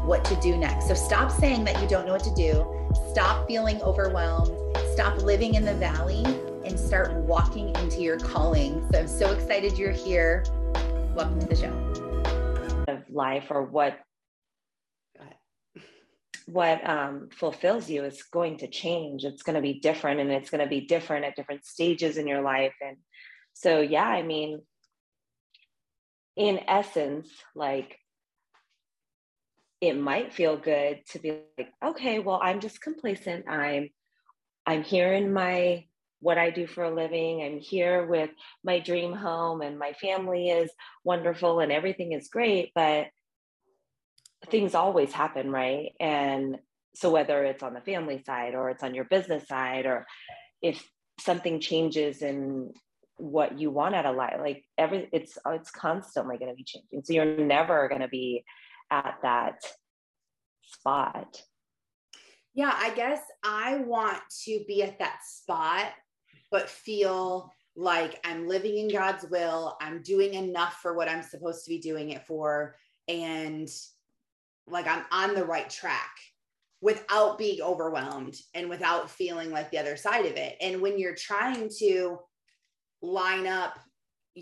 what 0.00 0.24
to 0.26 0.36
do 0.36 0.56
next. 0.56 0.88
So 0.88 0.94
stop 0.94 1.30
saying 1.30 1.64
that 1.64 1.80
you 1.82 1.88
don't 1.88 2.06
know 2.06 2.12
what 2.12 2.24
to 2.24 2.34
do. 2.34 2.66
Stop 3.10 3.46
feeling 3.46 3.80
overwhelmed 3.82 4.58
stop 4.98 5.22
living 5.22 5.54
in 5.54 5.64
the 5.64 5.74
valley 5.74 6.24
and 6.64 6.76
start 6.76 7.12
walking 7.12 7.68
into 7.76 8.00
your 8.00 8.18
calling. 8.18 8.84
So 8.90 8.98
I'm 8.98 9.06
so 9.06 9.30
excited 9.30 9.78
you're 9.78 9.92
here. 9.92 10.42
Welcome 11.14 11.38
to 11.38 11.46
the 11.46 11.54
show. 11.54 12.84
Of 12.88 13.08
life 13.08 13.44
or 13.50 13.62
what 13.62 13.96
what 16.46 16.84
um, 16.84 17.28
fulfills 17.30 17.88
you 17.88 18.02
is 18.02 18.24
going 18.24 18.56
to 18.56 18.66
change. 18.66 19.24
It's 19.24 19.44
going 19.44 19.54
to 19.54 19.62
be 19.62 19.74
different, 19.74 20.18
and 20.18 20.32
it's 20.32 20.50
going 20.50 20.64
to 20.64 20.68
be 20.68 20.80
different 20.80 21.24
at 21.24 21.36
different 21.36 21.64
stages 21.64 22.16
in 22.16 22.26
your 22.26 22.42
life. 22.42 22.74
And 22.80 22.96
so, 23.52 23.80
yeah, 23.80 24.08
I 24.08 24.24
mean, 24.24 24.62
in 26.34 26.58
essence, 26.66 27.28
like 27.54 28.00
it 29.80 29.94
might 29.94 30.34
feel 30.34 30.56
good 30.56 31.00
to 31.10 31.18
be 31.18 31.38
like, 31.56 31.72
okay, 31.84 32.18
well, 32.18 32.40
I'm 32.42 32.60
just 32.60 32.80
complacent. 32.80 33.48
I'm 33.48 33.90
I'm 34.66 34.82
here 34.82 35.12
in 35.12 35.32
my 35.32 35.84
what 36.20 36.36
I 36.36 36.50
do 36.50 36.66
for 36.66 36.84
a 36.84 36.94
living. 36.94 37.42
I'm 37.42 37.58
here 37.58 38.04
with 38.04 38.30
my 38.64 38.80
dream 38.80 39.12
home 39.12 39.60
and 39.60 39.78
my 39.78 39.92
family 39.92 40.50
is 40.50 40.70
wonderful 41.04 41.60
and 41.60 41.70
everything 41.70 42.12
is 42.12 42.28
great, 42.28 42.72
but 42.74 43.06
things 44.50 44.74
always 44.74 45.12
happen, 45.12 45.50
right? 45.50 45.92
And 46.00 46.58
so 46.94 47.10
whether 47.10 47.44
it's 47.44 47.62
on 47.62 47.74
the 47.74 47.80
family 47.80 48.22
side 48.26 48.54
or 48.54 48.70
it's 48.70 48.82
on 48.82 48.94
your 48.94 49.04
business 49.04 49.46
side 49.46 49.86
or 49.86 50.06
if 50.60 50.84
something 51.20 51.60
changes 51.60 52.22
in 52.22 52.72
what 53.16 53.58
you 53.58 53.70
want 53.70 53.94
out 53.94 54.06
of 54.06 54.16
life, 54.16 54.36
like 54.40 54.64
every 54.76 55.08
it's 55.12 55.38
it's 55.46 55.70
constantly 55.70 56.38
going 56.38 56.50
to 56.50 56.56
be 56.56 56.64
changing. 56.64 57.02
So 57.04 57.12
you're 57.12 57.38
never 57.38 57.88
going 57.88 58.00
to 58.00 58.08
be 58.08 58.44
at 58.90 59.18
that 59.22 59.62
spot 60.62 61.42
yeah, 62.58 62.74
I 62.76 62.90
guess 62.90 63.20
I 63.44 63.76
want 63.76 64.18
to 64.46 64.64
be 64.66 64.82
at 64.82 64.98
that 64.98 65.20
spot, 65.24 65.92
but 66.50 66.68
feel 66.68 67.52
like 67.76 68.18
I'm 68.24 68.48
living 68.48 68.78
in 68.78 68.88
God's 68.88 69.24
will. 69.30 69.76
I'm 69.80 70.02
doing 70.02 70.34
enough 70.34 70.80
for 70.82 70.94
what 70.94 71.08
I'm 71.08 71.22
supposed 71.22 71.64
to 71.64 71.70
be 71.70 71.78
doing 71.78 72.10
it 72.10 72.26
for. 72.26 72.74
And 73.06 73.68
like 74.66 74.88
I'm 74.88 75.04
on 75.12 75.36
the 75.36 75.44
right 75.44 75.70
track 75.70 76.10
without 76.80 77.38
being 77.38 77.62
overwhelmed 77.62 78.34
and 78.54 78.68
without 78.68 79.08
feeling 79.08 79.52
like 79.52 79.70
the 79.70 79.78
other 79.78 79.96
side 79.96 80.26
of 80.26 80.34
it. 80.34 80.56
And 80.60 80.82
when 80.82 80.98
you're 80.98 81.14
trying 81.14 81.70
to 81.78 82.18
line 83.02 83.46
up 83.46 83.78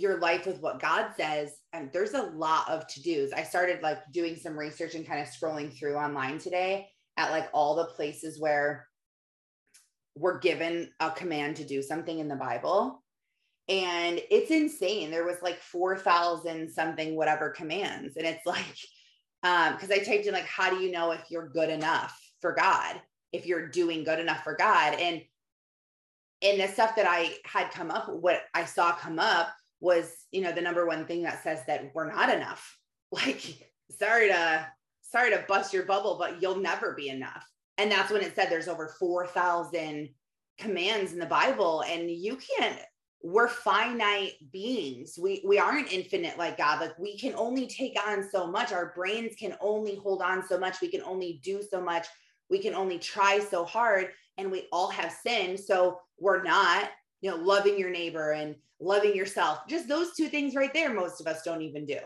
your 0.01 0.19
life 0.19 0.47
with 0.47 0.61
what 0.61 0.81
God 0.81 1.11
says, 1.17 1.53
and 1.73 1.91
there's 1.93 2.15
a 2.15 2.23
lot 2.23 2.69
of 2.69 2.87
to 2.89 3.03
dos. 3.03 3.33
I 3.33 3.43
started 3.43 3.83
like 3.83 3.99
doing 4.13 4.37
some 4.37 4.59
research 4.59 4.95
and 4.95 5.07
kind 5.07 5.21
of 5.21 5.29
scrolling 5.29 5.77
through 5.77 5.97
online 5.97 6.39
today 6.39 6.89
at 7.17 7.31
like 7.31 7.49
all 7.53 7.75
the 7.75 7.87
places 7.87 8.41
where 8.41 8.87
we're 10.17 10.39
given 10.39 10.91
a 11.01 11.11
command 11.11 11.57
to 11.57 11.65
do 11.65 11.83
something 11.83 12.19
in 12.19 12.29
the 12.29 12.37
Bible. 12.37 13.03
And 13.69 14.21
it's 14.31 14.51
insane. 14.51 15.11
There 15.11 15.27
was 15.27 15.43
like 15.43 15.59
4,000 15.59 16.71
something, 16.71 17.17
whatever 17.17 17.51
commands. 17.51 18.17
And 18.17 18.27
it's 18.27 18.47
like, 18.47 18.65
um, 19.43 19.75
because 19.75 19.91
I 19.91 19.99
typed 19.99 20.27
in 20.27 20.35
like, 20.35 20.47
how 20.47 20.71
do 20.71 20.77
you 20.77 20.91
know 20.91 21.11
if 21.13 21.25
you're 21.31 21.49
good 21.49 21.71
enough 21.71 22.19
for 22.41 22.53
God? 22.53 23.01
If 23.33 23.47
you're 23.47 23.69
doing 23.69 24.05
good 24.05 24.21
enough 24.21 24.43
for 24.45 24.55
God. 24.55 24.95
And 24.95 25.23
and 26.43 26.61
the 26.61 26.69
stuff 26.69 26.95
that 26.97 27.07
I 27.09 27.35
had 27.45 27.71
come 27.71 27.91
up, 27.91 28.13
what 28.13 28.43
I 28.55 28.67
saw 28.67 28.93
come 28.93 29.19
up 29.19 29.49
was, 29.87 30.13
you 30.33 30.43
know, 30.43 30.53
the 30.53 30.61
number 30.61 30.85
one 30.85 31.07
thing 31.07 31.23
that 31.23 31.43
says 31.43 31.61
that 31.67 31.93
we're 31.95 32.13
not 32.13 32.29
enough. 32.35 32.77
Like, 33.13 33.71
sorry 34.01 34.29
to 34.29 34.67
sorry 35.01 35.31
to 35.31 35.45
bust 35.47 35.73
your 35.73 35.85
bubble, 35.85 36.17
but 36.19 36.43
you'll 36.43 36.57
never 36.57 36.93
be 36.95 37.09
enough. 37.09 37.47
And 37.79 37.91
that's 37.91 38.11
when 38.11 38.21
it 38.21 38.35
said 38.35 38.51
there's 38.51 38.67
over 38.67 38.97
4,000 38.99 40.09
commands 40.59 41.13
in 41.13 41.21
the 41.21 41.27
Bible, 41.27 41.85
and 41.87 42.11
you 42.11 42.37
can't. 42.37 42.81
We're 43.23 43.49
finite 43.49 44.33
beings. 44.53 45.17
We 45.23 45.43
we 45.47 45.61
aren't 45.61 45.93
infinite 45.93 46.37
like 46.37 46.59
God. 46.59 46.81
Like 46.81 46.99
we 46.99 47.17
can 47.17 47.35
only 47.37 47.69
take 47.69 47.97
on 48.07 48.29
so 48.29 48.49
much. 48.49 48.73
Our 48.73 48.93
brains 48.95 49.37
can 49.37 49.57
only 49.61 49.95
hold 49.95 50.21
on 50.21 50.47
so 50.47 50.59
much. 50.59 50.81
We 50.81 50.89
can 50.89 51.03
only 51.03 51.41
do 51.45 51.63
so 51.63 51.81
much. 51.81 52.07
We 52.51 52.59
can 52.59 52.75
only 52.75 52.99
try 52.99 53.39
so 53.39 53.65
hard, 53.65 54.09
and 54.37 54.51
we 54.51 54.67
all 54.73 54.91
have 54.91 55.13
sin. 55.13 55.57
So 55.57 56.01
we're 56.19 56.43
not, 56.43 56.91
you 57.21 57.31
know, 57.31 57.37
loving 57.37 57.79
your 57.79 57.91
neighbor 57.91 58.33
and 58.33 58.57
loving 58.81 59.15
yourself. 59.15 59.61
Just 59.69 59.89
those 59.89 60.15
two 60.15 60.29
things 60.29 60.55
right 60.55 60.73
there. 60.73 60.93
Most 60.93 61.21
of 61.21 61.27
us 61.27 61.43
don't 61.43 61.63
even 61.63 61.87
do. 61.87 61.99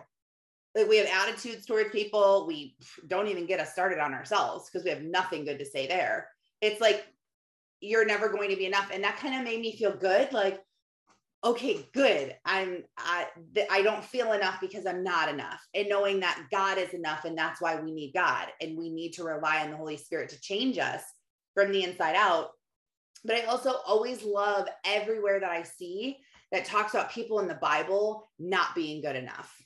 Like 0.75 0.89
we 0.89 0.99
have 0.99 1.09
attitudes 1.09 1.67
towards 1.67 1.91
people. 1.91 2.47
We 2.47 2.77
don't 3.09 3.29
even 3.29 3.47
get 3.47 3.61
us 3.61 3.73
started 3.73 3.99
on 3.99 4.15
ourselves 4.15 4.71
because 4.71 4.85
we 4.85 4.91
have 4.91 5.03
nothing 5.03 5.45
good 5.45 5.59
to 5.59 5.67
say 5.67 5.87
there. 5.87 6.29
It's 6.61 6.81
like 6.81 7.07
you're 7.81 8.07
never 8.07 8.29
going 8.29 8.51
to 8.51 8.57
be 8.57 8.67
enough. 8.67 8.91
And 8.93 9.03
that 9.03 9.17
kind 9.17 9.35
of 9.35 9.43
made 9.43 9.61
me 9.61 9.77
feel 9.77 9.97
good 9.97 10.33
like 10.33 10.61
okay 11.43 11.89
good. 11.93 12.37
I'm 12.45 12.85
i 12.99 13.27
i 13.71 13.83
don't 13.83 14.05
feel 14.05 14.33
enough 14.33 14.61
because 14.61 14.87
i'm 14.87 15.03
not 15.03 15.29
enough. 15.29 15.61
And 15.75 15.89
knowing 15.89 16.21
that 16.21 16.47
god 16.53 16.79
is 16.79 16.91
enough 16.91 17.25
and 17.25 17.37
that's 17.37 17.61
why 17.61 17.81
we 17.81 17.91
need 17.91 18.13
god. 18.13 18.49
And 18.61 18.79
we 18.79 18.91
need 18.91 19.15
to 19.15 19.25
rely 19.25 19.63
on 19.63 19.71
the 19.71 19.77
holy 19.77 19.97
spirit 19.97 20.29
to 20.31 20.41
change 20.41 20.79
us 20.79 21.03
from 21.55 21.73
the 21.73 21.83
inside 21.83 22.15
out 22.15 22.51
but 23.25 23.37
i 23.37 23.43
also 23.43 23.75
always 23.87 24.23
love 24.25 24.69
everywhere 24.85 25.41
that 25.41 25.51
i 25.51 25.63
see 25.63 26.19
that 26.53 26.65
talks 26.65 26.95
about 26.95 27.13
people 27.13 27.41
in 27.41 27.49
the 27.49 27.55
bible 27.55 28.29
not 28.39 28.75
being 28.75 29.01
good 29.01 29.17
enough 29.17 29.61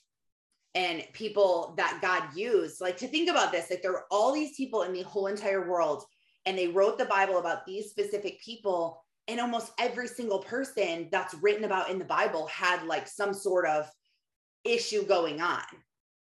and 0.75 1.04
people 1.12 1.75
that 1.76 2.00
God 2.03 2.37
used. 2.37 2.81
Like 2.81 2.97
to 2.98 3.06
think 3.06 3.31
about 3.31 3.53
this, 3.53 3.70
like 3.70 3.82
there 3.82 3.92
were 3.92 4.06
all 4.10 4.32
these 4.32 4.56
people 4.56 4.82
in 4.82 4.92
the 4.92 5.03
whole 5.03 5.28
entire 5.28 5.69
world, 5.69 6.04
and 6.47 6.59
they 6.59 6.69
wrote 6.69 6.98
the 6.98 7.04
Bible 7.04 7.38
about 7.38 7.65
these 7.65 7.91
specific 7.91 8.41
people. 8.41 9.00
And 9.26 9.41
almost 9.41 9.72
every 9.78 10.06
single 10.06 10.41
person 10.41 11.09
that's 11.10 11.32
written 11.34 11.65
about 11.65 11.88
in 11.88 11.98
the 11.98 12.04
Bible 12.04 12.47
had 12.48 12.84
like 12.84 13.09
some 13.09 13.32
sort 13.32 13.66
of 13.66 13.88
issue 14.65 15.03
going 15.06 15.41
on, 15.41 15.62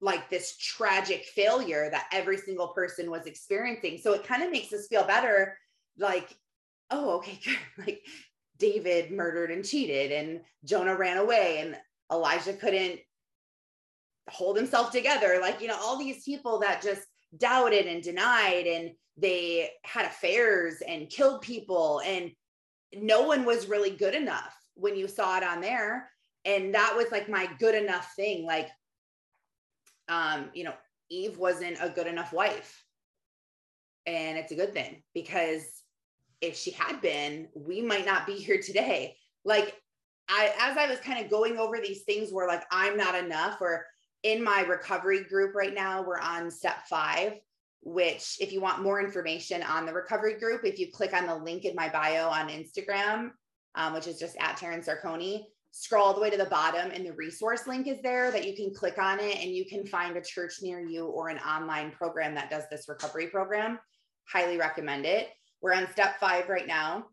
like 0.03 0.29
this 0.29 0.59
tragic 0.59 1.25
failure 1.25 1.89
that 1.91 2.09
every 2.13 2.37
single 2.37 2.69
person 2.69 3.11
was 3.11 3.25
experiencing. 3.25 3.97
So 3.97 4.13
it 4.13 4.25
kind 4.25 4.43
of 4.43 4.51
makes 4.51 4.73
us 4.75 4.87
feel 4.89 5.05
better, 5.05 5.57
like, 5.97 6.37
oh, 6.91 7.17
okay, 7.19 7.39
like 7.79 8.01
David 8.59 9.11
murdered 9.11 9.51
and 9.51 9.65
cheated, 9.65 10.13
and 10.13 10.41
Jonah 10.65 10.97
ran 10.97 11.19
away, 11.19 11.59
and 11.61 11.77
Elijah 12.13 12.55
couldn't 12.55 13.01
hold 14.31 14.57
himself 14.57 14.93
together 14.93 15.39
like 15.41 15.61
you 15.61 15.67
know 15.67 15.77
all 15.81 15.99
these 15.99 16.23
people 16.23 16.61
that 16.61 16.83
just 16.83 17.03
doubted 17.39 17.87
and 17.87 18.03
denied 18.03 18.67
and 18.67 18.91
they 19.17 19.71
had 19.85 20.07
affairs 20.07 20.77
and 20.87 21.11
killed 21.11 21.43
people 21.43 22.01
and 22.05 22.31
no 22.95 23.23
one 23.23 23.45
was 23.45 23.69
really 23.69 23.91
good 23.91 24.15
enough 24.15 24.55
when 24.75 24.97
you 24.97 25.07
saw 25.07 25.37
it 25.37 25.45
on 25.45 25.61
there 25.61 26.11
and 26.45 26.75
that 26.75 26.95
was 26.97 27.07
like 27.11 27.29
my 27.29 27.49
good 27.59 27.75
enough 27.75 28.13
thing 28.17 28.45
like 28.45 28.69
um 30.09 30.47
you 30.55 30.65
know 30.65 30.75
eve 31.09 31.37
wasn't 31.39 31.77
a 31.81 31.89
good 31.89 32.07
enough 32.07 32.33
wife 32.33 32.85
and 34.07 34.39
it's 34.39 34.53
a 34.53 34.57
good 34.57 34.73
thing 34.73 35.03
because 35.15 35.80
if 36.41 36.57
she 36.57 36.71
had 36.71 37.01
been 37.01 37.49
we 37.55 37.83
might 37.83 38.07
not 38.07 38.27
be 38.27 38.35
here 38.35 38.61
today 38.61 39.17
like 39.45 39.77
i 40.29 40.53
as 40.61 40.77
i 40.77 40.87
was 40.87 40.99
kind 41.01 41.23
of 41.23 41.31
going 41.31 41.59
over 41.59 41.79
these 41.79 42.03
things 42.03 42.31
where 42.33 42.47
like 42.47 42.65
i'm 42.71 42.97
not 42.97 43.15
enough 43.15 43.61
or 43.61 43.85
in 44.23 44.43
my 44.43 44.63
recovery 44.63 45.25
group 45.25 45.55
right 45.55 45.75
now, 45.75 46.03
we're 46.03 46.21
on 46.21 46.51
step 46.51 46.87
five, 46.89 47.35
which, 47.83 48.37
if 48.41 48.53
you 48.53 48.61
want 48.61 48.83
more 48.83 49.01
information 49.01 49.63
on 49.63 49.87
the 49.87 49.93
recovery 49.93 50.39
group, 50.39 50.65
if 50.65 50.79
you 50.79 50.91
click 50.93 51.15
on 51.15 51.27
the 51.27 51.35
link 51.35 51.65
in 51.65 51.75
my 51.75 51.89
bio 51.89 52.29
on 52.29 52.49
Instagram, 52.49 53.31
um, 53.77 53.95
which 53.95 54.07
is 54.07 54.19
just 54.19 54.37
at 54.39 54.59
Taryn 54.59 54.87
Sarconi, 54.87 55.45
scroll 55.71 56.05
all 56.05 56.15
the 56.15 56.21
way 56.21 56.29
to 56.29 56.37
the 56.37 56.47
bottom, 56.47 56.91
and 56.91 57.07
the 57.07 57.13
resource 57.13 57.67
link 57.67 57.87
is 57.87 58.03
there 58.03 58.31
that 58.31 58.47
you 58.47 58.55
can 58.55 58.75
click 58.75 58.99
on 58.99 59.21
it 59.21 59.39
and 59.39 59.55
you 59.55 59.65
can 59.65 59.87
find 59.87 60.17
a 60.17 60.23
church 60.23 60.57
near 60.61 60.81
you 60.81 61.07
or 61.07 61.29
an 61.29 61.39
online 61.39 61.91
program 61.93 62.35
that 62.35 62.51
does 62.51 62.65
this 62.71 62.89
recovery 62.89 63.29
program. 63.29 63.79
Highly 64.29 64.59
recommend 64.59 65.07
it. 65.07 65.29
We're 65.63 65.75
on 65.75 65.91
step 65.93 66.19
five 66.19 66.49
right 66.49 66.67
now. 66.67 67.07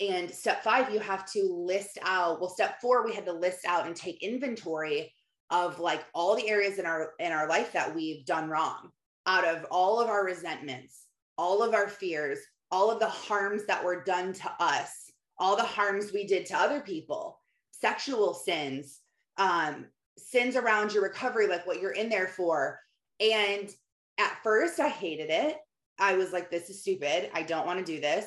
And 0.00 0.30
step 0.30 0.64
five, 0.64 0.92
you 0.92 0.98
have 1.00 1.30
to 1.32 1.42
list 1.42 1.98
out. 2.02 2.40
Well, 2.40 2.50
step 2.50 2.80
four, 2.80 3.04
we 3.04 3.14
had 3.14 3.26
to 3.26 3.32
list 3.32 3.64
out 3.66 3.86
and 3.86 3.94
take 3.94 4.22
inventory 4.22 5.12
of 5.50 5.78
like 5.78 6.04
all 6.14 6.34
the 6.34 6.48
areas 6.48 6.78
in 6.78 6.86
our 6.86 7.12
in 7.20 7.30
our 7.30 7.48
life 7.48 7.72
that 7.72 7.94
we've 7.94 8.24
done 8.24 8.48
wrong 8.48 8.90
out 9.26 9.44
of 9.44 9.66
all 9.70 10.00
of 10.00 10.08
our 10.08 10.24
resentments 10.24 11.06
all 11.36 11.62
of 11.62 11.74
our 11.74 11.88
fears 11.88 12.38
all 12.72 12.90
of 12.90 12.98
the 12.98 13.06
harms 13.06 13.66
that 13.66 13.84
were 13.84 14.02
done 14.02 14.32
to 14.32 14.50
us, 14.58 15.12
all 15.38 15.54
the 15.54 15.62
harms 15.62 16.10
we 16.12 16.26
did 16.26 16.46
to 16.46 16.56
other 16.56 16.80
people, 16.80 17.38
sexual 17.70 18.32
sins, 18.32 19.00
um, 19.36 19.84
sins 20.16 20.56
around 20.56 20.92
your 20.92 21.02
recovery, 21.02 21.46
like 21.46 21.66
what 21.66 21.80
you're 21.80 21.92
in 21.92 22.08
there 22.08 22.28
for. 22.28 22.80
And 23.20 23.70
at 24.18 24.38
first, 24.42 24.80
I 24.80 24.88
hated 24.88 25.28
it. 25.30 25.58
I 25.98 26.14
was 26.14 26.32
like, 26.32 26.50
this 26.50 26.70
is 26.70 26.80
stupid. 26.80 27.30
I 27.34 27.42
don't 27.42 27.66
want 27.66 27.78
to 27.78 27.84
do 27.84 28.00
this. 28.00 28.26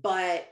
But 0.00 0.46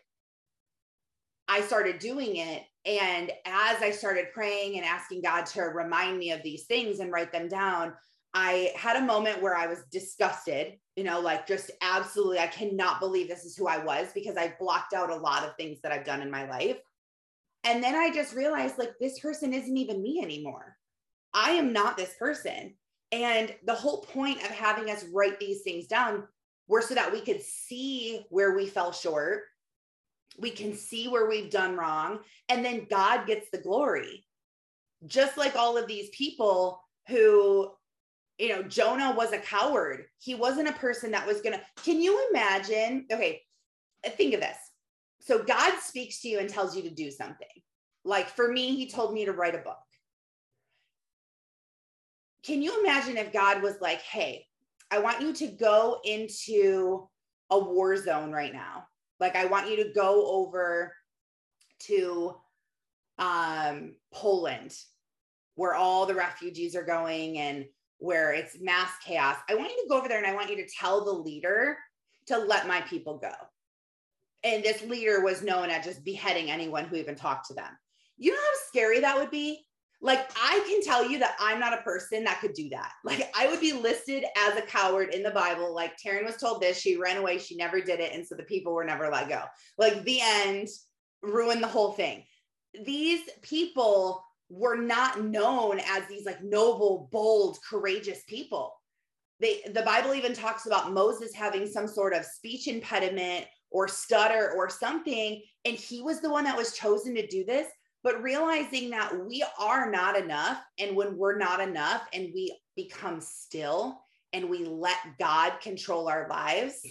I 1.48 1.60
started 1.60 1.98
doing 1.98 2.36
it. 2.36 2.62
And 2.86 3.30
as 3.46 3.82
I 3.82 3.90
started 3.90 4.32
praying 4.32 4.76
and 4.76 4.84
asking 4.84 5.22
God 5.22 5.46
to 5.46 5.62
remind 5.62 6.18
me 6.18 6.32
of 6.32 6.42
these 6.42 6.64
things 6.64 7.00
and 7.00 7.12
write 7.12 7.32
them 7.32 7.48
down, 7.48 7.94
I 8.34 8.72
had 8.76 8.96
a 8.96 9.06
moment 9.06 9.40
where 9.40 9.56
I 9.56 9.66
was 9.66 9.84
disgusted, 9.92 10.74
you 10.96 11.04
know, 11.04 11.20
like 11.20 11.46
just 11.46 11.70
absolutely, 11.80 12.40
I 12.40 12.48
cannot 12.48 13.00
believe 13.00 13.28
this 13.28 13.44
is 13.44 13.56
who 13.56 13.68
I 13.68 13.82
was 13.82 14.08
because 14.12 14.36
I 14.36 14.54
blocked 14.58 14.92
out 14.92 15.10
a 15.10 15.16
lot 15.16 15.44
of 15.44 15.54
things 15.56 15.78
that 15.82 15.92
I've 15.92 16.04
done 16.04 16.20
in 16.20 16.30
my 16.30 16.48
life. 16.48 16.78
And 17.62 17.82
then 17.82 17.94
I 17.94 18.10
just 18.12 18.34
realized 18.34 18.76
like 18.76 18.92
this 19.00 19.20
person 19.20 19.54
isn't 19.54 19.76
even 19.76 20.02
me 20.02 20.20
anymore. 20.20 20.76
I 21.32 21.52
am 21.52 21.72
not 21.72 21.96
this 21.96 22.14
person. 22.18 22.74
And 23.12 23.54
the 23.64 23.74
whole 23.74 24.02
point 24.02 24.38
of 24.38 24.50
having 24.50 24.90
us 24.90 25.04
write 25.12 25.38
these 25.38 25.62
things 25.62 25.86
down 25.86 26.24
were 26.68 26.82
so 26.82 26.94
that 26.94 27.12
we 27.12 27.20
could 27.20 27.42
see 27.42 28.24
where 28.30 28.54
we 28.54 28.66
fell 28.66 28.92
short. 28.92 29.42
We 30.38 30.50
can 30.50 30.74
see 30.74 31.08
where 31.08 31.28
we've 31.28 31.50
done 31.50 31.76
wrong. 31.76 32.20
And 32.48 32.64
then 32.64 32.86
God 32.90 33.26
gets 33.26 33.50
the 33.50 33.58
glory. 33.58 34.26
Just 35.06 35.36
like 35.36 35.54
all 35.54 35.76
of 35.76 35.86
these 35.86 36.08
people 36.10 36.80
who 37.08 37.70
you 38.38 38.48
know, 38.48 38.62
Jonah 38.62 39.14
was 39.16 39.32
a 39.32 39.38
coward. 39.38 40.06
He 40.18 40.34
wasn't 40.34 40.68
a 40.68 40.72
person 40.72 41.12
that 41.12 41.26
was 41.26 41.40
going 41.40 41.56
to. 41.56 41.82
Can 41.84 42.00
you 42.00 42.28
imagine? 42.30 43.06
Okay, 43.12 43.42
think 44.16 44.34
of 44.34 44.40
this. 44.40 44.56
So 45.20 45.42
God 45.42 45.78
speaks 45.80 46.20
to 46.22 46.28
you 46.28 46.38
and 46.40 46.48
tells 46.48 46.76
you 46.76 46.82
to 46.82 46.90
do 46.90 47.10
something. 47.10 47.46
Like 48.04 48.28
for 48.28 48.50
me, 48.50 48.74
he 48.74 48.90
told 48.90 49.14
me 49.14 49.24
to 49.24 49.32
write 49.32 49.54
a 49.54 49.58
book. 49.58 49.78
Can 52.44 52.60
you 52.60 52.80
imagine 52.80 53.16
if 53.16 53.32
God 53.32 53.62
was 53.62 53.80
like, 53.80 54.02
hey, 54.02 54.46
I 54.94 54.98
want 54.98 55.20
you 55.20 55.32
to 55.32 55.48
go 55.48 55.98
into 56.04 57.08
a 57.50 57.58
war 57.58 57.96
zone 57.96 58.30
right 58.30 58.52
now? 58.52 58.86
Like, 59.18 59.34
I 59.34 59.44
want 59.46 59.68
you 59.68 59.76
to 59.82 59.92
go 59.92 60.24
over 60.26 60.94
to 61.80 62.36
um, 63.18 63.96
Poland, 64.12 64.76
where 65.56 65.74
all 65.74 66.06
the 66.06 66.14
refugees 66.14 66.76
are 66.76 66.84
going, 66.84 67.38
and 67.38 67.64
where 67.98 68.32
it's 68.32 68.60
mass 68.60 68.92
chaos. 69.04 69.36
I 69.48 69.56
want 69.56 69.70
you 69.70 69.82
to 69.82 69.88
go 69.88 69.98
over 69.98 70.08
there 70.08 70.18
and 70.18 70.26
I 70.26 70.34
want 70.34 70.50
you 70.50 70.56
to 70.56 70.68
tell 70.78 71.04
the 71.04 71.12
leader 71.12 71.76
to 72.26 72.38
let 72.38 72.68
my 72.68 72.80
people 72.82 73.18
go. 73.18 73.32
And 74.44 74.62
this 74.62 74.82
leader 74.82 75.22
was 75.22 75.42
known 75.42 75.70
at 75.70 75.82
just 75.82 76.04
beheading 76.04 76.50
anyone 76.50 76.84
who 76.84 76.96
even 76.96 77.16
talked 77.16 77.48
to 77.48 77.54
them. 77.54 77.70
You 78.16 78.30
know 78.30 78.38
how 78.38 78.68
scary 78.68 79.00
that 79.00 79.18
would 79.18 79.30
be? 79.30 79.66
Like, 80.04 80.30
I 80.36 80.62
can 80.68 80.82
tell 80.82 81.08
you 81.08 81.18
that 81.20 81.34
I'm 81.40 81.58
not 81.58 81.72
a 81.72 81.82
person 81.82 82.24
that 82.24 82.38
could 82.42 82.52
do 82.52 82.68
that. 82.68 82.92
Like, 83.04 83.32
I 83.34 83.46
would 83.46 83.60
be 83.60 83.72
listed 83.72 84.22
as 84.36 84.54
a 84.54 84.60
coward 84.60 85.14
in 85.14 85.22
the 85.22 85.30
Bible. 85.30 85.74
Like, 85.74 85.94
Taryn 85.96 86.26
was 86.26 86.36
told 86.36 86.60
this, 86.60 86.78
she 86.78 86.98
ran 86.98 87.16
away, 87.16 87.38
she 87.38 87.56
never 87.56 87.80
did 87.80 88.00
it. 88.00 88.12
And 88.12 88.26
so 88.26 88.34
the 88.34 88.42
people 88.42 88.74
were 88.74 88.84
never 88.84 89.08
let 89.10 89.30
go. 89.30 89.44
Like, 89.78 90.04
the 90.04 90.20
end 90.20 90.68
ruined 91.22 91.62
the 91.62 91.68
whole 91.68 91.92
thing. 91.92 92.22
These 92.84 93.22
people 93.40 94.22
were 94.50 94.76
not 94.76 95.24
known 95.24 95.80
as 95.80 96.06
these 96.06 96.26
like 96.26 96.44
noble, 96.44 97.08
bold, 97.10 97.56
courageous 97.66 98.24
people. 98.28 98.74
They, 99.40 99.62
the 99.72 99.82
Bible 99.84 100.12
even 100.12 100.34
talks 100.34 100.66
about 100.66 100.92
Moses 100.92 101.32
having 101.34 101.66
some 101.66 101.88
sort 101.88 102.12
of 102.12 102.26
speech 102.26 102.68
impediment 102.68 103.46
or 103.70 103.88
stutter 103.88 104.52
or 104.54 104.68
something. 104.68 105.40
And 105.64 105.76
he 105.76 106.02
was 106.02 106.20
the 106.20 106.30
one 106.30 106.44
that 106.44 106.58
was 106.58 106.76
chosen 106.76 107.14
to 107.14 107.26
do 107.26 107.42
this. 107.46 107.68
But 108.04 108.22
realizing 108.22 108.90
that 108.90 109.26
we 109.26 109.44
are 109.58 109.90
not 109.90 110.16
enough. 110.16 110.62
And 110.78 110.94
when 110.94 111.16
we're 111.16 111.38
not 111.38 111.60
enough 111.60 112.06
and 112.12 112.30
we 112.32 112.56
become 112.76 113.20
still 113.20 113.98
and 114.32 114.48
we 114.48 114.64
let 114.64 115.18
God 115.18 115.60
control 115.60 116.08
our 116.08 116.28
lives, 116.28 116.86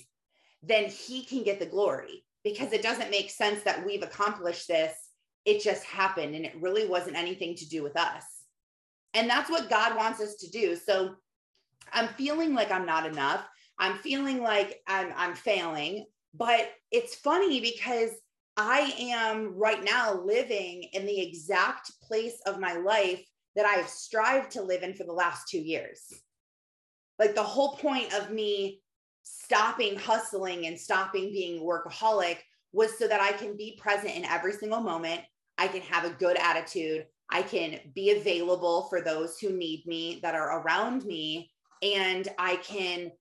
then 0.62 0.90
he 0.90 1.24
can 1.24 1.44
get 1.44 1.60
the 1.60 1.66
glory 1.66 2.26
because 2.44 2.74
it 2.74 2.84
doesn't 2.84 3.12
make 3.12 3.30
sense 3.30 3.64
that 3.64 3.86
we've 3.86 4.04
accomplished 4.04 4.68
this 4.68 4.94
it 5.46 5.62
just 5.62 5.84
happened 5.84 6.36
and 6.36 6.46
it 6.46 6.56
really 6.62 6.88
wasn't 6.88 7.18
anything 7.18 7.56
to 7.56 7.68
do 7.68 7.84
with 7.84 7.98
us. 7.98 8.24
And 9.14 9.30
that's 9.30 9.50
what 9.50 9.70
God 9.70 9.96
wants 9.96 10.22
us 10.22 10.36
to 10.36 10.50
do. 10.50 10.76
So 10.76 11.16
I'm 11.92 12.08
feeling 12.10 12.54
like 12.54 12.72
I'm 12.72 12.86
not 12.86 13.06
enough. 13.06 13.46
I'm 13.78 13.98
feeling 13.98 14.42
like 14.42 14.82
I'm 14.88 15.14
I'm 15.16 15.36
failing, 15.36 16.06
but 16.34 16.70
it's 16.92 17.16
funny 17.16 17.60
because 17.60 18.12
I 18.56 18.94
am 19.00 19.56
right 19.56 19.84
now 19.84 20.22
living 20.22 20.84
in 20.94 21.06
the 21.06 21.20
exact 21.20 21.92
place 22.02 22.40
of 22.46 22.60
my 22.60 22.74
life 22.74 23.26
that 23.56 23.66
I've 23.66 23.90
strived 23.90 24.52
to 24.52 24.62
live 24.62 24.84
in 24.84 24.94
for 24.94 25.04
the 25.04 25.14
last 25.14 25.48
2 25.50 25.58
years. 25.58 26.14
Like 27.20 27.36
the 27.36 27.44
whole 27.44 27.76
point 27.78 28.14
of 28.14 28.32
me 28.32 28.82
stopping 29.24 29.98
hustling 29.98 30.68
and 30.68 30.80
stopping 30.80 31.32
being 31.32 31.64
workaholic 31.64 32.38
was 32.74 32.98
so 32.98 33.08
that 33.08 33.22
I 33.22 33.32
can 33.32 33.56
be 33.56 33.80
present 33.82 34.16
in 34.16 34.26
every 34.26 34.54
single 34.54 34.82
moment 34.82 35.22
I 35.58 35.68
can 35.68 35.82
have 35.82 36.06
a 36.06 36.16
good 36.16 36.38
attitude. 36.38 37.06
I 37.30 37.42
can 37.42 37.80
be 37.94 38.12
available 38.12 38.88
for 38.90 39.02
those 39.02 39.40
who 39.40 39.52
need 39.52 39.86
me 39.86 40.20
that 40.24 40.36
are 40.36 40.62
around 40.62 41.06
me. 41.06 41.52
And 41.82 42.28
I 42.38 42.58
can 42.58 43.12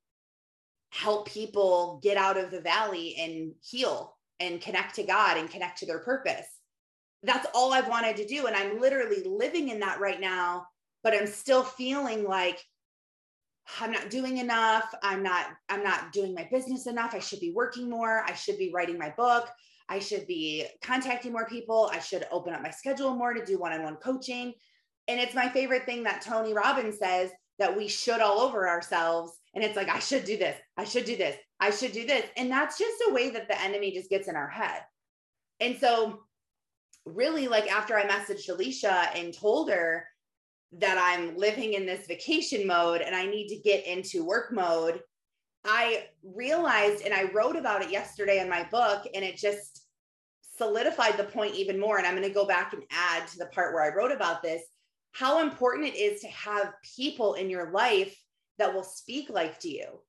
help 0.90 1.29
people 1.29 2.00
get 2.02 2.17
out 2.17 2.37
of 2.37 2.50
the 2.50 2.61
valley 2.61 3.17
and 3.19 3.52
heal 3.62 4.17
and 4.40 4.61
connect 4.61 4.96
to 4.96 5.02
God 5.02 5.37
and 5.37 5.50
connect 5.50 5.79
to 5.79 5.87
their 5.87 6.00
purpose. 6.00 6.46
That's 7.23 7.46
all 7.55 7.73
I've 7.73 7.88
wanted 7.88 8.17
to 8.17 8.26
do. 8.26 8.46
And 8.46 8.56
I'm 8.56 8.81
literally 8.81 9.23
living 9.25 9.69
in 9.69 9.81
that 9.81 10.00
right 10.00 10.20
now, 10.20 10.67
but 11.05 11.14
I'm 11.14 11.26
still 11.26 11.62
feeling 11.62 12.25
like 12.25 12.61
I'm 13.81 13.93
not 13.93 14.11
doing 14.11 14.38
enough. 14.38 14.93
I'm 15.02 15.23
not, 15.23 15.46
I'm 15.69 15.84
not 15.84 16.12
doing 16.12 16.34
my 16.34 16.49
business 16.50 16.87
enough. 16.87 17.14
I 17.14 17.20
should 17.20 17.40
be 17.40 17.52
working 17.52 17.88
more. 17.88 18.25
I 18.26 18.34
should 18.34 18.58
be 18.58 18.73
writing 18.75 18.99
my 18.99 19.11
book. 19.17 19.49
I 19.88 19.99
should 19.99 20.26
be 20.26 20.67
contacting 20.82 21.32
more 21.32 21.46
people. 21.46 21.90
I 21.93 22.00
should 22.00 22.26
open 22.32 22.55
up 22.55 22.62
my 22.62 22.70
schedule 22.70 23.14
more 23.14 23.34
to 23.34 23.44
do 23.44 23.58
one 23.58 23.73
on 23.73 23.84
one 23.84 23.96
coaching. 23.96 24.52
And 25.08 25.20
it's 25.20 25.34
my 25.34 25.49
favorite 25.49 25.84
thing 25.84 26.05
that 26.05 26.23
Tony 26.23 26.55
Robbins 26.55 26.99
says 26.99 27.31
that 27.62 27.76
we 27.76 27.86
should 27.86 28.20
all 28.20 28.40
over 28.40 28.68
ourselves. 28.68 29.38
And 29.54 29.62
it's 29.62 29.76
like, 29.76 29.88
I 29.88 30.00
should 30.00 30.24
do 30.24 30.36
this. 30.36 30.58
I 30.76 30.82
should 30.82 31.04
do 31.04 31.16
this. 31.16 31.36
I 31.60 31.70
should 31.70 31.92
do 31.92 32.04
this. 32.04 32.24
And 32.36 32.50
that's 32.50 32.76
just 32.76 33.00
a 33.08 33.12
way 33.12 33.30
that 33.30 33.46
the 33.46 33.60
enemy 33.62 33.92
just 33.92 34.10
gets 34.10 34.26
in 34.26 34.34
our 34.34 34.48
head. 34.48 34.80
And 35.60 35.78
so, 35.78 36.24
really, 37.06 37.46
like 37.46 37.70
after 37.70 37.96
I 37.96 38.04
messaged 38.04 38.48
Alicia 38.48 39.10
and 39.14 39.32
told 39.32 39.70
her 39.70 40.04
that 40.72 40.98
I'm 40.98 41.36
living 41.36 41.74
in 41.74 41.86
this 41.86 42.08
vacation 42.08 42.66
mode 42.66 43.00
and 43.00 43.14
I 43.14 43.26
need 43.26 43.46
to 43.50 43.60
get 43.62 43.86
into 43.86 44.24
work 44.24 44.52
mode, 44.52 45.00
I 45.64 46.06
realized 46.24 47.04
and 47.04 47.14
I 47.14 47.31
wrote 47.32 47.54
about 47.54 47.82
it 47.82 47.92
yesterday 47.92 48.40
in 48.40 48.48
my 48.48 48.64
book, 48.72 49.06
and 49.14 49.24
it 49.24 49.36
just 49.36 49.84
solidified 50.58 51.16
the 51.16 51.24
point 51.24 51.54
even 51.54 51.78
more. 51.78 51.98
And 51.98 52.08
I'm 52.08 52.16
going 52.16 52.26
to 52.26 52.34
go 52.34 52.44
back 52.44 52.72
and 52.72 52.82
add 52.90 53.28
to 53.28 53.38
the 53.38 53.46
part 53.46 53.72
where 53.72 53.84
I 53.84 53.94
wrote 53.94 54.10
about 54.10 54.42
this 54.42 54.62
how 55.12 55.40
important 55.40 55.86
it 55.86 55.96
is 55.96 56.20
to 56.22 56.28
have 56.28 56.72
people 56.96 57.34
in 57.34 57.48
your 57.48 57.70
life 57.70 58.16
that 58.58 58.74
will 58.74 58.82
speak 58.82 59.31
life 59.31 59.58
to 59.60 59.69
you, 59.69 60.00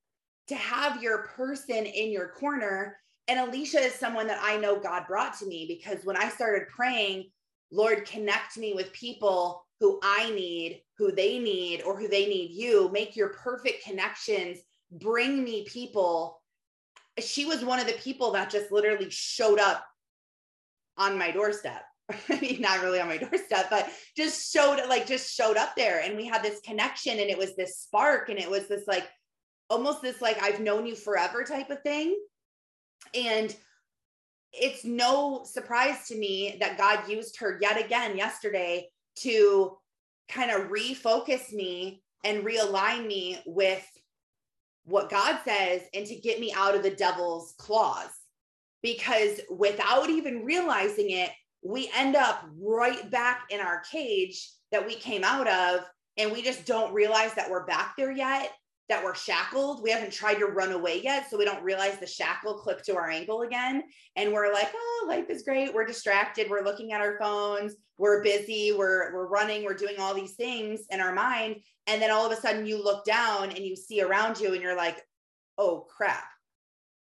to 0.48 0.54
have 0.54 1.02
your 1.02 1.24
person 1.28 1.84
in 1.86 2.10
your 2.10 2.28
corner. 2.28 2.98
And 3.28 3.38
Alicia 3.38 3.80
is 3.80 3.94
someone 3.94 4.26
that 4.26 4.40
I 4.42 4.56
know 4.56 4.80
God 4.80 5.06
brought 5.06 5.38
to 5.38 5.46
me 5.46 5.66
because 5.68 6.04
when 6.04 6.16
I 6.16 6.28
started 6.28 6.68
praying, 6.68 7.30
Lord, 7.70 8.06
connect 8.06 8.56
me 8.56 8.72
with 8.74 8.92
people 8.92 9.66
who 9.80 9.98
I 10.02 10.30
need, 10.30 10.82
who 10.96 11.12
they 11.12 11.38
need, 11.38 11.82
or 11.82 11.98
who 11.98 12.08
they 12.08 12.26
need 12.26 12.52
you. 12.52 12.90
Make 12.92 13.16
your 13.16 13.30
perfect 13.30 13.84
connections 13.84 14.58
bring 14.90 15.42
me 15.42 15.64
people. 15.64 16.40
She 17.18 17.44
was 17.44 17.64
one 17.64 17.78
of 17.78 17.86
the 17.86 17.94
people 17.94 18.32
that 18.32 18.50
just 18.50 18.72
literally 18.72 19.10
showed 19.10 19.58
up 19.58 19.84
on 20.96 21.18
my 21.18 21.30
doorstep. 21.30 21.82
I 22.28 22.40
mean, 22.40 22.60
not 22.60 22.82
really 22.82 23.00
on 23.00 23.08
my 23.08 23.16
doorstep, 23.18 23.68
but 23.70 23.90
just 24.16 24.52
showed 24.52 24.80
like 24.88 25.06
just 25.06 25.34
showed 25.34 25.56
up 25.56 25.74
there. 25.76 26.00
And 26.00 26.16
we 26.16 26.26
had 26.26 26.42
this 26.42 26.60
connection 26.60 27.18
and 27.18 27.30
it 27.30 27.38
was 27.38 27.56
this 27.56 27.78
spark 27.78 28.28
and 28.28 28.38
it 28.38 28.50
was 28.50 28.68
this 28.68 28.86
like 28.86 29.08
almost 29.70 30.02
this 30.02 30.20
like 30.20 30.42
I've 30.42 30.60
known 30.60 30.86
you 30.86 30.94
forever 30.94 31.44
type 31.44 31.70
of 31.70 31.82
thing. 31.82 32.16
And 33.14 33.54
it's 34.52 34.84
no 34.84 35.42
surprise 35.44 36.06
to 36.08 36.16
me 36.16 36.56
that 36.60 36.78
God 36.78 37.08
used 37.08 37.38
her 37.40 37.58
yet 37.60 37.82
again 37.82 38.16
yesterday 38.16 38.88
to 39.16 39.76
kind 40.28 40.50
of 40.50 40.68
refocus 40.68 41.52
me 41.52 42.02
and 42.24 42.44
realign 42.44 43.06
me 43.06 43.40
with 43.46 43.84
what 44.84 45.10
God 45.10 45.40
says 45.44 45.82
and 45.92 46.06
to 46.06 46.14
get 46.14 46.40
me 46.40 46.52
out 46.56 46.74
of 46.74 46.82
the 46.82 46.90
devil's 46.90 47.54
claws. 47.58 48.10
Because 48.82 49.40
without 49.50 50.10
even 50.10 50.44
realizing 50.44 51.10
it, 51.10 51.30
we 51.64 51.90
end 51.96 52.14
up 52.14 52.46
right 52.60 53.10
back 53.10 53.46
in 53.50 53.60
our 53.60 53.80
cage 53.90 54.50
that 54.70 54.86
we 54.86 54.94
came 54.94 55.24
out 55.24 55.48
of. 55.48 55.80
And 56.16 56.30
we 56.30 56.42
just 56.42 56.64
don't 56.66 56.94
realize 56.94 57.34
that 57.34 57.50
we're 57.50 57.66
back 57.66 57.94
there 57.96 58.12
yet. 58.12 58.52
that 58.88 59.02
we're 59.02 59.14
shackled. 59.14 59.82
We 59.82 59.90
haven't 59.90 60.12
tried 60.12 60.34
to 60.34 60.46
run 60.46 60.72
away 60.72 61.00
yet. 61.02 61.30
So 61.30 61.38
we 61.38 61.44
don't 61.46 61.64
realize 61.64 61.98
the 61.98 62.06
shackle 62.06 62.58
clipped 62.58 62.84
to 62.86 62.96
our 62.96 63.08
ankle 63.08 63.42
again. 63.42 63.82
And 64.16 64.32
we're 64.32 64.52
like, 64.52 64.70
oh, 64.74 65.06
life 65.08 65.30
is 65.30 65.42
great. 65.42 65.72
We're 65.72 65.86
distracted. 65.86 66.50
We're 66.50 66.64
looking 66.64 66.92
at 66.92 67.00
our 67.00 67.18
phones. 67.18 67.76
We're 67.96 68.22
busy. 68.22 68.72
We're, 68.76 69.14
we're 69.14 69.28
running. 69.28 69.64
We're 69.64 69.74
doing 69.74 69.96
all 69.98 70.14
these 70.14 70.34
things 70.34 70.82
in 70.90 71.00
our 71.00 71.14
mind. 71.14 71.56
And 71.86 72.00
then 72.00 72.10
all 72.10 72.26
of 72.26 72.32
a 72.32 72.40
sudden 72.40 72.66
you 72.66 72.82
look 72.82 73.04
down 73.06 73.50
and 73.50 73.58
you 73.58 73.74
see 73.74 74.02
around 74.02 74.38
you 74.38 74.52
and 74.52 74.62
you're 74.62 74.76
like, 74.76 75.00
oh 75.56 75.86
crap. 75.88 76.24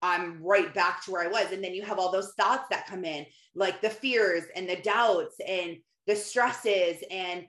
I'm 0.05 0.41
right 0.43 0.73
back 0.73 1.03
to 1.03 1.11
where 1.11 1.23
I 1.23 1.31
was. 1.31 1.51
And 1.51 1.63
then 1.63 1.73
you 1.73 1.83
have 1.83 1.97
all 1.97 2.11
those 2.11 2.33
thoughts 2.37 2.67
that 2.69 2.87
come 2.87 3.03
in, 3.03 3.25
like 3.55 3.81
the 3.81 3.89
fears 3.89 4.43
and 4.55 4.69
the 4.69 4.75
doubts 4.77 5.35
and 5.45 5.77
the 6.05 6.15
stresses. 6.15 7.03
And 7.09 7.45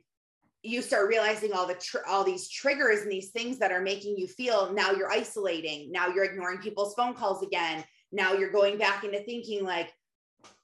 you 0.63 0.81
start 0.81 1.09
realizing 1.09 1.53
all 1.53 1.67
the 1.67 1.75
tr- 1.75 2.07
all 2.09 2.25
these 2.25 2.49
triggers 2.49 3.03
and 3.03 3.13
these 3.13 3.31
things 3.31 3.59
that 3.59 3.73
are 3.73 3.83
making 3.83 4.17
you 4.17 4.27
feel 4.27 4.73
now 4.73 4.91
you're 4.91 5.13
isolating. 5.13 5.93
Now 5.93 6.09
you're 6.09 6.25
ignoring 6.25 6.59
people's 6.59 6.95
phone 6.95 7.15
calls 7.15 7.43
again. 7.43 7.85
Now 8.11 8.33
you're 8.33 8.53
going 8.53 8.79
back 8.79 9.05
into 9.05 9.21
thinking 9.21 9.65
like 9.65 9.93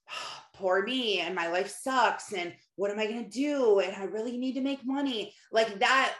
poor 0.54 0.82
me 0.82 1.20
and 1.20 1.34
my 1.34 1.48
life 1.48 1.68
sucks 1.68 2.32
and 2.32 2.52
what 2.76 2.90
am 2.90 2.98
i 2.98 3.06
going 3.06 3.24
to 3.24 3.30
do? 3.30 3.80
And 3.80 3.94
i 3.96 4.04
really 4.04 4.38
need 4.38 4.54
to 4.54 4.60
make 4.60 4.84
money. 4.84 5.34
Like 5.52 5.78
that 5.78 6.14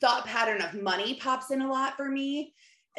thought 0.00 0.26
pattern 0.26 0.62
of 0.62 0.80
money 0.80 1.14
pops 1.14 1.50
in 1.50 1.62
a 1.62 1.70
lot 1.70 1.96
for 1.96 2.08
me 2.08 2.54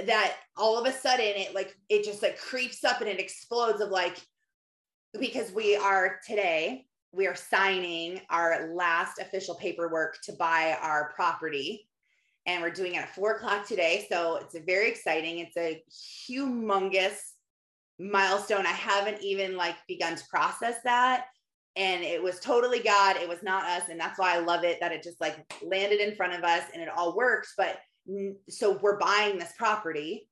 that 0.07 0.35
all 0.57 0.77
of 0.77 0.85
a 0.85 0.91
sudden 0.91 1.25
it 1.25 1.53
like 1.53 1.75
it 1.89 2.03
just 2.03 2.21
like 2.21 2.37
creeps 2.37 2.83
up 2.83 3.01
and 3.01 3.09
it 3.09 3.19
explodes 3.19 3.81
of 3.81 3.89
like 3.89 4.17
because 5.19 5.51
we 5.51 5.75
are 5.75 6.19
today 6.25 6.85
we 7.11 7.27
are 7.27 7.35
signing 7.35 8.21
our 8.29 8.73
last 8.73 9.19
official 9.19 9.55
paperwork 9.55 10.21
to 10.23 10.33
buy 10.33 10.77
our 10.81 11.11
property. 11.15 11.87
And 12.45 12.61
we're 12.61 12.71
doing 12.71 12.95
it 12.95 12.99
at 12.99 13.13
four 13.15 13.35
o'clock 13.35 13.67
today. 13.67 14.05
So 14.09 14.37
it's 14.37 14.55
very 14.65 14.89
exciting. 14.89 15.39
It's 15.39 15.57
a 15.57 15.83
humongous 16.29 17.17
milestone. 17.99 18.65
I 18.65 18.71
haven't 18.71 19.21
even 19.21 19.57
like 19.57 19.75
begun 19.87 20.15
to 20.15 20.23
process 20.29 20.75
that. 20.83 21.25
And 21.75 22.03
it 22.03 22.21
was 22.21 22.39
totally 22.39 22.79
god. 22.79 23.17
It 23.17 23.29
was 23.29 23.43
not 23.43 23.65
us. 23.65 23.89
And 23.89 23.99
that's 23.99 24.17
why 24.17 24.35
i 24.35 24.39
love 24.39 24.63
it 24.63 24.79
that 24.79 24.91
it 24.91 25.03
just 25.03 25.21
like 25.21 25.37
landed 25.63 25.99
in 25.99 26.15
front 26.15 26.33
of 26.33 26.43
us 26.43 26.63
and 26.73 26.81
it 26.81 26.89
all 26.89 27.15
works. 27.15 27.53
But 27.57 27.77
so 28.49 28.79
we're 28.81 28.97
buying 28.97 29.37
this 29.37 29.53
property 29.57 30.27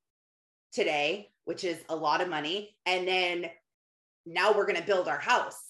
today 0.74 1.30
which 1.48 1.64
is 1.64 1.78
a 1.88 1.96
lot 1.96 2.20
of 2.20 2.28
money 2.28 2.76
and 2.86 3.08
then 3.08 3.50
now 4.26 4.52
we're 4.52 4.66
going 4.66 4.80
to 4.80 4.86
build 4.86 5.08
our 5.08 5.18
house. 5.18 5.64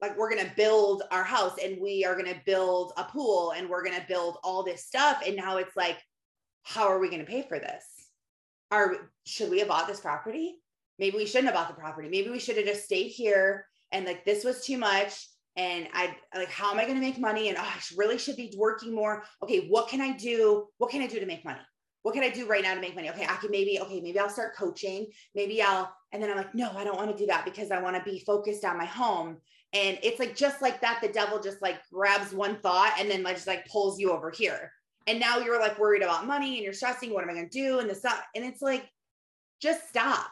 Like 0.00 0.16
we're 0.16 0.30
going 0.30 0.46
to 0.46 0.56
build 0.56 1.02
our 1.10 1.24
house 1.24 1.58
and 1.62 1.78
we 1.78 2.06
are 2.06 2.14
going 2.14 2.32
to 2.32 2.40
build 2.46 2.94
a 2.96 3.04
pool 3.04 3.52
and 3.54 3.68
we're 3.68 3.84
going 3.84 4.00
to 4.00 4.06
build 4.08 4.38
all 4.42 4.62
this 4.62 4.86
stuff 4.86 5.22
and 5.26 5.36
now 5.36 5.58
it's 5.58 5.76
like 5.76 5.98
how 6.62 6.84
are 6.84 6.98
we 6.98 7.10
going 7.10 7.20
to 7.20 7.30
pay 7.30 7.42
for 7.42 7.58
this? 7.58 7.84
Are 8.70 9.10
should 9.26 9.50
we 9.50 9.58
have 9.58 9.68
bought 9.68 9.86
this 9.88 10.00
property? 10.00 10.56
Maybe 10.98 11.18
we 11.18 11.26
shouldn't 11.26 11.48
have 11.48 11.54
bought 11.54 11.68
the 11.68 11.80
property. 11.80 12.08
Maybe 12.08 12.30
we 12.30 12.38
should 12.38 12.56
have 12.56 12.64
just 12.64 12.84
stayed 12.84 13.08
here 13.08 13.66
and 13.92 14.06
like 14.06 14.24
this 14.24 14.42
was 14.42 14.64
too 14.64 14.78
much 14.78 15.28
and 15.56 15.88
i 15.94 16.14
like 16.34 16.50
how 16.50 16.70
am 16.70 16.78
i 16.78 16.82
going 16.82 16.94
to 16.94 17.00
make 17.00 17.18
money 17.18 17.48
and 17.48 17.58
oh, 17.58 17.62
i 17.62 17.80
really 17.96 18.18
should 18.18 18.36
be 18.36 18.54
working 18.56 18.94
more 18.94 19.24
okay 19.42 19.66
what 19.68 19.88
can 19.88 20.00
i 20.00 20.12
do 20.16 20.66
what 20.78 20.90
can 20.90 21.02
i 21.02 21.06
do 21.06 21.18
to 21.20 21.26
make 21.26 21.44
money 21.44 21.60
what 22.06 22.14
can 22.14 22.22
I 22.22 22.30
do 22.30 22.46
right 22.46 22.62
now 22.62 22.72
to 22.72 22.80
make 22.80 22.94
money? 22.94 23.10
Okay, 23.10 23.24
I 23.24 23.34
can 23.34 23.50
maybe, 23.50 23.80
okay, 23.80 24.00
maybe 24.00 24.20
I'll 24.20 24.30
start 24.30 24.54
coaching. 24.54 25.08
Maybe 25.34 25.60
I'll, 25.60 25.92
and 26.12 26.22
then 26.22 26.30
I'm 26.30 26.36
like, 26.36 26.54
no, 26.54 26.70
I 26.76 26.84
don't 26.84 26.94
want 26.94 27.10
to 27.10 27.16
do 27.16 27.26
that 27.26 27.44
because 27.44 27.72
I 27.72 27.82
want 27.82 27.96
to 27.96 28.02
be 28.08 28.20
focused 28.20 28.64
on 28.64 28.78
my 28.78 28.84
home. 28.84 29.38
And 29.72 29.98
it's 30.04 30.20
like 30.20 30.36
just 30.36 30.62
like 30.62 30.80
that, 30.82 31.00
the 31.02 31.08
devil 31.08 31.40
just 31.40 31.60
like 31.62 31.80
grabs 31.92 32.32
one 32.32 32.60
thought 32.60 32.94
and 33.00 33.10
then 33.10 33.24
like 33.24 33.34
just 33.34 33.48
like 33.48 33.66
pulls 33.66 33.98
you 33.98 34.12
over 34.12 34.30
here. 34.30 34.70
And 35.08 35.18
now 35.18 35.38
you're 35.38 35.58
like 35.58 35.80
worried 35.80 36.02
about 36.02 36.28
money 36.28 36.54
and 36.54 36.62
you're 36.62 36.72
stressing, 36.72 37.12
what 37.12 37.24
am 37.24 37.30
I 37.30 37.34
gonna 37.34 37.48
do? 37.48 37.80
And 37.80 37.90
this 37.90 38.04
and 38.04 38.44
it's 38.44 38.62
like, 38.62 38.88
just 39.60 39.88
stop. 39.88 40.30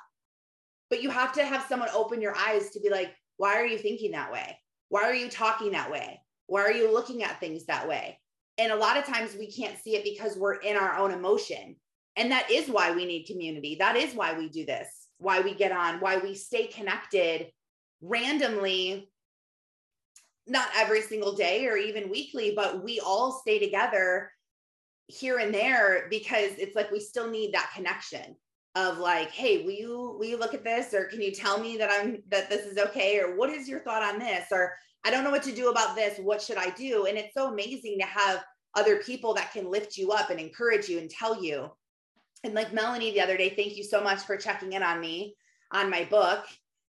But 0.91 1.03
you 1.03 1.11
have 1.11 1.33
to 1.33 1.45
have 1.45 1.67
someone 1.69 1.89
open 1.93 2.21
your 2.21 2.37
eyes 2.37 2.71
to 2.71 2.81
be 2.81 2.89
like, 2.89 3.13
why 3.37 3.57
are 3.57 3.67
you 3.67 3.79
thinking 3.79 4.13
that 4.13 4.31
way? 4.31 4.57
Why 4.89 5.03
are 5.03 5.15
you 5.15 5.29
talking 5.29 5.73
that 5.73 5.91
way? 5.91 6.21
Why 6.47 6.63
are 6.63 6.73
you 6.73 6.93
looking 6.93 7.23
at 7.23 7.41
things 7.41 7.67
that 7.67 7.89
way? 7.89 8.19
And 8.59 8.71
a 8.71 8.77
lot 8.77 8.97
of 8.97 9.05
times 9.05 9.35
we 9.35 9.51
can't 9.51 9.79
see 9.79 9.97
it 9.97 10.05
because 10.05 10.37
we're 10.37 10.55
in 10.55 10.77
our 10.77 10.97
own 10.97 11.11
emotion. 11.11 11.77
And 12.17 12.31
that 12.31 12.51
is 12.51 12.69
why 12.69 12.93
we 12.93 13.05
need 13.05 13.25
community. 13.25 13.77
That 13.79 13.97
is 13.97 14.15
why 14.15 14.39
we 14.39 14.49
do 14.49 14.65
this, 14.65 14.89
why 15.19 15.41
we 15.41 15.55
get 15.55 15.73
on, 15.73 16.01
why 16.01 16.19
we 16.19 16.35
stay 16.35 16.67
connected 16.67 17.51
randomly 18.01 19.11
not 20.47 20.69
every 20.77 21.01
single 21.01 21.35
day 21.35 21.67
or 21.67 21.77
even 21.77 22.11
weekly, 22.11 22.53
but 22.55 22.85
we 22.85 23.01
all 23.01 23.41
stay 23.41 23.59
together 23.59 24.31
here 25.07 25.39
and 25.39 25.55
there 25.55 26.07
because 26.11 26.53
it's 26.59 26.77
like 26.77 26.91
we 26.91 27.01
still 27.01 27.31
need 27.31 27.55
that 27.55 27.71
connection 27.75 28.37
of 28.77 28.99
like, 28.99 29.31
hey, 29.31 29.63
will 29.63 29.73
you 29.73 30.17
will 30.19 30.27
you 30.27 30.37
look 30.37 30.55
at 30.55 30.65
this 30.65 30.95
or 30.95 31.05
can 31.05 31.21
you 31.21 31.31
tell 31.31 31.59
me 31.59 31.77
that 31.77 31.91
I'm 31.91 32.23
that 32.29 32.51
this 32.51 32.67
is 32.67 32.79
okay 32.79 33.21
or 33.21 33.37
what 33.37 33.51
is 33.51 33.69
your 33.69 33.81
thought 33.81 34.03
on 34.03 34.19
this 34.19 34.47
or 34.51 34.75
I 35.05 35.11
don't 35.11 35.23
know 35.23 35.31
what 35.31 35.43
to 35.45 35.55
do 35.55 35.71
about 35.71 35.95
this, 35.95 36.19
what 36.19 36.43
should 36.43 36.57
I 36.57 36.71
do? 36.71 37.07
And 37.07 37.19
it's 37.19 37.35
so 37.35 37.53
amazing 37.53 37.99
to 38.01 38.07
have 38.07 38.43
other 38.75 38.97
people 38.97 39.35
that 39.35 39.53
can 39.53 39.71
lift 39.71 39.97
you 39.97 40.11
up 40.13 40.31
and 40.31 40.41
encourage 40.41 40.89
you 40.89 40.99
and 40.99 41.11
tell 41.11 41.43
you. 41.43 41.71
And 42.43 42.55
like 42.55 42.73
Melanie 42.73 43.13
the 43.13 43.21
other 43.21 43.37
day, 43.37 43.51
thank 43.51 43.77
you 43.77 43.85
so 43.85 44.03
much 44.03 44.21
for 44.21 44.37
checking 44.37 44.73
in 44.73 44.83
on 44.83 45.01
me 45.01 45.37
on 45.73 45.91
my 45.91 46.05
book 46.05 46.45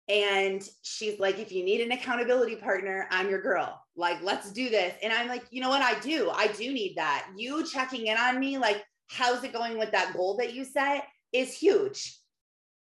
and 0.08 0.66
she's 0.82 1.18
like, 1.18 1.38
if 1.40 1.50
you 1.50 1.64
need 1.64 1.80
an 1.80 1.90
accountability 1.90 2.56
partner, 2.56 3.08
I'm 3.10 3.28
your 3.28 3.42
girl. 3.42 3.82
Like, 3.96 4.22
let's 4.22 4.52
do 4.52 4.68
this. 4.70 4.94
And 5.02 5.12
I'm 5.12 5.26
like, 5.26 5.44
you 5.50 5.60
know 5.60 5.68
what? 5.68 5.82
I 5.82 5.98
do. 5.98 6.30
I 6.32 6.46
do 6.48 6.72
need 6.72 6.94
that. 6.96 7.26
You 7.36 7.66
checking 7.66 8.06
in 8.06 8.16
on 8.16 8.38
me, 8.38 8.56
like, 8.56 8.84
how's 9.08 9.42
it 9.42 9.52
going 9.52 9.78
with 9.78 9.90
that 9.92 10.14
goal 10.14 10.36
that 10.36 10.54
you 10.54 10.64
set 10.64 11.04
is 11.36 11.56
huge. 11.56 12.18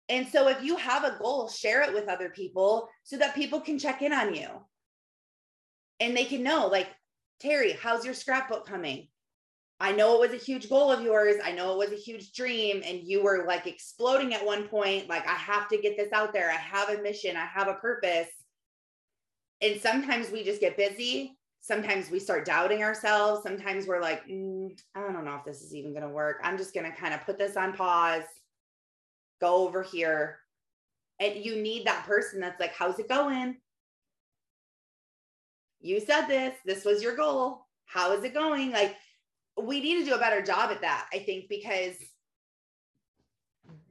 And 0.09 0.27
so 0.27 0.47
if 0.47 0.63
you 0.63 0.77
have 0.77 1.03
a 1.03 1.17
goal, 1.19 1.49
share 1.49 1.81
it 1.81 1.93
with 1.93 2.07
other 2.07 2.29
people 2.29 2.89
so 3.03 3.17
that 3.17 3.35
people 3.35 3.59
can 3.59 3.77
check 3.77 4.01
in 4.01 4.13
on 4.13 4.33
you 4.33 4.47
and 5.99 6.15
they 6.15 6.25
can 6.25 6.43
know, 6.43 6.67
like, 6.67 6.87
Terry, 7.39 7.73
how's 7.73 8.05
your 8.05 8.13
scrapbook 8.13 8.67
coming? 8.67 9.07
I 9.79 9.91
know 9.91 10.15
it 10.15 10.31
was 10.31 10.41
a 10.41 10.43
huge 10.43 10.69
goal 10.69 10.91
of 10.91 11.01
yours. 11.01 11.35
I 11.43 11.51
know 11.51 11.73
it 11.73 11.77
was 11.77 11.91
a 11.91 12.01
huge 12.01 12.33
dream, 12.33 12.81
and 12.83 12.99
you 13.03 13.21
were 13.21 13.45
like 13.47 13.67
exploding 13.67 14.33
at 14.33 14.45
one 14.45 14.67
point. 14.67 15.07
Like, 15.07 15.27
I 15.27 15.35
have 15.35 15.67
to 15.69 15.77
get 15.77 15.97
this 15.97 16.11
out 16.11 16.33
there. 16.33 16.49
I 16.49 16.55
have 16.55 16.89
a 16.89 17.01
mission, 17.01 17.35
I 17.35 17.45
have 17.45 17.67
a 17.67 17.75
purpose. 17.75 18.29
And 19.61 19.79
sometimes 19.79 20.31
we 20.31 20.43
just 20.43 20.61
get 20.61 20.77
busy. 20.77 21.37
Sometimes 21.61 22.09
we 22.09 22.19
start 22.19 22.45
doubting 22.45 22.83
ourselves. 22.83 23.43
Sometimes 23.43 23.87
we're 23.87 24.01
like, 24.01 24.25
mm, 24.27 24.77
I 24.95 25.01
don't 25.01 25.25
know 25.25 25.35
if 25.35 25.45
this 25.45 25.61
is 25.61 25.75
even 25.75 25.91
going 25.91 26.03
to 26.03 26.09
work. 26.09 26.39
I'm 26.43 26.57
just 26.57 26.73
going 26.73 26.89
to 26.89 26.97
kind 26.97 27.13
of 27.13 27.25
put 27.25 27.37
this 27.37 27.57
on 27.57 27.73
pause, 27.73 28.23
go 29.41 29.67
over 29.67 29.83
here. 29.83 30.39
And 31.19 31.43
you 31.43 31.61
need 31.61 31.85
that 31.85 32.05
person 32.05 32.39
that's 32.39 32.59
like, 32.59 32.73
How's 32.73 32.99
it 32.99 33.09
going? 33.09 33.57
You 35.79 35.99
said 35.99 36.27
this. 36.27 36.55
This 36.65 36.85
was 36.85 37.03
your 37.03 37.15
goal. 37.15 37.65
How 37.85 38.11
is 38.13 38.23
it 38.23 38.33
going? 38.33 38.71
Like, 38.71 38.95
we 39.61 39.79
need 39.79 39.99
to 39.99 40.05
do 40.05 40.15
a 40.15 40.19
better 40.19 40.41
job 40.41 40.71
at 40.71 40.81
that, 40.81 41.07
I 41.13 41.19
think, 41.19 41.49
because 41.49 41.95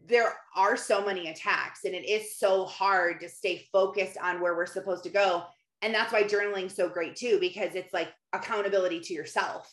there 0.07 0.35
are 0.55 0.77
so 0.77 1.05
many 1.05 1.29
attacks 1.29 1.85
and 1.85 1.95
it 1.95 2.09
is 2.09 2.37
so 2.37 2.65
hard 2.65 3.21
to 3.21 3.29
stay 3.29 3.67
focused 3.73 4.17
on 4.19 4.41
where 4.41 4.55
we're 4.55 4.67
supposed 4.67 5.03
to 5.05 5.11
go. 5.11 5.45
And 5.83 5.95
that's 5.95 6.13
why 6.13 6.23
journaling 6.23 6.71
so 6.71 6.89
great 6.89 7.17
too, 7.17 7.39
because 7.41 7.75
it's 7.75 7.93
like 7.93 8.09
accountability 8.33 9.01
to 9.01 9.15
yourself 9.15 9.71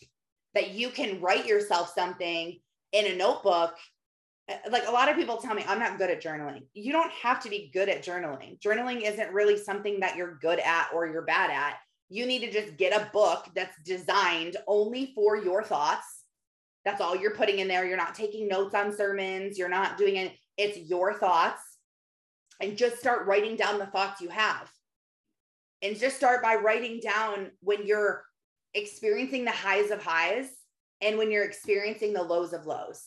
that 0.53 0.71
you 0.71 0.89
can 0.89 1.21
write 1.21 1.47
yourself 1.47 1.93
something 1.93 2.59
in 2.91 3.05
a 3.07 3.15
notebook. 3.15 3.75
Uh, 4.51 4.55
like 4.69 4.87
a 4.87 4.91
lot 4.91 5.09
of 5.09 5.15
people 5.15 5.37
tell 5.37 5.55
me, 5.55 5.63
I'm 5.67 5.79
not 5.79 5.97
good 5.97 6.11
at 6.11 6.21
journaling. 6.21 6.63
You 6.73 6.91
don't 6.91 7.11
have 7.13 7.41
to 7.43 7.49
be 7.49 7.71
good 7.73 7.89
at 7.89 8.03
journaling. 8.03 8.59
Journaling 8.59 9.01
isn't 9.01 9.33
really 9.33 9.57
something 9.57 10.01
that 10.01 10.15
you're 10.15 10.37
good 10.41 10.59
at 10.59 10.89
or 10.93 11.07
you're 11.07 11.23
bad 11.23 11.49
at 11.49 11.77
you 12.13 12.27
need 12.27 12.41
to 12.41 12.51
just 12.51 12.77
get 12.77 12.93
a 12.93 13.09
book 13.11 13.47
that's 13.55 13.75
designed 13.83 14.57
only 14.67 15.13
for 15.15 15.35
your 15.35 15.63
thoughts. 15.63 16.05
That's 16.85 17.01
all 17.01 17.15
you're 17.15 17.35
putting 17.35 17.57
in 17.57 17.67
there. 17.67 17.85
You're 17.85 17.97
not 17.97 18.13
taking 18.13 18.47
notes 18.47 18.75
on 18.75 18.95
sermons. 18.95 19.57
You're 19.57 19.67
not 19.67 19.97
doing 19.97 20.17
it. 20.17 20.33
It's 20.55 20.77
your 20.77 21.17
thoughts. 21.17 21.61
And 22.61 22.77
just 22.77 22.99
start 22.99 23.25
writing 23.25 23.55
down 23.55 23.79
the 23.79 23.87
thoughts 23.87 24.21
you 24.21 24.29
have. 24.29 24.69
And 25.83 25.99
just 25.99 26.15
start 26.15 26.41
by 26.41 26.55
writing 26.55 26.99
down 27.01 27.51
when 27.59 27.85
you're 27.85 28.23
experiencing 28.73 29.45
the 29.45 29.51
highs 29.51 29.91
of 29.91 30.01
highs 30.01 30.47
and 31.01 31.17
when 31.17 31.29
you're 31.29 31.43
experiencing 31.43 32.13
the 32.13 32.23
lows 32.23 32.53
of 32.53 32.65
lows. 32.65 33.03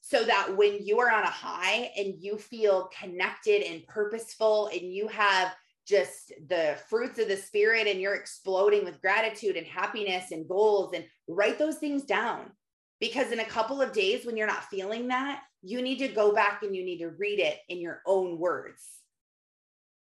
So 0.00 0.24
that 0.24 0.56
when 0.56 0.78
you 0.84 1.00
are 1.00 1.10
on 1.10 1.24
a 1.24 1.30
high 1.30 1.90
and 1.96 2.14
you 2.18 2.38
feel 2.38 2.88
connected 2.98 3.62
and 3.62 3.86
purposeful 3.86 4.68
and 4.68 4.82
you 4.82 5.08
have 5.08 5.54
just 5.86 6.32
the 6.48 6.76
fruits 6.88 7.18
of 7.18 7.28
the 7.28 7.36
spirit 7.36 7.86
and 7.86 8.00
you're 8.00 8.14
exploding 8.14 8.84
with 8.84 9.00
gratitude 9.00 9.56
and 9.56 9.66
happiness 9.66 10.30
and 10.30 10.48
goals 10.48 10.94
and 10.94 11.04
write 11.28 11.58
those 11.58 11.78
things 11.78 12.04
down 12.04 12.50
because 13.00 13.32
in 13.32 13.40
a 13.40 13.44
couple 13.44 13.82
of 13.82 13.92
days 13.92 14.24
when 14.24 14.36
you're 14.36 14.46
not 14.46 14.64
feeling 14.64 15.08
that 15.08 15.42
you 15.62 15.82
need 15.82 15.98
to 15.98 16.08
go 16.08 16.32
back 16.32 16.62
and 16.62 16.74
you 16.74 16.84
need 16.84 16.98
to 16.98 17.08
read 17.08 17.40
it 17.40 17.58
in 17.68 17.80
your 17.80 18.00
own 18.06 18.38
words 18.38 19.01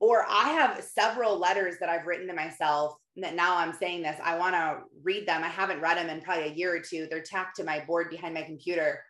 or 0.02 0.26
i 0.28 0.50
have 0.50 0.84
several 0.84 1.38
letters 1.38 1.76
that 1.80 1.88
i've 1.88 2.06
written 2.06 2.26
to 2.26 2.34
myself 2.34 2.94
that 3.16 3.34
now 3.34 3.56
I'm 3.56 3.74
saying 3.74 4.02
this, 4.02 4.18
I 4.22 4.38
want 4.38 4.54
to 4.54 4.78
read 5.02 5.26
them. 5.26 5.44
I 5.44 5.48
haven't 5.48 5.80
read 5.80 5.98
them 5.98 6.08
in 6.08 6.22
probably 6.22 6.44
a 6.44 6.54
year 6.54 6.74
or 6.74 6.80
two. 6.80 7.06
They're 7.10 7.22
tacked 7.22 7.56
to 7.56 7.64
my 7.64 7.84
board 7.84 8.08
behind 8.10 8.34
my 8.34 8.42
computer. 8.42 9.04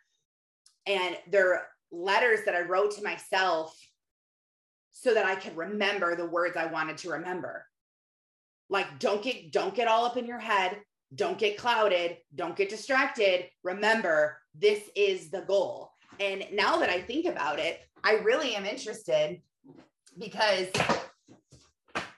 And 0.86 1.16
they're 1.30 1.68
letters 1.92 2.40
that 2.46 2.54
I 2.54 2.62
wrote 2.62 2.92
to 2.96 3.04
myself 3.04 3.76
so 4.90 5.14
that 5.14 5.24
I 5.24 5.36
could 5.36 5.56
remember 5.56 6.16
the 6.16 6.26
words 6.26 6.56
I 6.56 6.66
wanted 6.66 6.98
to 6.98 7.10
remember. 7.10 7.64
Like 8.68 8.98
don't 8.98 9.22
get 9.22 9.52
don't 9.52 9.74
get 9.74 9.88
all 9.88 10.04
up 10.04 10.16
in 10.16 10.26
your 10.26 10.38
head, 10.38 10.80
don't 11.14 11.38
get 11.38 11.58
clouded, 11.58 12.16
don't 12.34 12.56
get 12.56 12.70
distracted. 12.70 13.48
Remember, 13.62 14.38
this 14.54 14.82
is 14.96 15.30
the 15.30 15.42
goal. 15.42 15.90
And 16.18 16.44
now 16.52 16.76
that 16.78 16.90
I 16.90 17.00
think 17.00 17.26
about 17.26 17.58
it, 17.58 17.80
I 18.02 18.14
really 18.14 18.54
am 18.56 18.64
interested 18.64 19.40
because 20.18 20.68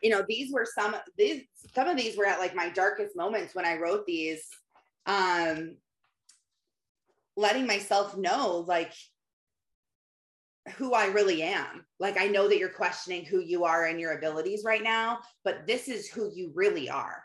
you 0.02 0.10
know 0.10 0.24
these 0.28 0.52
were 0.52 0.66
some 0.66 0.94
these 1.16 1.42
some 1.74 1.88
of 1.88 1.96
these 1.96 2.16
were 2.16 2.26
at 2.26 2.38
like 2.38 2.54
my 2.54 2.68
darkest 2.70 3.16
moments 3.16 3.54
when 3.54 3.64
I 3.64 3.78
wrote 3.78 4.06
these 4.06 4.42
um 5.06 5.76
letting 7.36 7.66
myself 7.66 8.16
know 8.16 8.64
like 8.66 8.92
who 10.76 10.94
I 10.94 11.06
really 11.06 11.42
am. 11.42 11.84
Like 12.00 12.18
I 12.18 12.26
know 12.26 12.48
that 12.48 12.58
you're 12.58 12.68
questioning 12.68 13.24
who 13.24 13.40
you 13.40 13.64
are 13.64 13.86
and 13.86 14.00
your 14.00 14.16
abilities 14.16 14.62
right 14.64 14.82
now, 14.82 15.18
but 15.44 15.66
this 15.66 15.88
is 15.88 16.08
who 16.08 16.30
you 16.34 16.52
really 16.54 16.88
are. 16.88 17.22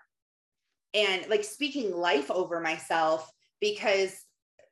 And 0.93 1.25
like 1.29 1.43
speaking 1.43 1.95
life 1.95 2.29
over 2.31 2.59
myself 2.59 3.31
because 3.61 4.13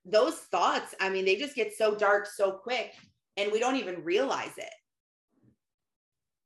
those 0.05 0.35
thoughts, 0.35 0.95
I 0.99 1.09
mean, 1.09 1.25
they 1.25 1.35
just 1.35 1.55
get 1.55 1.77
so 1.77 1.95
dark 1.95 2.25
so 2.25 2.51
quick 2.51 2.93
and 3.37 3.51
we 3.51 3.59
don't 3.59 3.77
even 3.77 4.03
realize 4.03 4.57
it. 4.57 4.73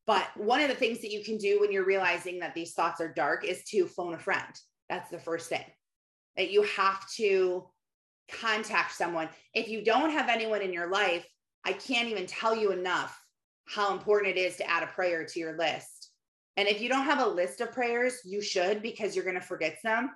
But 0.08 0.26
one 0.36 0.62
of 0.62 0.68
the 0.68 0.76
things 0.76 1.02
that 1.02 1.12
you 1.12 1.24
can 1.24 1.38
do 1.38 1.60
when 1.60 1.72
you're 1.72 1.86
realizing 1.86 2.40
that 2.40 2.56
these 2.56 2.74
thoughts 2.74 3.02
are 3.02 3.14
dark 3.14 3.46
is 3.46 3.64
to 3.66 3.86
phone 3.86 4.14
a 4.14 4.20
friend. 4.20 4.54
That's 4.90 5.10
the 5.10 5.20
first 5.20 5.50
thing 5.50 5.64
that 6.38 6.52
you 6.52 6.64
have 6.64 7.08
to 7.12 7.68
contact 8.32 8.94
someone. 8.94 9.30
If 9.54 9.68
you 9.68 9.84
don't 9.84 10.12
have 10.12 10.30
anyone 10.30 10.62
in 10.62 10.74
your 10.74 10.90
life, 10.90 11.26
I 11.66 11.74
can't 11.74 12.08
even 12.08 12.26
tell 12.26 12.56
you 12.56 12.72
enough 12.72 13.20
how 13.66 13.94
important 13.94 14.36
it 14.36 14.40
is 14.40 14.56
to 14.58 14.70
add 14.70 14.84
a 14.84 14.88
prayer 14.88 15.26
to 15.26 15.40
your 15.40 15.58
list. 15.58 16.10
And 16.58 16.68
if 16.68 16.82
you 16.82 16.90
don't 16.90 17.06
have 17.06 17.20
a 17.20 17.28
list 17.28 17.62
of 17.62 17.72
prayers, 17.72 18.20
you 18.26 18.42
should 18.42 18.82
because 18.82 19.16
you're 19.16 19.26
going 19.26 19.40
to 19.40 19.42
forget 19.42 19.78
some. 19.82 20.12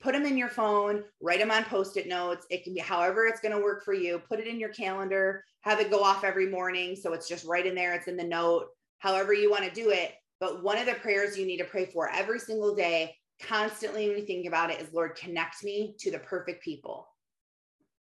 Put 0.00 0.12
them 0.12 0.24
in 0.24 0.38
your 0.38 0.48
phone, 0.48 1.04
write 1.20 1.40
them 1.40 1.50
on 1.50 1.64
post 1.64 1.96
it 1.96 2.08
notes. 2.08 2.46
It 2.50 2.64
can 2.64 2.72
be 2.74 2.80
however 2.80 3.26
it's 3.26 3.40
going 3.40 3.54
to 3.54 3.62
work 3.62 3.84
for 3.84 3.92
you. 3.92 4.18
Put 4.18 4.40
it 4.40 4.46
in 4.46 4.58
your 4.58 4.70
calendar, 4.70 5.44
have 5.60 5.78
it 5.78 5.90
go 5.90 6.02
off 6.02 6.24
every 6.24 6.48
morning. 6.48 6.96
So 6.96 7.12
it's 7.12 7.28
just 7.28 7.46
right 7.46 7.66
in 7.66 7.74
there, 7.74 7.94
it's 7.94 8.08
in 8.08 8.16
the 8.16 8.24
note, 8.24 8.68
however 9.00 9.34
you 9.34 9.50
want 9.50 9.64
to 9.64 9.70
do 9.70 9.90
it. 9.90 10.12
But 10.38 10.62
one 10.62 10.78
of 10.78 10.86
the 10.86 10.94
prayers 10.94 11.36
you 11.36 11.44
need 11.44 11.58
to 11.58 11.64
pray 11.64 11.86
for 11.86 12.08
every 12.10 12.38
single 12.38 12.74
day, 12.74 13.14
constantly 13.42 14.08
when 14.08 14.18
you 14.18 14.24
think 14.24 14.46
about 14.46 14.70
it, 14.70 14.80
is 14.80 14.92
Lord, 14.94 15.16
connect 15.16 15.64
me 15.64 15.94
to 15.98 16.10
the 16.10 16.20
perfect 16.20 16.62
people. 16.62 17.08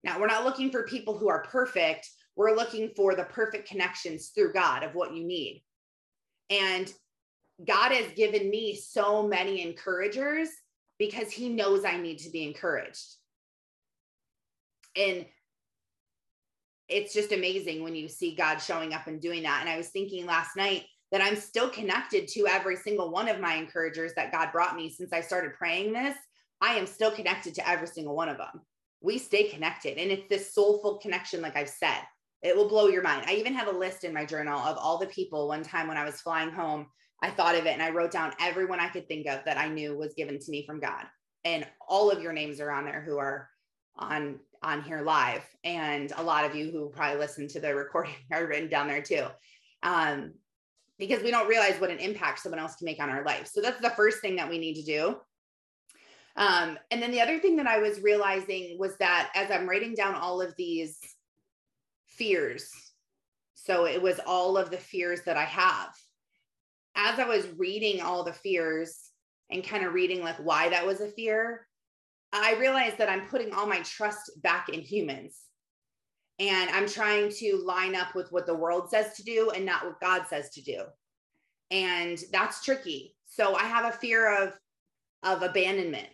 Now, 0.04 0.20
we're 0.20 0.28
not 0.28 0.44
looking 0.44 0.72
for 0.72 0.84
people 0.84 1.18
who 1.18 1.30
are 1.30 1.44
perfect. 1.44 2.10
We're 2.36 2.56
looking 2.56 2.92
for 2.96 3.16
the 3.16 3.26
perfect 3.26 3.68
connections 3.68 4.30
through 4.30 4.54
God 4.54 4.84
of 4.84 4.96
what 4.96 5.16
you 5.16 5.24
need. 5.24 5.64
And 6.50 6.92
God 7.66 7.92
has 7.92 8.12
given 8.14 8.50
me 8.50 8.76
so 8.76 9.28
many 9.28 9.62
encouragers 9.62 10.50
because 10.98 11.32
he 11.32 11.50
knows 11.50 11.86
I 11.86 11.98
need 11.98 12.20
to 12.20 12.32
be 12.32 12.44
encouraged. 12.44 13.16
And 14.96 15.26
it's 16.94 17.14
just 17.14 17.32
amazing 17.32 17.84
when 17.84 17.96
you 17.96 18.08
see 18.08 18.36
God 18.36 18.58
showing 18.58 18.94
up 18.94 19.08
and 19.08 19.20
doing 19.20 19.44
that. 19.44 19.62
And 19.62 19.70
I 19.70 19.78
was 19.78 19.90
thinking 19.90 20.26
last 20.26 20.56
night 20.56 20.86
that 21.12 21.22
I'm 21.22 21.36
still 21.36 21.70
connected 21.70 22.28
to 22.30 22.48
every 22.48 22.76
single 22.76 23.12
one 23.12 23.28
of 23.28 23.40
my 23.40 23.56
encouragers 23.56 24.14
that 24.16 24.32
God 24.32 24.52
brought 24.52 24.76
me 24.76 24.90
since 24.90 25.12
I 25.12 25.22
started 25.22 25.54
praying 25.54 25.94
this. 25.94 26.16
I 26.62 26.76
am 26.76 26.86
still 26.86 27.12
connected 27.12 27.54
to 27.56 27.70
every 27.70 27.88
single 27.88 28.16
one 28.16 28.30
of 28.30 28.38
them. 28.38 28.62
We 29.02 29.18
stay 29.18 29.50
connected. 29.50 29.98
And 29.98 30.12
it's 30.12 30.30
this 30.30 30.54
soulful 30.54 31.00
connection, 31.00 31.42
like 31.42 31.58
I've 31.58 31.70
said. 31.70 32.00
It 32.42 32.56
will 32.56 32.70
blow 32.70 32.88
your 32.88 33.04
mind. 33.04 33.26
I 33.28 33.36
even 33.36 33.54
have 33.54 33.68
a 33.68 33.78
list 33.78 34.04
in 34.04 34.14
my 34.14 34.26
journal 34.26 34.60
of 34.60 34.78
all 34.78 34.98
the 34.98 35.08
people 35.08 35.48
one 35.48 35.64
time 35.64 35.88
when 35.88 35.98
I 35.98 36.06
was 36.06 36.22
flying 36.22 36.52
home 36.52 36.88
I 37.24 37.30
thought 37.30 37.56
of 37.56 37.66
it 37.66 37.72
and 37.72 37.82
I 37.82 37.90
wrote 37.90 38.12
down 38.12 38.34
everyone 38.42 38.82
I 38.82 38.90
could 38.90 39.08
think 39.08 39.28
of 39.28 39.46
that 39.46 39.58
I 39.58 39.70
knew 39.70 39.98
was 39.98 40.14
given 40.14 40.38
to 40.40 40.52
me 40.52 40.66
from 40.66 40.82
God. 40.82 41.06
And 41.46 41.66
all 41.88 42.12
of 42.12 42.22
your 42.22 42.34
names 42.34 42.60
are 42.60 42.70
on 42.70 42.84
there 42.84 43.02
who 43.02 43.18
are 43.18 43.48
on 43.98 44.40
on 44.62 44.82
here 44.82 45.02
live. 45.02 45.44
And 45.64 46.12
a 46.16 46.24
lot 46.24 46.46
of 46.46 46.56
you 46.56 46.72
who 46.72 46.90
probably 46.90 47.20
listen 47.20 47.48
to 47.50 47.60
the 47.60 47.76
recording 47.76 48.14
are 48.32 48.48
written 48.48 48.70
down 48.70 48.88
there 48.88 49.02
too. 49.02 49.26
Um, 49.82 50.34
because 50.98 51.24
we 51.24 51.32
don't 51.32 51.50
realize 51.50 51.82
what 51.82 51.90
an 51.90 52.00
impact 52.00 52.40
someone 52.40 52.60
else 52.60 52.76
can 52.76 52.86
make 52.86 53.02
on 53.02 53.10
our 53.10 53.26
life. 53.26 53.50
So 53.52 53.62
that's 53.62 53.82
the 53.82 53.90
first 53.90 54.22
thing 54.22 54.38
that 54.38 54.50
we 54.50 54.60
need 54.60 54.76
to 54.76 54.84
do. 54.84 55.18
Um, 56.36 56.80
and 56.92 57.02
then 57.02 57.12
the 57.12 57.22
other 57.22 57.38
thing 57.38 57.58
that 57.58 57.68
i 57.68 57.78
was 57.78 58.02
realizing 58.02 58.78
was 58.80 58.98
that 58.98 59.32
as 59.36 59.52
i'm 59.52 59.70
writing 59.70 59.94
down 59.94 60.16
all 60.16 60.42
of 60.42 60.56
these 60.56 60.98
fears 62.08 62.72
so 63.64 63.86
it 63.86 64.02
was 64.02 64.20
all 64.26 64.58
of 64.58 64.70
the 64.70 64.78
fears 64.78 65.22
that 65.22 65.38
i 65.38 65.46
have. 65.46 65.90
As 66.96 67.18
I 67.18 67.26
was 67.26 67.48
reading 67.58 68.02
all 68.02 68.24
the 68.24 68.34
fears 68.34 69.10
and 69.50 69.64
kind 69.64 69.86
of 69.86 69.94
reading 69.94 70.22
like 70.22 70.36
why 70.36 70.70
that 70.70 70.86
was 70.86 71.00
a 71.00 71.08
fear, 71.08 71.66
I 72.42 72.56
realize 72.56 72.94
that 72.98 73.10
I'm 73.10 73.28
putting 73.28 73.54
all 73.54 73.68
my 73.68 73.80
trust 73.82 74.32
back 74.42 74.70
in 74.70 74.82
humans. 74.82 75.40
And 76.40 76.70
I'm 76.72 76.88
trying 76.88 77.32
to 77.40 77.62
line 77.64 77.96
up 77.96 78.16
with 78.16 78.32
what 78.32 78.48
the 78.48 78.56
world 78.56 78.90
says 78.90 79.14
to 79.18 79.24
do 79.24 79.52
and 79.52 79.66
not 79.66 79.86
what 79.86 80.02
God 80.02 80.24
says 80.28 80.50
to 80.52 80.62
do. 80.62 80.82
And 81.70 82.20
that's 82.32 82.64
tricky. 82.64 83.16
So 83.26 83.56
I 83.56 83.64
have 83.64 83.86
a 83.86 83.98
fear 83.98 84.44
of 84.44 84.54
of 85.24 85.42
abandonment 85.42 86.08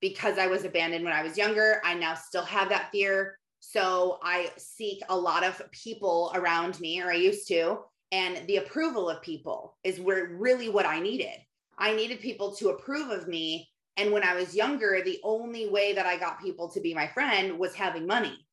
because 0.00 0.38
I 0.38 0.46
was 0.46 0.64
abandoned 0.64 1.04
when 1.04 1.12
I 1.12 1.22
was 1.22 1.38
younger. 1.38 1.80
I 1.84 1.94
now 1.94 2.14
still 2.14 2.44
have 2.44 2.68
that 2.70 2.90
fear. 2.90 3.38
So 3.60 4.18
I 4.22 4.50
seek 4.56 5.02
a 5.08 5.16
lot 5.16 5.44
of 5.44 5.62
people 5.72 6.32
around 6.34 6.78
me, 6.80 7.00
or 7.00 7.10
I 7.10 7.16
used 7.16 7.48
to, 7.48 7.78
and 8.12 8.46
the 8.46 8.58
approval 8.58 9.08
of 9.08 9.22
people 9.22 9.76
is 9.84 10.00
where 10.00 10.36
really 10.36 10.68
what 10.68 10.86
I 10.86 11.00
needed. 11.00 11.38
I 11.78 11.94
needed 11.94 12.20
people 12.20 12.54
to 12.56 12.70
approve 12.70 13.10
of 13.10 13.28
me. 13.28 13.68
And 13.96 14.12
when 14.12 14.22
I 14.22 14.34
was 14.34 14.54
younger, 14.54 15.00
the 15.02 15.20
only 15.22 15.68
way 15.68 15.92
that 15.94 16.06
I 16.06 16.16
got 16.16 16.40
people 16.40 16.68
to 16.70 16.80
be 16.80 16.94
my 16.94 17.06
friend 17.08 17.58
was 17.58 17.74
having 17.74 18.06
money. 18.06 18.46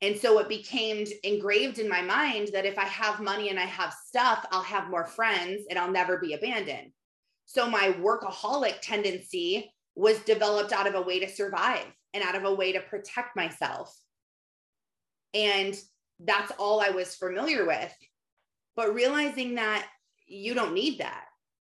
And 0.00 0.16
so 0.16 0.38
it 0.38 0.48
became 0.48 1.06
engraved 1.24 1.78
in 1.78 1.88
my 1.88 2.02
mind 2.02 2.50
that 2.52 2.66
if 2.66 2.78
I 2.78 2.84
have 2.84 3.20
money 3.20 3.48
and 3.48 3.58
I 3.58 3.64
have 3.64 3.92
stuff, 4.06 4.44
I'll 4.52 4.62
have 4.62 4.90
more 4.90 5.06
friends 5.06 5.64
and 5.68 5.78
I'll 5.78 5.90
never 5.90 6.18
be 6.18 6.34
abandoned. 6.34 6.92
So 7.46 7.68
my 7.68 7.92
workaholic 7.98 8.80
tendency 8.80 9.72
was 9.96 10.18
developed 10.20 10.72
out 10.72 10.86
of 10.86 10.94
a 10.94 11.02
way 11.02 11.18
to 11.18 11.28
survive 11.28 11.86
and 12.14 12.22
out 12.22 12.36
of 12.36 12.44
a 12.44 12.54
way 12.54 12.72
to 12.72 12.80
protect 12.80 13.34
myself. 13.34 13.96
And 15.34 15.74
that's 16.20 16.52
all 16.58 16.80
I 16.80 16.90
was 16.90 17.16
familiar 17.16 17.66
with 17.66 17.92
but 18.78 18.94
realizing 18.94 19.56
that 19.56 19.84
you 20.28 20.54
don't 20.54 20.72
need 20.72 20.98
that 20.98 21.24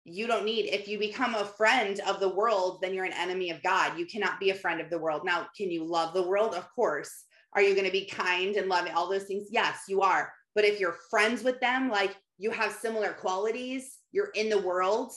you 0.08 0.28
don't 0.28 0.44
need 0.44 0.66
if 0.66 0.86
you 0.86 0.98
become 0.98 1.34
a 1.34 1.44
friend 1.44 2.00
of 2.06 2.20
the 2.20 2.28
world 2.28 2.78
then 2.80 2.94
you're 2.94 3.04
an 3.04 3.12
enemy 3.12 3.50
of 3.50 3.62
god. 3.62 3.98
You 3.98 4.06
cannot 4.06 4.38
be 4.38 4.50
a 4.50 4.54
friend 4.54 4.80
of 4.80 4.88
the 4.88 4.98
world. 4.98 5.22
Now 5.24 5.48
can 5.56 5.70
you 5.70 5.84
love 5.84 6.14
the 6.14 6.26
world? 6.26 6.54
Of 6.54 6.72
course. 6.72 7.10
Are 7.52 7.62
you 7.62 7.74
going 7.74 7.86
to 7.86 7.92
be 7.92 8.04
kind 8.04 8.54
and 8.56 8.68
loving 8.68 8.92
all 8.92 9.08
those 9.08 9.24
things? 9.24 9.48
Yes 9.50 9.80
you 9.88 10.02
are. 10.02 10.32
But 10.54 10.64
if 10.64 10.78
you're 10.78 10.96
friends 11.10 11.42
with 11.42 11.60
them 11.60 11.90
like 11.90 12.16
you 12.38 12.52
have 12.52 12.72
similar 12.72 13.12
qualities 13.14 13.98
you're 14.12 14.30
in 14.34 14.48
the 14.48 14.60
world 14.60 15.12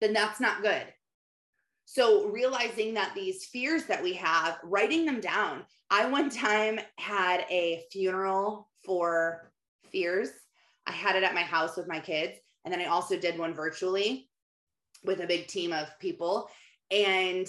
then 0.00 0.12
that's 0.12 0.40
not 0.40 0.62
good. 0.62 0.86
So 1.84 2.26
realizing 2.26 2.94
that 2.94 3.14
these 3.14 3.46
fears 3.46 3.84
that 3.84 4.02
we 4.02 4.14
have 4.14 4.58
writing 4.64 5.04
them 5.04 5.20
down. 5.20 5.64
I 5.90 6.06
one 6.06 6.30
time 6.30 6.80
had 6.98 7.44
a 7.50 7.82
funeral 7.92 8.68
for 8.84 9.52
fears. 9.90 10.30
I 10.86 10.92
had 10.92 11.16
it 11.16 11.22
at 11.22 11.34
my 11.34 11.42
house 11.42 11.76
with 11.76 11.88
my 11.88 12.00
kids. 12.00 12.38
And 12.64 12.72
then 12.72 12.80
I 12.80 12.86
also 12.86 13.18
did 13.18 13.38
one 13.38 13.54
virtually 13.54 14.28
with 15.04 15.20
a 15.20 15.26
big 15.26 15.46
team 15.46 15.72
of 15.72 15.88
people. 15.98 16.48
And 16.90 17.46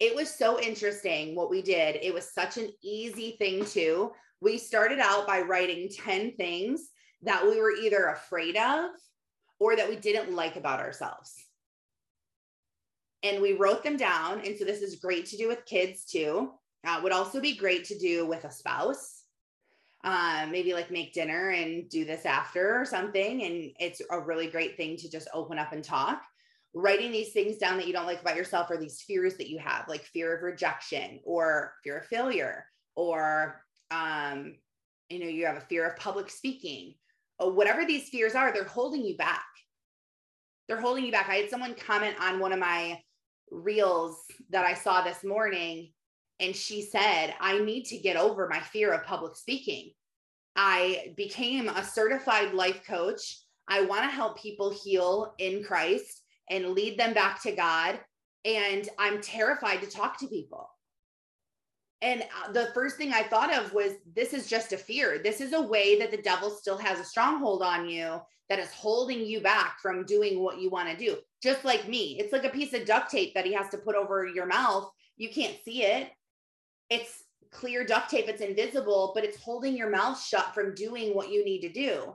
it 0.00 0.14
was 0.14 0.28
so 0.28 0.60
interesting 0.60 1.34
what 1.34 1.50
we 1.50 1.62
did. 1.62 1.96
It 2.02 2.12
was 2.12 2.32
such 2.32 2.58
an 2.58 2.70
easy 2.82 3.36
thing, 3.38 3.64
too. 3.64 4.12
We 4.40 4.58
started 4.58 4.98
out 4.98 5.26
by 5.26 5.40
writing 5.40 5.88
10 5.88 6.32
things 6.36 6.88
that 7.22 7.44
we 7.46 7.58
were 7.58 7.72
either 7.72 8.06
afraid 8.06 8.56
of 8.56 8.90
or 9.58 9.76
that 9.76 9.88
we 9.88 9.96
didn't 9.96 10.34
like 10.34 10.56
about 10.56 10.80
ourselves. 10.80 11.32
And 13.22 13.40
we 13.40 13.54
wrote 13.54 13.82
them 13.82 13.96
down. 13.96 14.40
And 14.44 14.58
so 14.58 14.64
this 14.64 14.82
is 14.82 14.96
great 14.96 15.26
to 15.26 15.38
do 15.38 15.48
with 15.48 15.64
kids 15.64 16.04
too. 16.04 16.50
Uh, 16.86 17.00
would 17.02 17.12
also 17.12 17.40
be 17.40 17.56
great 17.56 17.84
to 17.86 17.98
do 17.98 18.26
with 18.26 18.44
a 18.44 18.50
spouse 18.50 19.13
um, 20.04 20.52
maybe 20.52 20.74
like 20.74 20.90
make 20.90 21.14
dinner 21.14 21.50
and 21.50 21.88
do 21.88 22.04
this 22.04 22.24
after 22.26 22.80
or 22.80 22.84
something. 22.84 23.42
And 23.42 23.72
it's 23.80 24.00
a 24.10 24.20
really 24.20 24.46
great 24.46 24.76
thing 24.76 24.96
to 24.98 25.10
just 25.10 25.28
open 25.34 25.58
up 25.58 25.72
and 25.72 25.82
talk. 25.82 26.22
Writing 26.74 27.10
these 27.12 27.32
things 27.32 27.56
down 27.56 27.76
that 27.78 27.86
you 27.86 27.92
don't 27.92 28.06
like 28.06 28.20
about 28.20 28.36
yourself 28.36 28.70
or 28.70 28.76
these 28.76 29.00
fears 29.00 29.36
that 29.36 29.48
you 29.48 29.58
have, 29.58 29.88
like 29.88 30.04
fear 30.04 30.36
of 30.36 30.42
rejection 30.42 31.20
or 31.24 31.72
fear 31.82 31.98
of 31.98 32.06
failure, 32.06 32.66
or 32.96 33.62
um, 33.90 34.56
you 35.08 35.20
know, 35.20 35.26
you 35.26 35.46
have 35.46 35.56
a 35.56 35.60
fear 35.60 35.86
of 35.86 35.96
public 35.96 36.30
speaking, 36.30 36.94
or 37.38 37.52
whatever 37.52 37.84
these 37.84 38.08
fears 38.08 38.34
are, 38.34 38.52
they're 38.52 38.64
holding 38.64 39.04
you 39.04 39.16
back. 39.16 39.44
they're 40.68 40.80
holding 40.80 41.04
you 41.04 41.12
back. 41.12 41.28
I 41.28 41.36
had 41.36 41.50
someone 41.50 41.74
comment 41.74 42.16
on 42.20 42.40
one 42.40 42.52
of 42.52 42.58
my 42.58 43.00
reels 43.50 44.18
that 44.50 44.64
I 44.64 44.74
saw 44.74 45.02
this 45.02 45.22
morning, 45.24 45.92
and 46.40 46.54
she 46.54 46.82
said, 46.82 47.34
I 47.40 47.58
need 47.60 47.84
to 47.86 47.98
get 47.98 48.16
over 48.16 48.48
my 48.48 48.60
fear 48.60 48.92
of 48.92 49.04
public 49.04 49.36
speaking. 49.36 49.90
I 50.56 51.12
became 51.16 51.68
a 51.68 51.84
certified 51.84 52.54
life 52.54 52.84
coach. 52.86 53.38
I 53.68 53.82
want 53.82 54.02
to 54.02 54.08
help 54.08 54.38
people 54.38 54.70
heal 54.70 55.34
in 55.38 55.64
Christ 55.64 56.22
and 56.50 56.70
lead 56.70 56.98
them 56.98 57.14
back 57.14 57.42
to 57.42 57.52
God. 57.52 57.98
And 58.44 58.88
I'm 58.98 59.20
terrified 59.20 59.80
to 59.82 59.90
talk 59.90 60.18
to 60.18 60.26
people. 60.26 60.68
And 62.02 62.22
uh, 62.22 62.52
the 62.52 62.66
first 62.74 62.96
thing 62.96 63.12
I 63.12 63.22
thought 63.22 63.54
of 63.54 63.72
was 63.72 63.92
this 64.14 64.34
is 64.34 64.46
just 64.46 64.72
a 64.74 64.76
fear. 64.76 65.20
This 65.22 65.40
is 65.40 65.54
a 65.54 65.62
way 65.62 65.98
that 65.98 66.10
the 66.10 66.20
devil 66.20 66.50
still 66.50 66.76
has 66.76 67.00
a 67.00 67.04
stronghold 67.04 67.62
on 67.62 67.88
you 67.88 68.20
that 68.50 68.58
is 68.58 68.70
holding 68.72 69.20
you 69.20 69.40
back 69.40 69.78
from 69.80 70.04
doing 70.04 70.42
what 70.42 70.60
you 70.60 70.68
want 70.68 70.90
to 70.90 70.96
do. 70.96 71.16
Just 71.42 71.64
like 71.64 71.88
me, 71.88 72.18
it's 72.20 72.32
like 72.32 72.44
a 72.44 72.50
piece 72.50 72.74
of 72.74 72.84
duct 72.84 73.10
tape 73.10 73.32
that 73.34 73.46
he 73.46 73.54
has 73.54 73.70
to 73.70 73.78
put 73.78 73.96
over 73.96 74.26
your 74.26 74.44
mouth. 74.44 74.90
You 75.16 75.30
can't 75.30 75.56
see 75.64 75.82
it. 75.82 76.10
It's 76.90 77.22
clear 77.50 77.84
duct 77.84 78.10
tape, 78.10 78.28
it's 78.28 78.42
invisible, 78.42 79.12
but 79.14 79.24
it's 79.24 79.40
holding 79.40 79.76
your 79.76 79.90
mouth 79.90 80.22
shut 80.22 80.54
from 80.54 80.74
doing 80.74 81.14
what 81.14 81.30
you 81.30 81.44
need 81.44 81.60
to 81.60 81.72
do. 81.72 82.14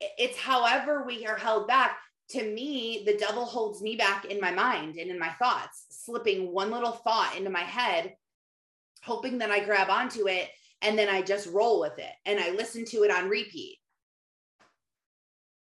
It's 0.00 0.38
however 0.38 1.04
we 1.06 1.26
are 1.26 1.36
held 1.36 1.68
back. 1.68 1.98
To 2.30 2.42
me, 2.42 3.02
the 3.04 3.18
devil 3.18 3.44
holds 3.44 3.82
me 3.82 3.96
back 3.96 4.24
in 4.24 4.40
my 4.40 4.50
mind 4.50 4.96
and 4.96 5.10
in 5.10 5.18
my 5.18 5.28
thoughts, 5.32 5.84
slipping 5.90 6.52
one 6.52 6.70
little 6.70 6.92
thought 6.92 7.36
into 7.36 7.50
my 7.50 7.60
head 7.60 8.14
hoping 9.04 9.38
that 9.38 9.50
I 9.50 9.60
grab 9.60 9.90
onto 9.90 10.28
it 10.28 10.48
and 10.82 10.98
then 10.98 11.08
I 11.08 11.22
just 11.22 11.48
roll 11.48 11.80
with 11.80 11.98
it 11.98 12.12
and 12.24 12.40
I 12.40 12.50
listen 12.50 12.84
to 12.86 13.02
it 13.04 13.10
on 13.10 13.28
repeat. 13.28 13.78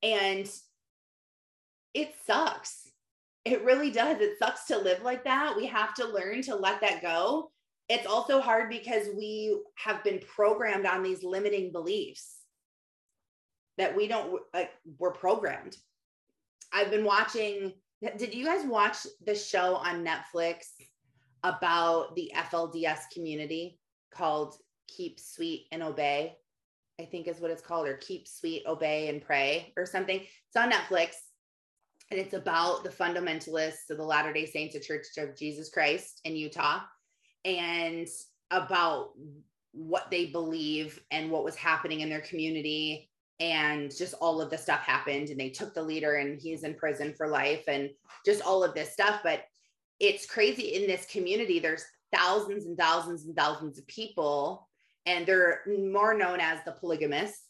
And 0.04 0.50
it 1.94 2.14
sucks. 2.26 2.90
It 3.46 3.64
really 3.64 3.92
does. 3.92 4.20
It 4.20 4.38
sucks 4.40 4.66
to 4.66 4.78
live 4.78 5.04
like 5.04 5.24
that. 5.24 5.56
We 5.56 5.68
have 5.68 5.94
to 5.96 6.08
learn 6.08 6.42
to 6.44 6.56
let 6.56 6.82
that 6.82 7.02
go. 7.02 7.52
It's 7.90 8.08
also 8.08 8.42
hard 8.42 8.70
because 8.70 9.08
we 9.16 9.62
have 9.76 10.04
been 10.04 10.20
programmed 10.20 10.86
on 10.86 11.04
these 11.04 11.24
limiting 11.24 11.72
beliefs 11.72 12.36
that 13.78 13.96
we 13.96 14.08
don't 14.08 14.42
like 14.54 14.72
we're 14.98 15.12
programmed. 15.12 15.78
I've 16.74 16.92
been 16.92 17.06
watching 17.06 17.74
did 18.18 18.34
you 18.34 18.46
guys 18.46 18.66
watch 18.66 19.08
the 19.26 19.34
show 19.34 19.76
on 19.76 20.06
Netflix 20.06 20.66
about 21.44 22.16
the 22.16 22.32
FLDS 22.36 23.00
community 23.14 23.80
called 24.14 24.56
Keep 24.88 25.20
Sweet 25.20 25.68
and 25.72 25.82
Obey. 25.82 26.36
I 27.00 27.06
think 27.06 27.28
is 27.28 27.40
what 27.40 27.52
it's 27.52 27.62
called, 27.62 27.88
or 27.88 27.98
Keep 27.98 28.28
Sweet, 28.28 28.64
Obey, 28.66 29.10
and 29.10 29.22
Pray, 29.22 29.72
or 29.78 29.86
something. 29.86 30.20
It's 30.20 30.56
on 30.56 30.72
Netflix. 30.72 31.10
And 32.10 32.20
it's 32.20 32.34
about 32.34 32.84
the 32.84 32.90
fundamentalists 32.90 33.90
of 33.90 33.98
the 33.98 34.04
Latter 34.04 34.34
day 34.34 34.46
Saints 34.46 34.76
of 34.76 34.82
Church 34.82 35.06
of 35.18 35.38
Jesus 35.38 35.70
Christ 35.70 36.22
in 36.24 36.36
Utah 36.36 36.82
and 37.48 38.08
about 38.52 39.14
what 39.72 40.12
they 40.12 40.28
believe 40.28 41.00
and 41.10 41.32
what 41.32 41.44
was 41.44 41.56
happening 41.56 42.02
in 42.02 42.10
their 42.10 42.22
community. 42.22 43.10
And 43.40 43.96
just 43.96 44.16
all 44.16 44.42
of 44.42 44.50
the 44.50 44.58
stuff 44.58 44.82
happened. 44.82 45.30
And 45.30 45.40
they 45.40 45.50
took 45.50 45.74
the 45.74 45.82
leader, 45.82 46.16
and 46.16 46.40
he's 46.40 46.64
in 46.64 46.76
prison 46.76 47.14
for 47.16 47.28
life, 47.28 47.64
and 47.68 47.90
just 48.26 48.42
all 48.42 48.64
of 48.64 48.74
this 48.74 48.92
stuff. 48.92 49.22
But 49.24 49.44
it's 50.00 50.26
crazy 50.26 50.76
in 50.76 50.88
this 50.88 51.06
community. 51.06 51.60
There's 51.60 51.86
thousands 52.14 52.66
and 52.66 52.78
thousands 52.78 53.26
and 53.26 53.36
thousands 53.36 53.78
of 53.78 53.88
people, 53.88 54.68
and 55.06 55.26
they're 55.26 55.62
more 55.68 56.14
known 56.14 56.40
as 56.40 56.60
the 56.66 56.72
polygamists. 56.74 57.44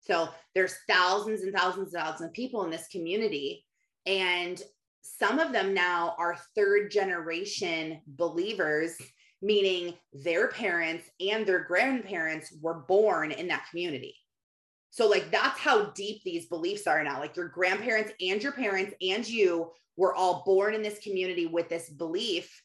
So 0.00 0.28
there's 0.54 0.74
thousands 0.88 1.42
and 1.42 1.54
thousands 1.54 1.94
and 1.94 2.02
thousands 2.02 2.28
of 2.28 2.34
people 2.34 2.64
in 2.64 2.70
this 2.70 2.88
community. 2.88 3.64
And 4.04 4.60
some 5.02 5.38
of 5.38 5.52
them 5.52 5.74
now 5.74 6.14
are 6.18 6.36
third 6.54 6.90
generation 6.90 8.00
believers, 8.06 8.96
meaning 9.42 9.94
their 10.12 10.48
parents 10.48 11.10
and 11.20 11.44
their 11.44 11.64
grandparents 11.64 12.54
were 12.60 12.84
born 12.88 13.32
in 13.32 13.48
that 13.48 13.66
community. 13.68 14.14
So, 14.90 15.08
like, 15.08 15.30
that's 15.30 15.58
how 15.58 15.86
deep 15.90 16.22
these 16.22 16.46
beliefs 16.46 16.86
are 16.86 17.02
now. 17.02 17.18
Like, 17.18 17.36
your 17.36 17.48
grandparents 17.48 18.12
and 18.20 18.42
your 18.42 18.52
parents 18.52 18.94
and 19.00 19.26
you 19.28 19.72
were 19.96 20.14
all 20.14 20.42
born 20.46 20.74
in 20.74 20.82
this 20.82 21.00
community 21.00 21.46
with 21.46 21.68
this 21.68 21.90
belief. 21.90 22.62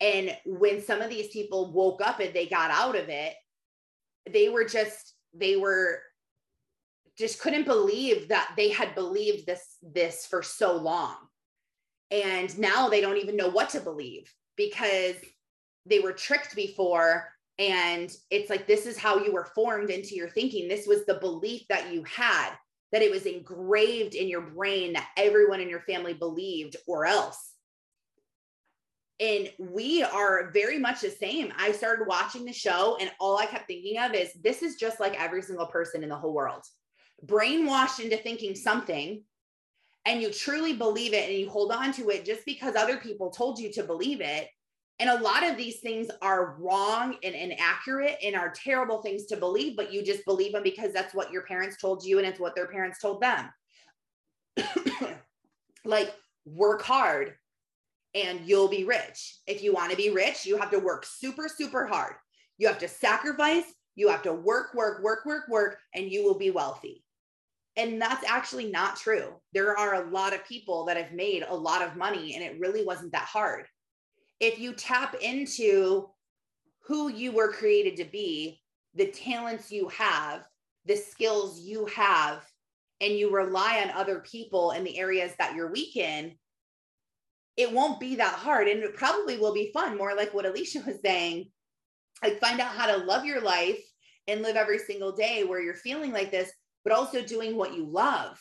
And 0.00 0.36
when 0.44 0.82
some 0.82 1.00
of 1.00 1.10
these 1.10 1.28
people 1.28 1.72
woke 1.72 2.00
up 2.02 2.20
and 2.20 2.34
they 2.34 2.46
got 2.46 2.70
out 2.70 2.96
of 2.96 3.08
it, 3.08 3.34
they 4.30 4.48
were 4.48 4.64
just, 4.64 5.14
they 5.32 5.56
were 5.56 6.00
just 7.16 7.40
couldn't 7.40 7.64
believe 7.64 8.28
that 8.28 8.52
they 8.56 8.70
had 8.70 8.94
believed 8.94 9.46
this 9.46 9.76
this 9.82 10.26
for 10.26 10.42
so 10.42 10.76
long 10.76 11.16
and 12.10 12.56
now 12.58 12.88
they 12.88 13.00
don't 13.00 13.16
even 13.16 13.36
know 13.36 13.48
what 13.48 13.70
to 13.70 13.80
believe 13.80 14.32
because 14.56 15.16
they 15.86 16.00
were 16.00 16.12
tricked 16.12 16.54
before 16.54 17.28
and 17.58 18.14
it's 18.30 18.50
like 18.50 18.66
this 18.66 18.84
is 18.84 18.98
how 18.98 19.18
you 19.18 19.32
were 19.32 19.48
formed 19.54 19.88
into 19.88 20.14
your 20.14 20.28
thinking 20.28 20.68
this 20.68 20.86
was 20.86 21.06
the 21.06 21.14
belief 21.14 21.62
that 21.68 21.92
you 21.92 22.04
had 22.04 22.50
that 22.92 23.02
it 23.02 23.10
was 23.10 23.26
engraved 23.26 24.14
in 24.14 24.28
your 24.28 24.40
brain 24.40 24.92
that 24.92 25.08
everyone 25.16 25.60
in 25.60 25.68
your 25.68 25.80
family 25.80 26.14
believed 26.14 26.76
or 26.86 27.04
else. 27.04 27.52
And 29.18 29.50
we 29.58 30.02
are 30.02 30.50
very 30.50 30.78
much 30.78 31.00
the 31.00 31.10
same. 31.10 31.52
I 31.56 31.72
started 31.72 32.06
watching 32.06 32.44
the 32.44 32.52
show, 32.52 32.98
and 33.00 33.10
all 33.18 33.38
I 33.38 33.46
kept 33.46 33.66
thinking 33.66 33.98
of 33.98 34.14
is 34.14 34.30
this 34.42 34.62
is 34.62 34.76
just 34.76 35.00
like 35.00 35.20
every 35.20 35.40
single 35.42 35.66
person 35.66 36.02
in 36.02 36.10
the 36.10 36.16
whole 36.16 36.34
world, 36.34 36.62
brainwashed 37.24 37.98
into 37.98 38.18
thinking 38.18 38.54
something, 38.54 39.22
and 40.04 40.20
you 40.20 40.30
truly 40.30 40.74
believe 40.74 41.14
it 41.14 41.28
and 41.28 41.38
you 41.38 41.48
hold 41.48 41.72
on 41.72 41.92
to 41.94 42.10
it 42.10 42.24
just 42.24 42.44
because 42.44 42.76
other 42.76 42.98
people 42.98 43.30
told 43.30 43.58
you 43.58 43.72
to 43.72 43.82
believe 43.82 44.20
it. 44.20 44.48
And 44.98 45.10
a 45.10 45.22
lot 45.22 45.44
of 45.44 45.58
these 45.58 45.80
things 45.80 46.08
are 46.22 46.56
wrong 46.58 47.16
and 47.22 47.34
inaccurate 47.34 48.16
and 48.22 48.34
are 48.34 48.50
terrible 48.50 49.02
things 49.02 49.26
to 49.26 49.36
believe, 49.36 49.76
but 49.76 49.92
you 49.92 50.02
just 50.02 50.24
believe 50.24 50.52
them 50.52 50.62
because 50.62 50.92
that's 50.92 51.14
what 51.14 51.30
your 51.30 51.42
parents 51.42 51.76
told 51.78 52.04
you 52.04 52.18
and 52.18 52.26
it's 52.26 52.40
what 52.40 52.54
their 52.54 52.66
parents 52.66 52.98
told 52.98 53.20
them. 53.20 53.50
like, 55.84 56.14
work 56.46 56.80
hard 56.80 57.34
and 58.14 58.40
you'll 58.46 58.68
be 58.68 58.84
rich. 58.84 59.38
If 59.46 59.62
you 59.62 59.74
want 59.74 59.90
to 59.90 59.96
be 59.96 60.10
rich, 60.10 60.46
you 60.46 60.56
have 60.56 60.70
to 60.70 60.78
work 60.78 61.04
super, 61.04 61.48
super 61.48 61.86
hard. 61.86 62.14
You 62.56 62.66
have 62.68 62.78
to 62.78 62.88
sacrifice, 62.88 63.64
you 63.96 64.08
have 64.08 64.22
to 64.22 64.32
work, 64.32 64.72
work, 64.72 65.02
work, 65.02 65.26
work, 65.26 65.48
work, 65.48 65.78
and 65.94 66.10
you 66.10 66.24
will 66.24 66.38
be 66.38 66.50
wealthy. 66.50 67.04
And 67.76 68.00
that's 68.00 68.24
actually 68.26 68.70
not 68.70 68.96
true. 68.96 69.34
There 69.52 69.76
are 69.76 69.94
a 69.94 70.10
lot 70.10 70.32
of 70.32 70.46
people 70.46 70.86
that 70.86 70.96
have 70.96 71.12
made 71.12 71.44
a 71.46 71.54
lot 71.54 71.82
of 71.82 71.96
money 71.96 72.34
and 72.34 72.42
it 72.42 72.58
really 72.58 72.82
wasn't 72.82 73.12
that 73.12 73.24
hard 73.24 73.66
if 74.40 74.58
you 74.58 74.72
tap 74.72 75.14
into 75.20 76.08
who 76.80 77.08
you 77.08 77.32
were 77.32 77.52
created 77.52 77.96
to 77.96 78.04
be, 78.04 78.60
the 78.94 79.06
talents 79.06 79.70
you 79.70 79.88
have, 79.88 80.46
the 80.84 80.96
skills 80.96 81.60
you 81.60 81.86
have, 81.86 82.44
and 83.00 83.12
you 83.12 83.30
rely 83.30 83.82
on 83.82 83.90
other 83.90 84.20
people 84.20 84.70
in 84.70 84.84
the 84.84 84.98
areas 84.98 85.32
that 85.38 85.54
you're 85.54 85.70
weak 85.70 85.96
in, 85.96 86.32
it 87.56 87.72
won't 87.72 88.00
be 88.00 88.16
that 88.16 88.34
hard. 88.34 88.68
And 88.68 88.82
it 88.82 88.94
probably 88.94 89.38
will 89.38 89.52
be 89.54 89.70
fun, 89.72 89.96
more 89.96 90.14
like 90.14 90.32
what 90.32 90.46
Alicia 90.46 90.82
was 90.86 91.00
saying. 91.04 91.50
Like, 92.22 92.40
find 92.40 92.60
out 92.60 92.74
how 92.74 92.86
to 92.86 93.04
love 93.04 93.24
your 93.24 93.40
life 93.42 93.80
and 94.28 94.42
live 94.42 94.56
every 94.56 94.78
single 94.78 95.12
day 95.12 95.44
where 95.44 95.60
you're 95.60 95.74
feeling 95.74 96.12
like 96.12 96.30
this, 96.30 96.50
but 96.84 96.92
also 96.92 97.22
doing 97.22 97.56
what 97.56 97.74
you 97.74 97.86
love. 97.86 98.38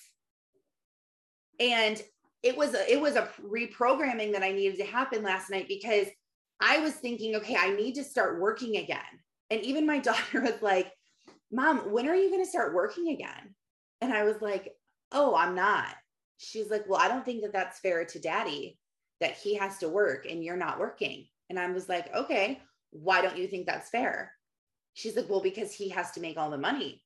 And 1.60 2.02
it 2.46 2.56
was 2.56 2.76
a, 2.76 2.94
it 2.94 3.02
was 3.02 3.16
a 3.16 3.28
reprogramming 3.44 4.32
that 4.34 4.44
I 4.44 4.52
needed 4.52 4.78
to 4.78 4.86
happen 4.86 5.24
last 5.24 5.50
night 5.50 5.68
because 5.68 6.06
I 6.62 6.78
was 6.78 6.94
thinking, 6.94 7.36
okay, 7.38 7.56
I 7.56 7.72
need 7.72 7.96
to 7.96 8.04
start 8.04 8.40
working 8.40 8.78
again. 8.78 9.00
And 9.50 9.62
even 9.62 9.88
my 9.88 9.98
daughter 10.10 10.42
was 10.42 10.62
like, 10.62 10.92
"Mom, 11.52 11.92
when 11.92 12.08
are 12.08 12.16
you 12.16 12.30
going 12.30 12.44
to 12.44 12.50
start 12.50 12.76
working 12.76 13.10
again?" 13.10 13.56
And 14.00 14.14
I 14.14 14.24
was 14.24 14.42
like, 14.42 14.74
"Oh, 15.12 15.36
I'm 15.36 15.56
not." 15.56 15.96
She's 16.38 16.70
like, 16.70 16.88
"Well, 16.88 17.02
I 17.02 17.08
don't 17.08 17.26
think 17.26 17.42
that 17.42 17.52
that's 17.52 17.80
fair 17.80 18.06
to 18.06 18.20
Daddy 18.20 18.78
that 19.22 19.36
he 19.36 19.56
has 19.56 19.80
to 19.80 19.90
work 19.90 20.28
and 20.30 20.44
you're 20.44 20.56
not 20.56 20.80
working." 20.80 21.26
And 21.50 21.60
I 21.60 21.68
was 21.72 21.90
like, 21.90 22.14
"Okay, 22.14 22.62
why 22.92 23.24
don't 23.24 23.40
you 23.40 23.48
think 23.48 23.66
that's 23.66 23.90
fair?" 23.90 24.32
She's 24.94 25.16
like, 25.16 25.30
"Well, 25.30 25.42
because 25.42 25.74
he 25.74 25.90
has 25.90 26.12
to 26.12 26.22
make 26.22 26.38
all 26.38 26.52
the 26.52 26.60
money." 26.60 27.02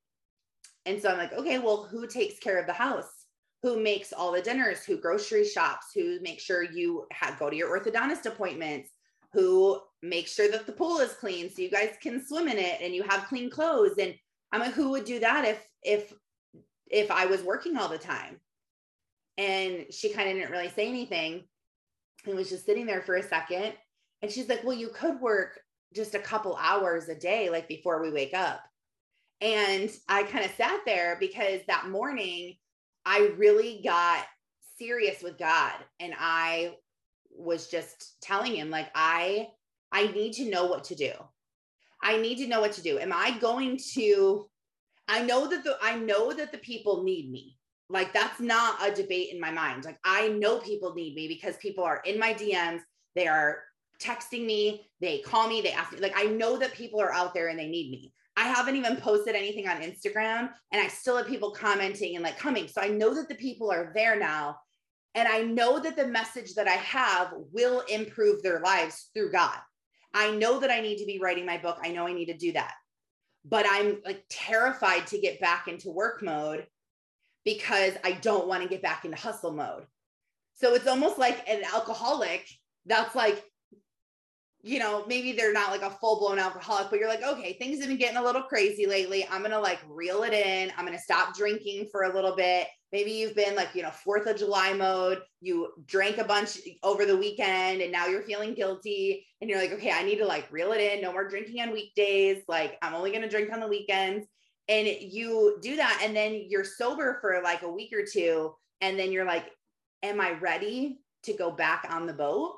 And 0.86 1.02
so 1.02 1.10
I'm 1.10 1.18
like, 1.18 1.32
"Okay, 1.32 1.60
well, 1.60 1.86
who 1.86 2.08
takes 2.08 2.40
care 2.40 2.60
of 2.60 2.68
the 2.68 2.74
house?" 2.74 3.19
Who 3.62 3.82
makes 3.82 4.14
all 4.14 4.32
the 4.32 4.42
dinners, 4.42 4.86
who 4.86 4.98
grocery 4.98 5.46
shops, 5.46 5.88
who 5.94 6.20
makes 6.22 6.44
sure 6.44 6.64
you 6.64 7.06
have, 7.12 7.38
go 7.38 7.50
to 7.50 7.56
your 7.56 7.78
orthodontist 7.78 8.26
appointments, 8.26 8.90
who 9.34 9.80
makes 10.02 10.34
sure 10.34 10.50
that 10.50 10.66
the 10.66 10.72
pool 10.72 11.00
is 11.00 11.14
clean 11.14 11.50
so 11.50 11.62
you 11.62 11.70
guys 11.70 11.96
can 12.02 12.26
swim 12.26 12.48
in 12.48 12.58
it 12.58 12.80
and 12.82 12.96
you 12.96 13.04
have 13.04 13.28
clean 13.28 13.50
clothes. 13.50 13.98
And 14.00 14.16
I'm 14.52 14.62
like, 14.62 14.74
who 14.74 14.90
would 14.92 15.06
do 15.06 15.20
that 15.20 15.46
if 15.46 15.66
if 15.84 16.14
if 16.90 17.12
I 17.12 17.26
was 17.26 17.44
working 17.44 17.78
all 17.78 17.90
the 17.90 17.98
time? 17.98 18.40
And 19.38 19.86
she 19.92 20.10
kind 20.10 20.30
of 20.30 20.36
didn't 20.36 20.52
really 20.52 20.70
say 20.70 20.88
anything 20.88 21.44
and 22.26 22.36
was 22.36 22.50
just 22.50 22.66
sitting 22.66 22.86
there 22.86 23.02
for 23.02 23.16
a 23.16 23.24
second. 23.24 23.74
And 24.22 24.32
she's 24.32 24.50
like, 24.50 24.64
Well, 24.64 24.76
you 24.76 24.90
could 24.90 25.20
work 25.20 25.60
just 25.94 26.16
a 26.16 26.20
couple 26.20 26.56
hours 26.60 27.10
a 27.10 27.16
day, 27.16 27.50
like 27.50 27.68
before 27.68 28.02
we 28.02 28.12
wake 28.12 28.34
up. 28.34 28.62
And 29.42 29.90
I 30.08 30.24
kind 30.24 30.46
of 30.46 30.52
sat 30.56 30.82
there 30.86 31.18
because 31.20 31.62
that 31.68 31.88
morning 31.90 32.56
I 33.06 33.32
really 33.38 33.82
got 33.84 34.26
serious 34.78 35.22
with 35.22 35.38
God 35.38 35.74
and 36.00 36.14
I 36.18 36.76
was 37.32 37.68
just 37.68 38.22
telling 38.22 38.56
him 38.56 38.70
like 38.70 38.90
I 38.96 39.50
I 39.92 40.08
need 40.08 40.34
to 40.34 40.50
know 40.50 40.66
what 40.66 40.84
to 40.86 40.96
do. 40.96 41.12
I 42.02 42.18
need 42.18 42.38
to 42.38 42.48
know 42.48 42.62
what 42.62 42.74
to 42.74 42.82
do. 42.82 43.00
Am 43.00 43.12
I 43.14 43.38
going 43.40 43.80
to 43.94 44.50
I 45.08 45.24
know 45.24 45.48
that 45.48 45.64
the 45.64 45.78
I 45.82 45.96
know 45.96 46.34
that 46.34 46.52
the 46.52 46.60
people 46.60 47.04
need 47.04 47.32
me. 47.32 47.58
Like 47.90 48.14
that's 48.14 48.40
not 48.40 48.88
a 48.88 48.94
debate 48.94 49.34
in 49.34 49.40
my 49.40 49.52
mind. 49.52 49.86
Like 49.86 49.98
I 50.04 50.30
know 50.30 50.60
people 50.60 50.94
need 50.94 51.16
me 51.16 51.28
because 51.28 51.58
people 51.58 51.84
are 51.84 52.02
in 52.06 52.20
my 52.20 52.34
DMs, 52.34 52.82
they 53.16 53.28
are 53.28 53.64
texting 54.00 54.46
me, 54.46 54.88
they 55.02 55.20
call 55.20 55.50
me, 55.50 55.62
they 55.62 55.72
ask 55.72 55.92
me. 55.92 56.00
Like 56.00 56.14
I 56.16 56.24
know 56.24 56.58
that 56.58 56.74
people 56.74 57.02
are 57.02 57.12
out 57.12 57.34
there 57.34 57.48
and 57.48 57.58
they 57.58 57.68
need 57.68 57.92
me. 57.92 58.14
I 58.40 58.44
haven't 58.44 58.78
even 58.78 58.96
posted 58.96 59.36
anything 59.36 59.68
on 59.68 59.82
Instagram 59.82 60.50
and 60.72 60.82
I 60.82 60.88
still 60.88 61.18
have 61.18 61.28
people 61.28 61.52
commenting 61.52 62.16
and 62.16 62.24
like 62.24 62.40
coming. 62.40 62.70
So 62.70 62.80
I 62.80 62.88
know 62.88 63.14
that 63.16 63.28
the 63.28 63.36
people 63.36 63.70
are 63.70 63.92
there 63.94 64.18
now. 64.18 64.56
And 65.14 65.28
I 65.28 65.42
know 65.42 65.78
that 65.80 65.98
the 65.98 66.08
message 66.08 66.56
that 66.56 66.68
I 66.68 66.76
have 66.76 67.34
will 67.52 67.82
improve 67.90 68.42
their 68.42 68.62
lives 68.62 69.10
through 69.14 69.34
God. 69.34 69.58
I 70.14 70.32
know 70.32 70.58
that 70.62 70.72
I 70.72 70.80
need 70.80 71.00
to 71.00 71.06
be 71.06 71.20
writing 71.20 71.46
my 71.46 71.58
book. 71.58 71.80
I 71.84 71.92
know 71.92 72.08
I 72.08 72.14
need 72.14 72.28
to 72.28 72.38
do 72.38 72.54
that. 72.54 72.76
But 73.44 73.66
I'm 73.70 74.02
like 74.06 74.24
terrified 74.30 75.08
to 75.08 75.20
get 75.20 75.42
back 75.42 75.68
into 75.68 75.90
work 75.90 76.24
mode 76.24 76.66
because 77.44 77.94
I 78.06 78.14
don't 78.14 78.48
want 78.48 78.64
to 78.64 78.70
get 78.70 78.82
back 78.82 79.04
into 79.04 79.18
hustle 79.18 79.52
mode. 79.52 79.86
So 80.54 80.76
it's 80.76 80.88
almost 80.88 81.18
like 81.18 81.46
an 81.50 81.64
alcoholic 81.74 82.48
that's 82.86 83.16
like, 83.16 83.44
you 84.62 84.78
know, 84.80 85.06
maybe 85.08 85.32
they're 85.32 85.54
not 85.54 85.72
like 85.72 85.84
a 85.84 85.90
full 85.90 86.20
blown 86.20 86.38
alcoholic, 86.38 86.90
but 86.90 87.00
you're 87.00 87.08
like, 87.08 87.24
okay, 87.24 87.54
things 87.54 87.80
have 87.80 87.88
been 87.88 87.98
getting 87.98 88.18
a 88.18 88.24
little 88.24 88.42
crazy 88.42 88.86
lately. 88.86 89.26
I'm 89.32 89.40
going 89.40 89.52
to 89.52 89.60
like 89.60 89.80
reel 89.88 90.24
it 90.24 90.34
in. 90.34 90.72
I'm 90.78 90.86
going 90.86 90.98
to 90.98 91.04
stop 91.04 91.36
drinking 91.36 91.88
for 91.92 92.04
a 92.04 92.14
little 92.14 92.36
bit. 92.36 92.68
Maybe 92.92 93.12
you've 93.12 93.36
been 93.36 93.56
like, 93.56 93.70
you 93.74 93.84
know, 93.84 93.92
4th 94.06 94.26
of 94.26 94.38
July 94.38 94.74
mode. 94.74 95.22
You 95.40 95.72
drank 95.86 96.18
a 96.18 96.26
bunch 96.26 96.60
over 96.84 97.06
the 97.06 97.16
weekend 97.16 97.82
and 97.82 97.92
now 97.92 98.08
you're 98.08 98.24
feeling 98.24 98.54
guilty. 98.54 99.26
And 99.40 99.50
you're 99.50 99.60
like, 99.60 99.72
okay, 99.72 99.92
I 99.92 100.04
need 100.04 100.18
to 100.18 100.26
like 100.26 100.52
reel 100.52 100.74
it 100.74 100.82
in. 100.82 101.02
No 101.02 101.14
more 101.14 101.30
drinking 101.30 101.62
on 101.62 101.72
weekdays. 101.72 102.44
Like, 102.50 102.78
I'm 102.82 102.96
only 102.96 103.12
going 103.12 103.22
to 103.22 103.30
drink 103.30 103.54
on 103.54 103.62
the 103.62 103.68
weekends. 103.68 104.28
And 104.68 104.88
you 104.88 105.58
do 105.62 105.78
that. 105.78 106.02
And 106.04 106.14
then 106.16 106.48
you're 106.50 106.66
sober 106.66 107.18
for 107.22 107.40
like 107.44 107.62
a 107.62 107.72
week 107.72 107.94
or 107.94 108.04
two. 108.04 108.54
And 108.82 109.00
then 109.00 109.12
you're 109.14 109.26
like, 109.26 109.46
am 110.04 110.20
I 110.20 110.32
ready 110.32 111.00
to 111.24 111.34
go 111.34 111.50
back 111.50 111.88
on 111.90 112.08
the 112.08 112.14
boat? 112.14 112.58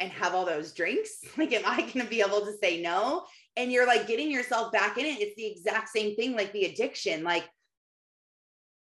And 0.00 0.10
have 0.10 0.34
all 0.34 0.44
those 0.44 0.72
drinks? 0.72 1.18
Like, 1.36 1.52
am 1.52 1.62
I 1.64 1.80
going 1.80 2.00
to 2.00 2.10
be 2.10 2.20
able 2.20 2.40
to 2.40 2.52
say 2.60 2.82
no? 2.82 3.24
And 3.56 3.70
you're 3.70 3.86
like 3.86 4.06
getting 4.06 4.30
yourself 4.30 4.72
back 4.72 4.98
in 4.98 5.06
it. 5.06 5.20
It's 5.20 5.36
the 5.36 5.46
exact 5.46 5.88
same 5.90 6.16
thing, 6.16 6.34
like 6.34 6.52
the 6.52 6.64
addiction. 6.64 7.22
Like, 7.22 7.48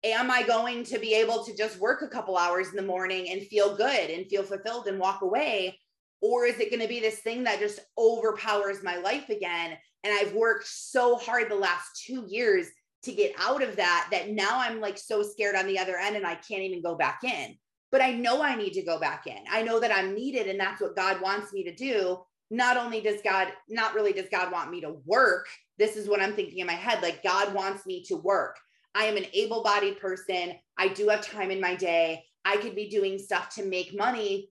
am 0.04 0.30
I 0.30 0.42
going 0.42 0.84
to 0.84 0.98
be 0.98 1.14
able 1.14 1.44
to 1.44 1.56
just 1.56 1.78
work 1.78 2.02
a 2.02 2.08
couple 2.08 2.36
hours 2.36 2.68
in 2.68 2.76
the 2.76 2.82
morning 2.82 3.30
and 3.30 3.42
feel 3.42 3.76
good 3.76 4.10
and 4.10 4.26
feel 4.26 4.42
fulfilled 4.42 4.86
and 4.86 4.98
walk 4.98 5.22
away? 5.22 5.78
Or 6.20 6.44
is 6.46 6.58
it 6.60 6.70
going 6.70 6.82
to 6.82 6.88
be 6.88 7.00
this 7.00 7.20
thing 7.20 7.44
that 7.44 7.58
just 7.58 7.80
overpowers 7.98 8.82
my 8.82 8.96
life 8.96 9.28
again? 9.30 9.76
And 10.04 10.14
I've 10.14 10.34
worked 10.34 10.66
so 10.66 11.16
hard 11.16 11.50
the 11.50 11.56
last 11.56 12.02
two 12.04 12.26
years 12.28 12.66
to 13.02 13.12
get 13.12 13.34
out 13.38 13.62
of 13.62 13.76
that, 13.76 14.08
that 14.10 14.30
now 14.30 14.60
I'm 14.60 14.80
like 14.80 14.98
so 14.98 15.22
scared 15.22 15.56
on 15.56 15.66
the 15.66 15.78
other 15.78 15.96
end 15.96 16.16
and 16.16 16.26
I 16.26 16.34
can't 16.34 16.62
even 16.62 16.82
go 16.82 16.94
back 16.94 17.20
in 17.24 17.56
but 17.94 18.02
I 18.02 18.10
know 18.10 18.42
I 18.42 18.56
need 18.56 18.72
to 18.72 18.82
go 18.82 18.98
back 18.98 19.28
in. 19.28 19.38
I 19.48 19.62
know 19.62 19.78
that 19.78 19.96
I'm 19.96 20.16
needed 20.16 20.48
and 20.48 20.58
that's 20.58 20.80
what 20.80 20.96
God 20.96 21.20
wants 21.20 21.52
me 21.52 21.62
to 21.62 21.72
do. 21.72 22.18
Not 22.50 22.76
only 22.76 23.00
does 23.00 23.20
God, 23.22 23.52
not 23.68 23.94
really 23.94 24.12
does 24.12 24.26
God 24.32 24.50
want 24.50 24.72
me 24.72 24.80
to 24.80 24.96
work. 25.06 25.46
This 25.78 25.94
is 25.94 26.08
what 26.08 26.20
I'm 26.20 26.32
thinking 26.32 26.58
in 26.58 26.66
my 26.66 26.72
head. 26.72 27.02
Like 27.02 27.22
God 27.22 27.54
wants 27.54 27.86
me 27.86 28.02
to 28.06 28.16
work. 28.16 28.56
I 28.96 29.04
am 29.04 29.16
an 29.16 29.26
able 29.32 29.62
bodied 29.62 30.00
person. 30.00 30.54
I 30.76 30.88
do 30.88 31.06
have 31.06 31.24
time 31.24 31.52
in 31.52 31.60
my 31.60 31.76
day. 31.76 32.24
I 32.44 32.56
could 32.56 32.74
be 32.74 32.88
doing 32.88 33.16
stuff 33.16 33.54
to 33.54 33.64
make 33.64 33.96
money, 33.96 34.50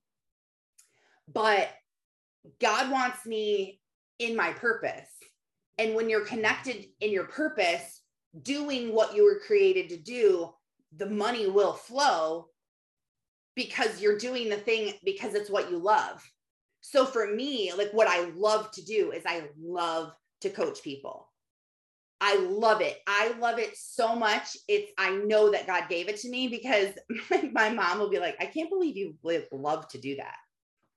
but 1.34 1.68
God 2.62 2.90
wants 2.90 3.26
me 3.26 3.82
in 4.20 4.38
my 4.38 4.54
purpose. 4.54 5.10
And 5.80 5.96
when 5.96 6.10
you're 6.10 6.26
connected 6.26 6.86
in 7.02 7.12
your 7.12 7.26
purpose, 7.26 8.04
doing 8.42 8.94
what 8.94 9.14
you 9.14 9.26
were 9.26 9.42
created 9.46 9.90
to 9.90 9.98
do, 9.98 10.54
the 10.96 11.10
money 11.10 11.50
will 11.50 11.74
flow 11.74 12.48
because 13.56 14.02
you're 14.02 14.18
doing 14.18 14.50
the 14.50 14.58
thing 14.58 14.94
because 15.04 15.34
it's 15.36 15.50
what 15.50 15.70
you 15.70 15.78
love. 15.78 16.24
So 16.82 17.06
for 17.06 17.34
me, 17.34 17.72
like 17.78 17.92
what 17.92 18.08
I 18.08 18.30
love 18.36 18.72
to 18.72 18.84
do 18.84 19.12
is 19.12 19.24
I 19.26 19.44
love 19.60 20.12
to 20.42 20.50
coach 20.50 20.84
people. 20.84 21.30
I 22.20 22.38
love 22.38 22.82
it. 22.82 23.00
I 23.06 23.34
love 23.40 23.60
it 23.60 23.76
so 23.76 24.16
much. 24.16 24.56
It's 24.68 24.92
I 24.98 25.12
know 25.12 25.52
that 25.52 25.68
God 25.68 25.90
gave 25.90 26.08
it 26.08 26.18
to 26.22 26.30
me 26.30 26.48
because 26.48 26.90
my, 27.52 27.70
mom 27.70 28.00
will 28.00 28.10
be 28.10 28.20
like, 28.20 28.38
I 28.40 28.46
can't 28.46 28.70
believe 28.70 28.96
you 28.96 29.16
love 29.52 29.88
to 29.90 29.98
do 29.98 30.16
that. 30.16 30.36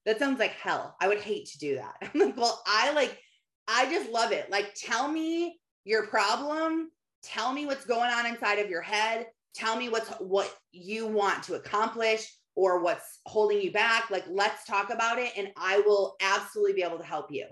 That 0.04 0.20
sounds 0.20 0.38
like 0.38 0.52
hell. 0.52 0.94
I 1.00 1.08
would 1.08 1.20
hate 1.20 1.46
to 1.46 1.58
do 1.58 1.76
that. 1.76 1.94
I'm 2.14 2.20
like, 2.20 2.36
well, 2.36 2.62
I 2.66 2.92
like, 2.92 3.18
I 3.66 3.90
just 3.90 4.10
love 4.10 4.30
it. 4.30 4.50
Like, 4.50 4.74
tell 4.76 5.08
me 5.08 5.58
your 5.84 6.06
problem. 6.06 6.90
Tell 7.24 7.52
me 7.52 7.66
what's 7.66 7.86
going 7.86 8.10
on 8.10 8.26
inside 8.26 8.60
of 8.60 8.70
your 8.70 8.82
head. 8.82 9.26
Tell 9.52 9.76
me 9.76 9.88
what's 9.88 10.08
what 10.20 10.54
you 10.70 11.08
want 11.08 11.42
to 11.44 11.54
accomplish 11.54 12.35
or 12.56 12.82
what's 12.82 13.20
holding 13.26 13.60
you 13.60 13.70
back. 13.70 14.10
Like, 14.10 14.24
let's 14.28 14.64
talk 14.64 14.90
about 14.90 15.18
it 15.18 15.32
and 15.36 15.48
I 15.56 15.80
will 15.80 16.16
absolutely 16.20 16.72
be 16.72 16.82
able 16.82 16.98
to 16.98 17.04
help 17.04 17.30
you. 17.30 17.46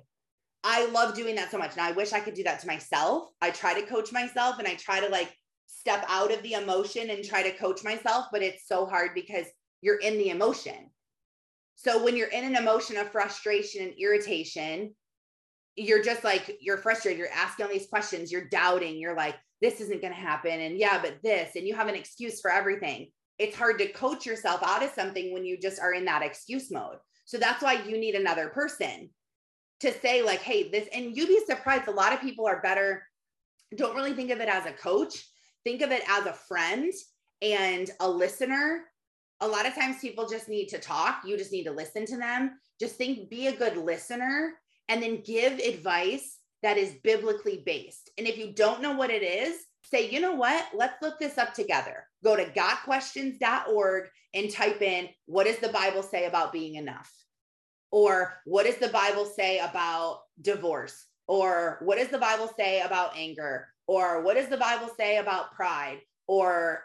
I 0.65 0.87
love 0.87 1.15
doing 1.15 1.37
that 1.37 1.51
so 1.51 1.59
much. 1.59 1.77
Now, 1.77 1.85
I 1.85 1.93
wish 1.93 2.15
I 2.15 2.21
could 2.21 2.35
do 2.35 2.43
that 2.45 2.61
to 2.61 2.67
myself. 2.67 3.29
I 3.43 3.51
try 3.51 3.79
to 3.79 3.87
coach 3.87 4.13
myself 4.13 4.59
and 4.59 4.67
I 4.67 4.75
try 4.75 4.99
to 5.01 5.09
like 5.09 5.31
step 5.67 6.05
out 6.09 6.33
of 6.33 6.43
the 6.43 6.55
emotion 6.55 7.11
and 7.11 7.23
try 7.23 7.43
to 7.43 7.57
coach 7.57 7.85
myself, 7.85 8.27
but 8.33 8.43
it's 8.43 8.67
so 8.67 8.87
hard 8.87 9.11
because 9.15 9.47
you're 9.83 10.01
in 10.01 10.17
the 10.17 10.31
emotion. 10.31 10.91
So, 11.77 12.03
when 12.03 12.17
you're 12.17 12.29
in 12.29 12.45
an 12.45 12.57
emotion 12.57 12.97
of 12.97 13.11
frustration 13.11 13.83
and 13.83 13.93
irritation, 13.99 14.95
you're 15.77 16.03
just 16.03 16.25
like, 16.25 16.57
you're 16.61 16.79
frustrated. 16.79 17.19
You're 17.19 17.29
asking 17.35 17.67
all 17.67 17.73
these 17.73 17.89
questions. 17.89 18.33
You're 18.33 18.49
doubting. 18.49 18.97
You're 18.97 19.17
like, 19.17 19.35
this 19.61 19.81
isn't 19.81 20.01
going 20.01 20.15
to 20.15 20.19
happen. 20.19 20.61
And 20.61 20.79
yeah, 20.79 21.03
but 21.03 21.17
this, 21.23 21.57
and 21.57 21.67
you 21.67 21.75
have 21.75 21.89
an 21.89 21.97
excuse 21.97 22.41
for 22.41 22.51
everything 22.51 23.11
it's 23.39 23.57
hard 23.57 23.79
to 23.79 23.89
coach 23.89 24.27
yourself 24.27 24.61
out 24.65 24.83
of 24.83 24.91
something 24.91 25.33
when 25.33 25.45
you 25.45 25.59
just 25.59 25.81
are 25.81 25.93
in 25.93 26.05
that 26.05 26.23
excuse 26.23 26.71
mode. 26.71 26.97
So 27.25 27.39
that's 27.39 27.63
why 27.63 27.83
you 27.85 27.99
need 27.99 28.15
another 28.15 28.49
person 28.49 29.11
to 29.81 29.93
say, 30.01 30.23
like, 30.23 30.41
hey, 30.41 30.71
this, 30.71 30.89
and 30.95 31.17
you'd 31.17 31.29
be 31.29 31.41
surprised. 31.47 31.89
A 31.89 31.93
lot 31.93 32.13
of 32.13 32.21
people 32.21 32.47
are 32.47 32.63
better, 32.63 33.03
don't 33.77 33.97
really 33.97 34.15
think 34.15 34.31
of 34.31 34.41
it 34.41 34.49
as 34.49 34.67
a 34.67 34.73
coach, 34.73 35.27
think 35.65 35.83
of 35.83 35.91
it 35.91 36.03
as 36.09 36.27
a 36.27 36.33
friend 36.33 36.93
and 37.43 37.91
a 38.01 38.09
listener. 38.09 38.85
A 39.41 39.49
lot 39.49 39.67
of 39.67 39.75
times 39.75 40.01
people 40.01 40.29
just 40.29 40.49
need 40.49 40.69
to 40.69 40.79
talk. 40.79 41.23
You 41.27 41.37
just 41.37 41.53
need 41.53 41.65
to 41.65 41.73
listen 41.73 42.07
to 42.07 42.17
them. 42.17 42.59
Just 42.81 42.95
think, 42.95 43.29
be 43.29 43.49
a 43.49 43.57
good 43.57 43.77
listener 43.77 44.55
and 44.89 45.03
then 45.03 45.23
give 45.23 45.59
advice 45.59 46.39
that 46.63 46.79
is 46.79 46.95
biblically 47.03 47.63
based. 47.67 48.11
And 48.17 48.27
if 48.27 48.39
you 48.39 48.53
don't 48.55 48.81
know 48.81 48.97
what 48.97 49.11
it 49.11 49.23
is, 49.23 49.57
say, 49.95 50.11
you 50.11 50.19
know 50.21 50.35
what? 50.35 50.67
Let's 50.75 51.01
look 51.01 51.21
this 51.21 51.39
up 51.39 51.55
together. 51.55 52.09
Go 52.25 52.35
to 52.35 52.47
gotquestions.org 52.47 54.09
and 54.35 54.51
type 54.51 54.83
in 54.83 55.09
what 55.27 55.47
does 55.47 55.59
the 55.59 55.69
Bible 55.69 56.03
say 56.03 56.27
about 56.27 56.53
being 56.53 56.75
enough? 56.75 57.13
Or 57.93 58.35
what 58.45 58.67
does 58.67 58.77
the 58.77 58.89
Bible 58.89 59.25
say 59.25 59.61
about 59.61 60.23
divorce? 60.43 61.07
Or 61.29 61.79
what 61.83 61.99
does 61.99 62.09
the 62.09 62.19
Bible 62.19 62.51
say 62.57 62.81
about 62.81 63.17
anger? 63.17 63.69
Or 63.87 64.23
what 64.23 64.35
does 64.35 64.49
the 64.49 64.57
Bible 64.57 64.91
say 64.97 65.19
about 65.19 65.53
pride? 65.53 66.01
Or, 66.27 66.83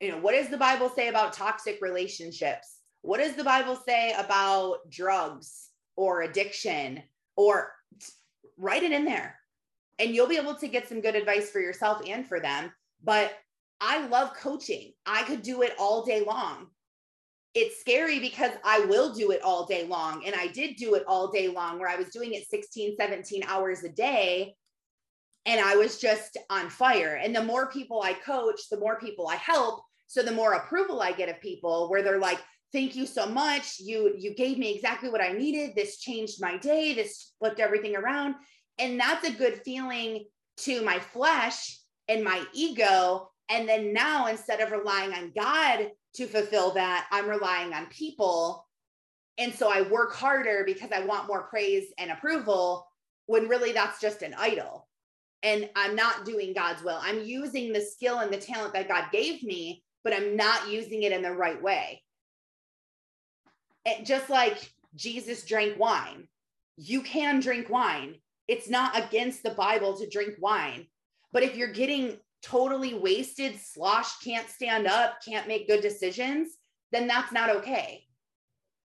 you 0.00 0.12
know, 0.12 0.18
what 0.18 0.32
does 0.32 0.48
the 0.48 0.56
Bible 0.56 0.88
say 0.88 1.08
about 1.08 1.32
toxic 1.32 1.78
relationships? 1.82 2.76
What 3.00 3.18
does 3.18 3.34
the 3.34 3.42
Bible 3.42 3.76
say 3.84 4.12
about 4.16 4.88
drugs 4.88 5.70
or 5.96 6.22
addiction? 6.22 7.02
Or 7.34 7.72
write 8.56 8.84
it 8.84 8.92
in 8.92 9.04
there 9.04 9.36
and 9.98 10.14
you'll 10.14 10.28
be 10.28 10.36
able 10.36 10.54
to 10.54 10.68
get 10.68 10.88
some 10.88 11.00
good 11.00 11.14
advice 11.14 11.50
for 11.50 11.60
yourself 11.60 12.02
and 12.06 12.26
for 12.26 12.40
them. 12.40 12.72
But 13.02 13.32
I 13.80 14.06
love 14.06 14.34
coaching. 14.34 14.92
I 15.06 15.22
could 15.24 15.42
do 15.42 15.62
it 15.62 15.74
all 15.78 16.04
day 16.04 16.24
long. 16.24 16.68
It's 17.54 17.80
scary 17.80 18.18
because 18.18 18.52
I 18.64 18.86
will 18.86 19.12
do 19.12 19.30
it 19.30 19.42
all 19.42 19.66
day 19.66 19.86
long. 19.86 20.24
And 20.24 20.34
I 20.34 20.46
did 20.46 20.76
do 20.76 20.94
it 20.94 21.04
all 21.06 21.30
day 21.30 21.48
long 21.48 21.78
where 21.78 21.88
I 21.88 21.96
was 21.96 22.08
doing 22.08 22.32
it 22.32 22.48
16, 22.48 22.96
17 22.96 23.42
hours 23.46 23.82
a 23.84 23.90
day. 23.90 24.54
And 25.44 25.60
I 25.60 25.74
was 25.76 25.98
just 25.98 26.38
on 26.48 26.70
fire. 26.70 27.20
And 27.22 27.34
the 27.34 27.42
more 27.42 27.70
people 27.70 28.00
I 28.02 28.14
coach, 28.14 28.68
the 28.70 28.78
more 28.78 28.98
people 29.00 29.26
I 29.28 29.36
help. 29.36 29.82
So 30.06 30.22
the 30.22 30.32
more 30.32 30.54
approval 30.54 31.02
I 31.02 31.12
get 31.12 31.28
of 31.28 31.40
people 31.40 31.90
where 31.90 32.02
they're 32.02 32.20
like, 32.20 32.38
thank 32.72 32.96
you 32.96 33.06
so 33.06 33.26
much. 33.26 33.78
You 33.78 34.14
you 34.16 34.34
gave 34.34 34.58
me 34.58 34.74
exactly 34.74 35.10
what 35.10 35.20
I 35.20 35.32
needed. 35.32 35.74
This 35.74 35.98
changed 35.98 36.40
my 36.40 36.56
day. 36.56 36.94
This 36.94 37.32
flipped 37.38 37.60
everything 37.60 37.96
around. 37.96 38.34
And 38.78 38.98
that's 38.98 39.26
a 39.28 39.32
good 39.32 39.62
feeling 39.64 40.24
to 40.58 40.82
my 40.82 40.98
flesh 40.98 41.78
and 42.08 42.24
my 42.24 42.44
ego. 42.52 43.30
And 43.48 43.68
then 43.68 43.92
now, 43.92 44.26
instead 44.26 44.60
of 44.60 44.72
relying 44.72 45.12
on 45.12 45.32
God 45.36 45.90
to 46.14 46.26
fulfill 46.26 46.72
that, 46.72 47.06
I'm 47.10 47.28
relying 47.28 47.72
on 47.74 47.86
people. 47.86 48.66
And 49.38 49.54
so 49.54 49.70
I 49.70 49.82
work 49.82 50.14
harder 50.14 50.62
because 50.66 50.90
I 50.92 51.04
want 51.04 51.26
more 51.26 51.44
praise 51.44 51.92
and 51.98 52.10
approval 52.10 52.86
when 53.26 53.48
really 53.48 53.72
that's 53.72 54.00
just 54.00 54.22
an 54.22 54.34
idol. 54.38 54.88
And 55.42 55.68
I'm 55.74 55.96
not 55.96 56.24
doing 56.24 56.54
God's 56.54 56.82
will. 56.82 56.98
I'm 57.00 57.22
using 57.24 57.72
the 57.72 57.80
skill 57.80 58.20
and 58.20 58.32
the 58.32 58.38
talent 58.38 58.74
that 58.74 58.88
God 58.88 59.06
gave 59.12 59.42
me, 59.42 59.82
but 60.04 60.12
I'm 60.12 60.36
not 60.36 60.68
using 60.70 61.02
it 61.02 61.12
in 61.12 61.22
the 61.22 61.32
right 61.32 61.60
way. 61.62 62.02
it, 63.84 64.04
just 64.04 64.30
like 64.30 64.70
Jesus 64.94 65.44
drank 65.44 65.78
wine. 65.78 66.28
You 66.76 67.02
can 67.02 67.40
drink 67.40 67.68
wine. 67.68 68.16
It's 68.48 68.68
not 68.68 68.98
against 68.98 69.42
the 69.42 69.50
Bible 69.50 69.96
to 69.96 70.08
drink 70.08 70.34
wine. 70.40 70.86
But 71.32 71.42
if 71.42 71.56
you're 71.56 71.72
getting 71.72 72.18
totally 72.42 72.94
wasted, 72.94 73.58
sloshed, 73.58 74.22
can't 74.22 74.48
stand 74.48 74.86
up, 74.86 75.16
can't 75.24 75.48
make 75.48 75.68
good 75.68 75.80
decisions, 75.80 76.56
then 76.90 77.06
that's 77.06 77.32
not 77.32 77.50
okay. 77.50 78.04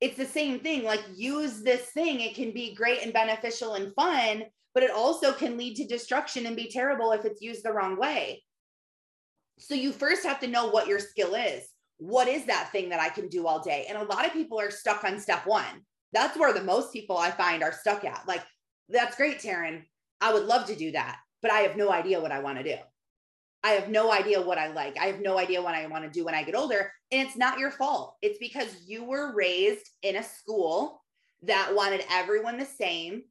It's 0.01 0.17
the 0.17 0.25
same 0.25 0.61
thing. 0.61 0.85
Like, 0.85 1.03
use 1.15 1.63
this 1.63 1.87
thing. 1.91 2.21
It 2.21 2.35
can 2.35 2.53
be 2.53 2.75
great 2.75 3.03
and 3.03 3.13
beneficial 3.13 3.75
and 3.75 3.95
fun, 3.95 4.45
but 4.73 4.83
it 4.83 4.91
also 4.91 5.33
can 5.33 5.59
lead 5.59 5.77
to 5.77 5.87
destruction 5.87 6.47
and 6.47 6.57
be 6.57 6.71
terrible 6.71 7.13
if 7.13 7.25
it's 7.25 7.43
used 7.43 7.65
the 7.65 7.73
wrong 7.73 7.99
way. 7.99 8.43
So, 9.59 9.75
you 9.75 9.93
first 9.93 10.25
have 10.25 10.41
to 10.41 10.47
know 10.47 10.69
what 10.69 10.87
your 10.87 11.01
skill 11.01 11.35
is. 11.35 11.69
What 11.99 12.29
is 12.29 12.47
that 12.47 12.73
thing 12.73 12.89
that 12.89 13.01
I 13.01 13.11
can 13.11 13.29
do 13.29 13.47
all 13.47 13.61
day? 13.61 13.85
And 13.91 13.99
a 13.99 14.05
lot 14.05 14.25
of 14.25 14.33
people 14.33 14.59
are 14.59 14.71
stuck 14.71 15.05
on 15.05 15.21
step 15.21 15.47
one. 15.47 15.85
That's 16.15 16.39
where 16.39 16.55
the 16.55 16.65
most 16.65 16.95
people 16.95 17.19
I 17.19 17.31
find 17.31 17.63
are 17.63 17.73
stuck 17.73 18.07
at. 18.07 18.27
Like, 18.27 18.43
that's 18.91 19.17
great, 19.17 19.39
Taryn. 19.39 19.83
I 20.21 20.33
would 20.33 20.45
love 20.45 20.67
to 20.67 20.77
do 20.77 20.93
that, 20.93 21.19
but 21.43 21.51
I 21.51 21.61
have 21.61 21.77
no 21.77 21.91
idea 21.91 22.21
what 22.21 22.33
I 22.33 22.41
want 22.41 22.59
to 22.59 22.65
do. 22.65 22.77
I 23.63 23.71
have 23.71 23.89
no 23.91 24.11
idea 24.11 24.41
what 24.41 24.59
I 24.59 24.69
like. 24.69 24.97
I 24.99 25.07
have 25.07 25.21
no 25.21 25.39
idea 25.39 25.61
what 25.61 25.75
I 25.75 25.87
want 25.87 26.05
to 26.05 26.11
do 26.11 26.25
when 26.25 26.35
I 26.35 26.43
get 26.43 26.55
older. 26.55 26.93
And 27.13 27.27
it's 27.27 27.37
not 27.37 27.59
your 27.59 27.71
fault. 27.71 28.17
It's 28.23 28.39
because 28.39 28.85
you 28.87 29.05
were 29.05 29.35
raised 29.35 29.87
in 30.03 30.17
a 30.17 30.23
school 30.23 31.03
that 31.43 31.75
wanted 31.75 32.05
everyone 32.11 32.59
the 32.59 32.65
same. 32.65 33.23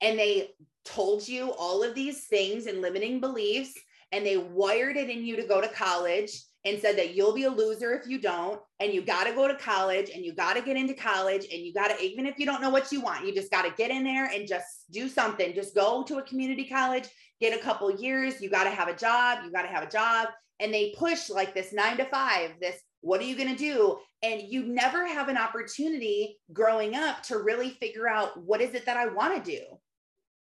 And 0.00 0.18
they 0.18 0.50
told 0.84 1.26
you 1.26 1.52
all 1.52 1.82
of 1.82 1.94
these 1.94 2.26
things 2.26 2.66
and 2.66 2.82
limiting 2.82 3.20
beliefs. 3.20 3.74
And 4.12 4.24
they 4.24 4.36
wired 4.36 4.96
it 4.96 5.10
in 5.10 5.24
you 5.24 5.36
to 5.36 5.46
go 5.46 5.60
to 5.60 5.68
college 5.68 6.30
and 6.64 6.80
said 6.80 6.96
that 6.96 7.14
you'll 7.14 7.34
be 7.34 7.44
a 7.44 7.50
loser 7.50 7.92
if 7.92 8.06
you 8.06 8.18
don't 8.18 8.60
and 8.80 8.92
you 8.92 9.02
got 9.02 9.24
to 9.24 9.34
go 9.34 9.46
to 9.46 9.54
college 9.54 10.10
and 10.14 10.24
you 10.24 10.34
got 10.34 10.54
to 10.54 10.62
get 10.62 10.76
into 10.76 10.94
college 10.94 11.46
and 11.52 11.62
you 11.62 11.72
got 11.72 11.88
to 11.88 12.02
even 12.02 12.26
if 12.26 12.38
you 12.38 12.46
don't 12.46 12.62
know 12.62 12.70
what 12.70 12.90
you 12.90 13.00
want 13.00 13.26
you 13.26 13.34
just 13.34 13.50
got 13.50 13.62
to 13.62 13.74
get 13.76 13.90
in 13.90 14.04
there 14.04 14.26
and 14.26 14.48
just 14.48 14.90
do 14.90 15.08
something. 15.08 15.54
Just 15.54 15.74
go 15.74 16.02
to 16.04 16.18
a 16.18 16.22
community 16.22 16.64
college 16.64 17.08
get 17.40 17.58
a 17.58 17.62
couple 17.62 17.90
years 17.90 18.40
you 18.40 18.48
got 18.48 18.64
to 18.64 18.70
have 18.70 18.88
a 18.88 18.96
job 18.96 19.40
you 19.44 19.50
got 19.50 19.62
to 19.62 19.68
have 19.68 19.84
a 19.84 19.90
job. 19.90 20.28
And 20.60 20.72
they 20.72 20.94
push 20.96 21.30
like 21.30 21.52
this 21.52 21.72
9 21.72 21.96
to 21.98 22.04
5 22.04 22.50
this 22.60 22.80
what 23.04 23.20
are 23.20 23.24
you 23.24 23.36
going 23.36 23.54
to 23.54 23.56
do? 23.56 23.98
And 24.22 24.40
you 24.40 24.64
never 24.64 25.06
have 25.06 25.28
an 25.28 25.36
opportunity 25.36 26.38
growing 26.54 26.94
up 26.94 27.22
to 27.24 27.36
really 27.36 27.68
figure 27.68 28.08
out 28.08 28.42
what 28.42 28.62
is 28.62 28.74
it 28.74 28.86
that 28.86 28.96
I 28.96 29.08
want 29.08 29.44
to 29.44 29.50
do? 29.50 29.62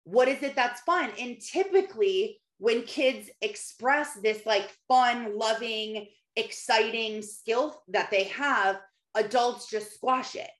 What 0.04 0.28
is 0.28 0.40
it 0.42 0.54
that's 0.54 0.80
fun? 0.82 1.10
And 1.18 1.40
typically 1.40 2.40
when 2.58 2.82
kids 2.82 3.28
express 3.42 4.14
this 4.22 4.44
like 4.46 4.70
fun, 4.88 5.36
loving, 5.36 6.06
exciting 6.36 7.22
skill 7.22 7.82
that 7.88 8.10
they 8.10 8.24
have, 8.24 8.80
adults 9.14 9.68
just 9.70 9.94
squash 9.94 10.34
it. 10.34 10.50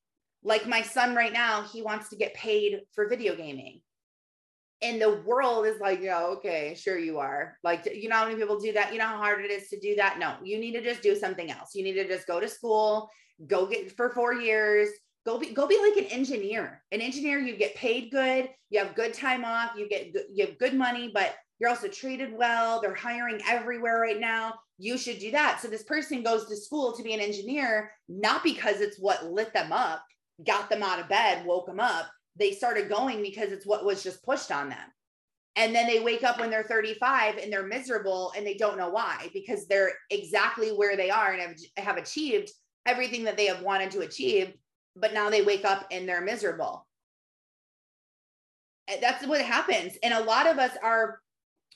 Like 0.43 0.67
my 0.67 0.83
son 0.83 1.15
right 1.15 1.33
now, 1.33 1.63
he 1.63 1.83
wants 1.83 2.11
to 2.11 2.17
get 2.17 2.35
paid 2.35 2.83
for 2.95 3.09
video 3.09 3.35
gaming. 3.35 3.81
And 4.83 5.01
the 5.01 5.23
world 5.25 5.67
is 5.67 5.81
like, 5.81 6.03
yeah, 6.03 6.23
okay, 6.25 6.75
sure 6.75 6.99
you 6.99 7.19
are. 7.19 7.57
Like, 7.65 7.89
you 7.91 8.09
know 8.09 8.17
how 8.17 8.27
many 8.27 8.37
people 8.39 8.61
do 8.61 8.73
that? 8.73 8.93
You 8.93 8.99
know 8.99 9.07
how 9.07 9.17
hard 9.17 9.43
it 9.43 9.51
is 9.51 9.69
to 9.69 9.81
do 9.81 9.95
that? 9.97 10.19
No, 10.19 10.35
you 10.43 10.59
need 10.59 10.73
to 10.73 10.83
just 10.83 11.01
do 11.01 11.17
something 11.17 11.51
else. 11.51 11.75
You 11.75 11.83
need 11.83 11.95
to 11.95 12.07
just 12.07 12.27
go 12.27 12.39
to 12.39 12.49
school, 12.49 13.09
go 13.47 13.67
get 13.67 13.97
for 13.97 14.11
four 14.11 14.35
years, 14.35 14.91
go 15.25 15.39
be 15.39 15.53
go 15.53 15.67
be 15.67 15.79
like 15.79 15.97
an 15.97 16.11
engineer. 16.13 16.83
An 16.93 17.01
engineer, 17.01 17.39
you 17.39 17.57
get 17.57 17.75
paid 17.77 18.11
good, 18.11 18.51
you 18.69 18.79
have 18.79 18.95
good 18.95 19.15
time 19.15 19.45
off, 19.45 19.71
you 19.77 19.89
get 19.89 20.13
you 20.33 20.47
have 20.47 20.59
good 20.59 20.75
money, 20.75 21.11
but 21.15 21.35
you're 21.65 21.71
also 21.71 21.89
treated 21.89 22.37
well. 22.37 22.79
They're 22.83 22.95
hiring 22.95 23.41
everywhere 23.49 23.99
right 23.99 24.21
now. 24.21 24.53
You 24.77 24.99
should 24.99 25.19
do 25.19 25.31
that. 25.31 25.63
So 25.63 25.69
this 25.69 25.83
person 25.83 26.23
goes 26.23 26.45
to 26.47 26.57
school 26.59 26.93
to 26.93 27.03
be 27.03 27.15
an 27.15 27.21
engineer, 27.21 27.91
not 28.07 28.45
because 28.45 28.83
it's 28.83 28.99
what 28.99 29.33
lit 29.33 29.55
them 29.55 29.73
up, 29.73 30.05
got 30.47 30.69
them 30.69 30.83
out 30.83 31.01
of 31.01 31.09
bed, 31.09 31.47
woke 31.47 31.65
them 31.65 31.81
up. 31.81 32.11
They 32.37 32.53
started 32.53 32.91
going 32.91 33.23
because 33.23 33.51
it's 33.51 33.65
what 33.65 33.83
was 33.83 34.03
just 34.03 34.23
pushed 34.25 34.53
on 34.53 34.69
them. 34.69 34.93
And 35.57 35.75
then 35.75 35.87
they 35.87 36.01
wake 36.01 36.23
up 36.23 36.39
when 36.39 36.51
they're 36.51 36.65
35 36.65 37.39
and 37.39 37.51
they're 37.51 37.67
miserable 37.67 38.35
and 38.37 38.47
they 38.47 38.59
don't 38.59 38.77
know 38.77 38.91
why 38.91 39.31
because 39.33 39.67
they're 39.67 39.93
exactly 40.11 40.69
where 40.69 40.99
they 40.99 41.09
are 41.09 41.33
and 41.33 41.41
have, 41.41 41.87
have 41.87 41.97
achieved 41.97 42.51
everything 42.85 43.25
that 43.25 43.39
they 43.39 43.47
have 43.47 43.63
wanted 43.63 43.91
to 43.93 44.01
achieve. 44.01 44.53
But 44.97 45.15
now 45.15 45.31
they 45.31 45.41
wake 45.41 45.65
up 45.65 45.87
and 45.91 46.07
they're 46.07 46.21
miserable. 46.21 46.87
That's 49.01 49.27
what 49.27 49.41
happens. 49.41 49.97
And 50.03 50.13
a 50.13 50.25
lot 50.25 50.47
of 50.47 50.59
us 50.59 50.73
are 50.83 51.21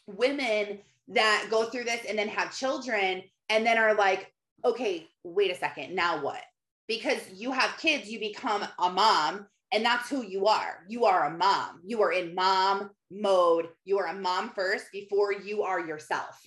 women 0.09 0.81
that 1.09 1.47
go 1.51 1.64
through 1.64 1.85
this 1.85 2.05
and 2.09 2.18
then 2.18 2.29
have 2.29 2.57
children 2.57 3.23
and 3.49 3.64
then 3.64 3.79
are 3.79 3.94
like, 3.94 4.33
okay, 4.64 5.07
wait 5.25 5.51
a 5.51 5.55
second, 5.55 5.94
now 5.94 6.23
what? 6.23 6.42
Because 6.88 7.21
you 7.35 7.53
have 7.53 7.79
kids, 7.79 8.11
you 8.11 8.18
become 8.18 8.66
a 8.79 8.90
mom, 8.90 9.47
and 9.73 9.85
that's 9.85 10.09
who 10.09 10.25
you 10.25 10.47
are. 10.47 10.85
You 10.88 11.05
are 11.05 11.27
a 11.27 11.37
mom. 11.37 11.83
You 11.85 12.03
are 12.03 12.12
in 12.12 12.35
mom 12.35 12.90
mode. 13.11 13.68
You 13.85 13.99
are 13.99 14.07
a 14.07 14.14
mom 14.14 14.51
first 14.51 14.87
before 14.92 15.33
you 15.33 15.62
are 15.62 15.87
yourself. 15.87 16.40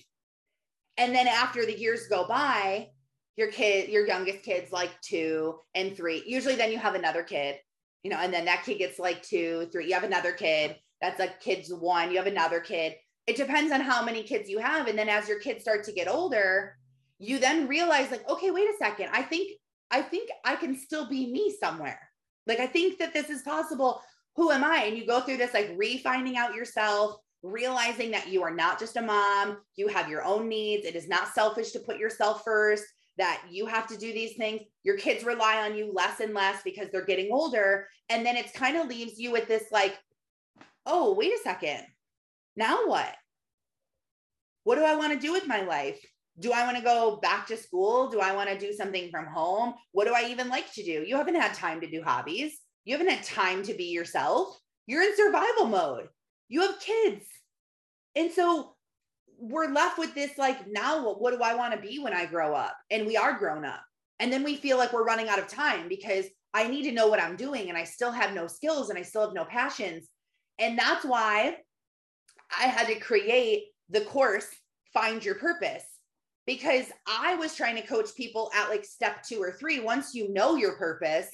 And 0.96 1.14
then 1.14 1.28
after 1.28 1.64
the 1.64 1.78
years 1.78 2.08
go 2.08 2.26
by, 2.26 2.88
your 3.36 3.48
kid, 3.48 3.88
your 3.88 4.06
youngest 4.06 4.42
kid's 4.42 4.72
like 4.72 4.90
two 5.00 5.54
and 5.74 5.96
three. 5.96 6.22
Usually, 6.26 6.56
then 6.56 6.70
you 6.70 6.78
have 6.78 6.94
another 6.94 7.22
kid, 7.22 7.56
you 8.02 8.10
know, 8.10 8.18
and 8.18 8.34
then 8.34 8.44
that 8.44 8.64
kid 8.64 8.78
gets 8.78 8.98
like 8.98 9.22
two, 9.22 9.68
three. 9.72 9.86
You 9.86 9.94
have 9.94 10.04
another 10.04 10.32
kid. 10.32 10.76
That's 11.00 11.18
like 11.18 11.40
kids 11.40 11.72
one. 11.72 12.10
You 12.10 12.18
have 12.18 12.26
another 12.26 12.60
kid 12.60 12.94
it 13.26 13.36
depends 13.36 13.72
on 13.72 13.80
how 13.80 14.04
many 14.04 14.22
kids 14.22 14.48
you 14.48 14.58
have. 14.58 14.88
And 14.88 14.98
then 14.98 15.08
as 15.08 15.28
your 15.28 15.38
kids 15.38 15.62
start 15.62 15.84
to 15.84 15.92
get 15.92 16.08
older, 16.08 16.76
you 17.18 17.38
then 17.38 17.68
realize, 17.68 18.10
like, 18.10 18.28
okay, 18.28 18.50
wait 18.50 18.68
a 18.68 18.76
second. 18.78 19.10
I 19.12 19.22
think, 19.22 19.52
I 19.90 20.02
think 20.02 20.30
I 20.44 20.56
can 20.56 20.76
still 20.76 21.08
be 21.08 21.30
me 21.30 21.54
somewhere. 21.60 22.00
Like, 22.46 22.58
I 22.58 22.66
think 22.66 22.98
that 22.98 23.14
this 23.14 23.30
is 23.30 23.42
possible. 23.42 24.00
Who 24.34 24.50
am 24.50 24.64
I? 24.64 24.84
And 24.86 24.96
you 24.96 25.06
go 25.06 25.20
through 25.20 25.36
this, 25.36 25.54
like, 25.54 25.72
refining 25.76 26.36
out 26.36 26.54
yourself, 26.54 27.16
realizing 27.44 28.10
that 28.10 28.28
you 28.28 28.42
are 28.42 28.54
not 28.54 28.80
just 28.80 28.96
a 28.96 29.02
mom, 29.02 29.58
you 29.76 29.86
have 29.88 30.08
your 30.08 30.24
own 30.24 30.48
needs. 30.48 30.84
It 30.84 30.96
is 30.96 31.08
not 31.08 31.32
selfish 31.32 31.70
to 31.72 31.80
put 31.80 31.98
yourself 31.98 32.42
first, 32.44 32.84
that 33.18 33.42
you 33.50 33.66
have 33.66 33.86
to 33.88 33.96
do 33.96 34.12
these 34.12 34.36
things. 34.36 34.62
Your 34.82 34.96
kids 34.96 35.22
rely 35.22 35.62
on 35.62 35.76
you 35.76 35.92
less 35.92 36.18
and 36.18 36.34
less 36.34 36.62
because 36.64 36.88
they're 36.90 37.04
getting 37.04 37.30
older. 37.30 37.86
And 38.08 38.26
then 38.26 38.36
it's 38.36 38.52
kind 38.52 38.76
of 38.76 38.88
leaves 38.88 39.18
you 39.18 39.30
with 39.30 39.46
this, 39.46 39.64
like, 39.70 39.96
oh, 40.86 41.14
wait 41.14 41.32
a 41.32 41.38
second 41.44 41.84
now 42.56 42.86
what? 42.86 43.14
What 44.64 44.76
do 44.76 44.84
I 44.84 44.94
want 44.94 45.12
to 45.12 45.18
do 45.18 45.32
with 45.32 45.46
my 45.46 45.62
life? 45.62 46.00
Do 46.38 46.52
I 46.52 46.64
want 46.64 46.76
to 46.76 46.82
go 46.82 47.18
back 47.20 47.46
to 47.48 47.56
school? 47.56 48.08
Do 48.08 48.20
I 48.20 48.34
want 48.34 48.48
to 48.48 48.58
do 48.58 48.72
something 48.72 49.10
from 49.10 49.26
home? 49.26 49.74
What 49.92 50.06
do 50.06 50.14
I 50.14 50.28
even 50.30 50.48
like 50.48 50.72
to 50.74 50.84
do? 50.84 51.04
You 51.06 51.16
haven't 51.16 51.34
had 51.34 51.54
time 51.54 51.80
to 51.80 51.90
do 51.90 52.02
hobbies. 52.02 52.58
You 52.84 52.96
haven't 52.96 53.12
had 53.12 53.24
time 53.24 53.62
to 53.64 53.74
be 53.74 53.84
yourself. 53.84 54.58
You're 54.86 55.02
in 55.02 55.16
survival 55.16 55.66
mode. 55.66 56.08
You 56.48 56.62
have 56.62 56.80
kids. 56.80 57.24
And 58.16 58.30
so 58.30 58.74
we're 59.38 59.72
left 59.72 59.98
with 59.98 60.14
this 60.14 60.38
like, 60.38 60.66
now 60.68 61.04
what, 61.04 61.20
what 61.20 61.36
do 61.36 61.42
I 61.42 61.54
want 61.54 61.74
to 61.74 61.80
be 61.80 61.98
when 61.98 62.14
I 62.14 62.26
grow 62.26 62.54
up? 62.54 62.76
And 62.90 63.06
we 63.06 63.16
are 63.16 63.38
grown 63.38 63.64
up. 63.64 63.82
And 64.20 64.32
then 64.32 64.44
we 64.44 64.56
feel 64.56 64.78
like 64.78 64.92
we're 64.92 65.04
running 65.04 65.28
out 65.28 65.38
of 65.38 65.48
time 65.48 65.88
because 65.88 66.26
I 66.54 66.68
need 66.68 66.84
to 66.84 66.92
know 66.92 67.08
what 67.08 67.22
I'm 67.22 67.36
doing 67.36 67.68
and 67.68 67.78
I 67.78 67.84
still 67.84 68.12
have 68.12 68.34
no 68.34 68.46
skills 68.46 68.90
and 68.90 68.98
I 68.98 69.02
still 69.02 69.22
have 69.22 69.34
no 69.34 69.44
passions. 69.44 70.08
And 70.58 70.78
that's 70.78 71.04
why 71.04 71.56
I 72.58 72.64
had 72.64 72.86
to 72.88 72.94
create 72.96 73.64
the 73.90 74.02
course, 74.02 74.46
Find 74.92 75.24
Your 75.24 75.36
Purpose, 75.36 75.84
because 76.46 76.86
I 77.06 77.36
was 77.36 77.54
trying 77.54 77.76
to 77.76 77.86
coach 77.86 78.14
people 78.16 78.50
at 78.54 78.68
like 78.68 78.84
step 78.84 79.22
two 79.22 79.42
or 79.42 79.52
three. 79.52 79.80
Once 79.80 80.14
you 80.14 80.32
know 80.32 80.56
your 80.56 80.76
purpose 80.76 81.28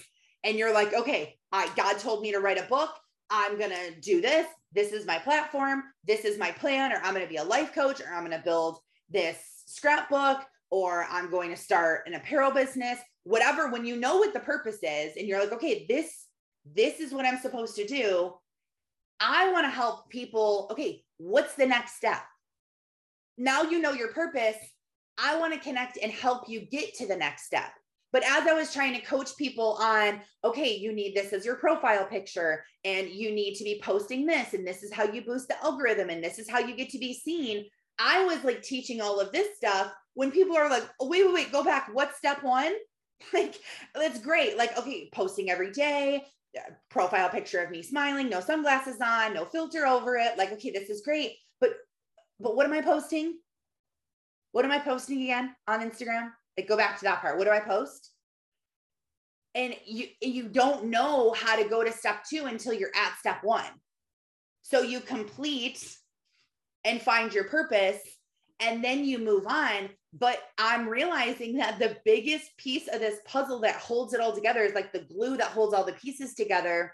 and 0.45 0.57
you're 0.57 0.75
like, 0.75 0.95
okay, 0.95 1.37
I, 1.53 1.71
God 1.77 1.99
told 1.99 2.23
me 2.23 2.33
to 2.33 2.41
write 2.41 2.59
a 2.59 2.69
book. 2.69 2.91
I'm 3.31 3.59
going 3.59 3.71
to 3.71 4.01
do 4.01 4.21
this. 4.21 4.47
This 4.73 4.93
is 4.93 5.07
my 5.07 5.19
platform. 5.19 5.83
This 6.07 6.25
is 6.25 6.39
my 6.39 6.51
plan, 6.51 6.93
or 6.93 6.97
I'm 6.97 7.15
going 7.15 7.27
to 7.27 7.31
be 7.31 7.37
a 7.37 7.45
life 7.45 7.75
coach, 7.75 8.01
or 8.01 8.15
I'm 8.15 8.25
going 8.25 8.37
to 8.37 8.45
build 8.45 8.79
this 9.11 9.39
scrapbook, 9.67 10.45
or 10.71 11.07
I'm 11.11 11.31
going 11.31 11.51
to 11.51 11.57
start 11.57 12.07
an 12.07 12.15
apparel 12.15 12.51
business, 12.51 12.99
whatever. 13.25 13.71
When 13.71 13.85
you 13.85 13.97
know 13.97 14.19
what 14.19 14.35
the 14.35 14.41
purpose 14.41 14.79
is 14.83 15.17
and 15.17 15.27
you're 15.27 15.41
like, 15.41 15.53
okay, 15.53 15.87
this, 15.89 16.27
this 16.75 17.01
is 17.01 17.13
what 17.13 17.27
I'm 17.27 17.39
supposed 17.39 17.77
to 17.77 17.87
do. 17.87 18.35
I 19.21 19.51
want 19.53 19.65
to 19.67 19.71
help 19.71 20.11
people. 20.11 20.69
Okay, 20.71 21.03
what's 21.19 21.55
the 21.55 21.67
next 21.67 21.97
step? 21.97 22.23
Now 23.37 23.63
you 23.63 23.81
know 23.81 23.93
your 23.93 24.13
purpose. 24.13 24.57
I 25.19 25.39
want 25.39 25.53
to 25.53 25.61
connect 25.61 25.99
and 26.03 26.13
help 26.13 26.49
you 26.49 26.61
get 26.61 26.95
to 26.97 27.07
the 27.07 27.17
next 27.17 27.45
step. 27.45 27.71
But 28.13 28.23
as 28.25 28.47
I 28.47 28.55
was 28.55 28.73
trying 28.73 28.95
to 28.95 29.05
coach 29.05 29.37
people 29.37 29.77
on, 29.81 30.21
okay, 30.43 30.77
you 30.77 30.93
need 30.93 31.15
this 31.15 31.33
as 31.33 31.45
your 31.45 31.57
profile 31.57 32.07
picture, 32.07 32.65
and 32.85 33.09
you 33.09 33.33
need 33.33 33.55
to 33.57 33.65
be 33.65 33.83
posting 33.85 34.25
this, 34.25 34.55
and 34.55 34.67
this 34.67 34.83
is 34.83 34.93
how 34.93 35.05
you 35.05 35.23
boost 35.23 35.49
the 35.49 35.63
algorithm, 35.63 36.09
and 36.09 36.25
this 36.25 36.39
is 36.39 36.49
how 36.49 36.59
you 36.59 36.75
get 36.75 36.89
to 36.91 36.99
be 36.99 37.13
seen. 37.13 37.67
I 37.99 38.25
was 38.25 38.45
like 38.45 38.63
teaching 38.63 39.01
all 39.01 39.21
of 39.21 39.33
this 39.33 39.57
stuff 39.57 39.93
when 40.15 40.31
people 40.31 40.57
are 40.57 40.71
like, 40.71 40.89
oh, 41.01 41.09
wait, 41.09 41.27
wait, 41.27 41.35
wait, 41.35 41.53
go 41.53 41.63
back. 41.63 41.91
What's 41.93 42.17
step 42.17 42.43
one? 42.43 42.73
Like, 43.33 43.57
that's 43.97 44.21
great. 44.21 44.57
Like, 44.57 44.79
okay, 44.79 45.11
posting 45.13 45.51
every 45.51 45.73
day, 45.73 46.25
Uh, 46.57 46.73
profile 46.91 47.29
picture 47.29 47.63
of 47.63 47.71
me 47.71 47.83
smiling, 47.83 48.29
no 48.29 48.41
sunglasses 48.41 49.01
on, 49.01 49.35
no 49.35 49.45
filter 49.45 49.87
over 49.87 50.17
it. 50.17 50.39
Like, 50.39 50.53
okay, 50.53 50.71
this 50.71 50.89
is 50.89 51.03
great. 51.03 51.33
But 51.61 51.71
but 52.41 52.57
what 52.57 52.67
am 52.67 52.73
I 52.73 52.81
posting? 52.81 53.39
What 54.53 54.65
am 54.65 54.71
I 54.71 54.79
posting 54.79 55.23
again 55.23 55.55
on 55.67 55.89
Instagram? 55.89 56.31
Like 56.57 56.69
go 56.69 56.77
back 56.77 56.99
to 56.99 57.05
that 57.05 57.21
part. 57.21 57.37
What 57.39 57.45
do 57.45 57.51
I 57.51 57.61
post? 57.61 58.13
and 59.55 59.75
you 59.85 60.07
you 60.21 60.49
don't 60.49 60.85
know 60.85 61.33
how 61.33 61.57
to 61.61 61.69
go 61.69 61.83
to 61.83 61.93
step 61.93 62.25
2 62.31 62.47
until 62.47 62.73
you're 62.73 62.95
at 62.95 63.19
step 63.19 63.43
1 63.43 63.65
so 64.63 64.83
you 64.83 65.01
complete 65.01 65.97
and 66.85 67.03
find 67.03 67.33
your 67.33 67.45
purpose 67.45 68.01
and 68.61 68.83
then 68.83 69.05
you 69.05 69.19
move 69.19 69.47
on 69.47 69.89
but 70.13 70.39
i'm 70.59 70.89
realizing 70.89 71.57
that 71.57 71.79
the 71.79 71.97
biggest 72.05 72.57
piece 72.57 72.89
of 72.89 73.01
this 73.01 73.19
puzzle 73.25 73.61
that 73.61 73.77
holds 73.77 74.15
it 74.15 74.21
all 74.21 74.33
together 74.33 74.63
is 74.63 74.75
like 74.75 74.93
the 74.93 75.07
glue 75.15 75.37
that 75.37 75.49
holds 75.49 75.75
all 75.75 75.85
the 75.85 75.93
pieces 75.93 76.35
together 76.35 76.93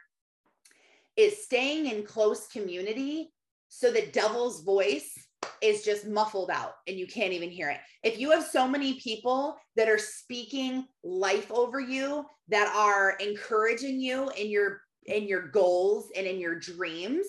is 1.16 1.44
staying 1.44 1.86
in 1.86 2.04
close 2.04 2.48
community 2.48 3.32
so 3.68 3.90
the 3.90 4.06
devil's 4.12 4.62
voice 4.62 5.16
is 5.60 5.82
just 5.82 6.06
muffled 6.06 6.50
out 6.50 6.74
and 6.86 6.96
you 6.96 7.06
can't 7.06 7.32
even 7.32 7.50
hear 7.50 7.70
it. 7.70 7.78
If 8.02 8.18
you 8.18 8.30
have 8.30 8.44
so 8.44 8.68
many 8.68 9.00
people 9.00 9.56
that 9.76 9.88
are 9.88 9.98
speaking 9.98 10.86
life 11.02 11.50
over 11.50 11.80
you, 11.80 12.24
that 12.48 12.72
are 12.76 13.16
encouraging 13.20 14.00
you 14.00 14.30
in 14.36 14.50
your 14.50 14.82
in 15.06 15.26
your 15.26 15.48
goals 15.48 16.10
and 16.16 16.26
in 16.26 16.38
your 16.38 16.58
dreams, 16.58 17.26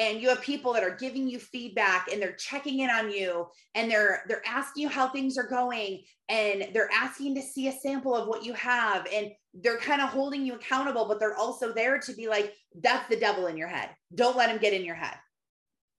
and 0.00 0.20
you 0.20 0.28
have 0.28 0.40
people 0.40 0.72
that 0.72 0.82
are 0.82 0.96
giving 0.96 1.28
you 1.28 1.38
feedback 1.38 2.08
and 2.12 2.20
they're 2.20 2.32
checking 2.32 2.80
in 2.80 2.90
on 2.90 3.12
you 3.12 3.46
and 3.76 3.88
they're 3.88 4.22
they're 4.26 4.42
asking 4.46 4.82
you 4.82 4.88
how 4.88 5.08
things 5.08 5.38
are 5.38 5.46
going 5.46 6.02
and 6.28 6.68
they're 6.72 6.90
asking 6.92 7.36
to 7.36 7.42
see 7.42 7.68
a 7.68 7.72
sample 7.72 8.16
of 8.16 8.26
what 8.26 8.44
you 8.44 8.52
have 8.54 9.06
and 9.14 9.30
they're 9.62 9.78
kind 9.78 10.02
of 10.02 10.08
holding 10.08 10.44
you 10.44 10.54
accountable 10.54 11.06
but 11.06 11.20
they're 11.20 11.36
also 11.36 11.72
there 11.72 11.98
to 11.98 12.12
be 12.14 12.26
like 12.26 12.52
that's 12.82 13.08
the 13.08 13.16
devil 13.16 13.46
in 13.46 13.56
your 13.56 13.68
head 13.68 13.90
don't 14.14 14.36
let 14.36 14.50
him 14.50 14.58
get 14.58 14.72
in 14.72 14.84
your 14.84 14.96
head 14.96 15.16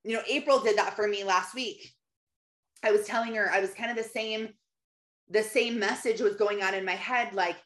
you 0.04 0.16
know, 0.16 0.24
April 0.28 0.60
did 0.60 0.78
that 0.78 0.96
for 0.96 1.08
me 1.08 1.24
last 1.24 1.54
week. 1.54 1.92
I 2.84 2.92
was 2.92 3.06
telling 3.06 3.36
her 3.36 3.52
I 3.52 3.60
was 3.60 3.74
kind 3.74 3.92
of 3.92 3.98
the 3.98 4.10
same, 4.10 4.50
the 5.30 5.44
same 5.44 5.80
message 5.80 6.22
was 6.22 6.36
going 6.36 6.64
on 6.64 6.74
in 6.74 6.86
my 6.86 6.94
head. 6.96 7.34
Like, 7.34 7.58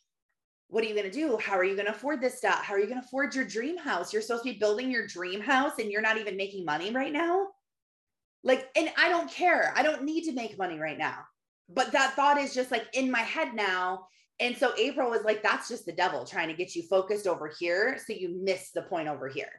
what 0.70 0.84
are 0.84 0.88
you 0.88 0.96
going 0.96 1.10
to 1.10 1.12
do? 1.12 1.38
How 1.38 1.58
are 1.58 1.64
you 1.64 1.76
going 1.76 1.86
to 1.86 1.94
afford 1.94 2.22
this 2.22 2.38
stuff? 2.38 2.64
How 2.64 2.74
are 2.74 2.80
you 2.80 2.88
going 2.88 3.00
to 3.00 3.06
afford 3.06 3.36
your 3.36 3.46
dream 3.46 3.78
house? 3.78 4.12
You're 4.12 4.22
supposed 4.22 4.44
to 4.44 4.52
be 4.52 4.60
building 4.60 4.92
your 4.92 5.08
dream 5.08 5.40
house 5.40 5.74
and 5.80 5.92
you're 5.92 6.02
not 6.02 6.18
even 6.18 6.36
making 6.36 6.66
money 6.66 6.92
right 6.92 7.14
now. 7.14 7.48
Like, 8.44 8.70
and 8.76 8.90
I 8.98 9.10
don't 9.10 9.30
care. 9.30 9.74
I 9.76 9.84
don't 9.84 10.04
need 10.04 10.24
to 10.26 10.34
make 10.34 10.58
money 10.58 10.80
right 10.80 10.98
now. 10.98 11.20
But 11.70 11.92
that 11.94 12.16
thought 12.16 12.38
is 12.38 12.54
just 12.54 12.72
like 12.72 12.86
in 12.94 13.10
my 13.10 13.22
head 13.22 13.54
now. 13.54 14.08
And 14.40 14.56
so 14.58 14.74
April 14.78 15.10
was 15.10 15.24
like, 15.24 15.42
that's 15.42 15.70
just 15.70 15.86
the 15.86 15.94
devil 15.94 16.26
trying 16.26 16.50
to 16.50 16.54
get 16.54 16.76
you 16.76 16.84
focused 16.84 17.26
over 17.26 17.52
here. 17.60 17.98
So 18.06 18.14
you 18.14 18.40
miss 18.44 18.72
the 18.72 18.84
point 18.84 19.08
over 19.08 19.28
here. 19.28 19.50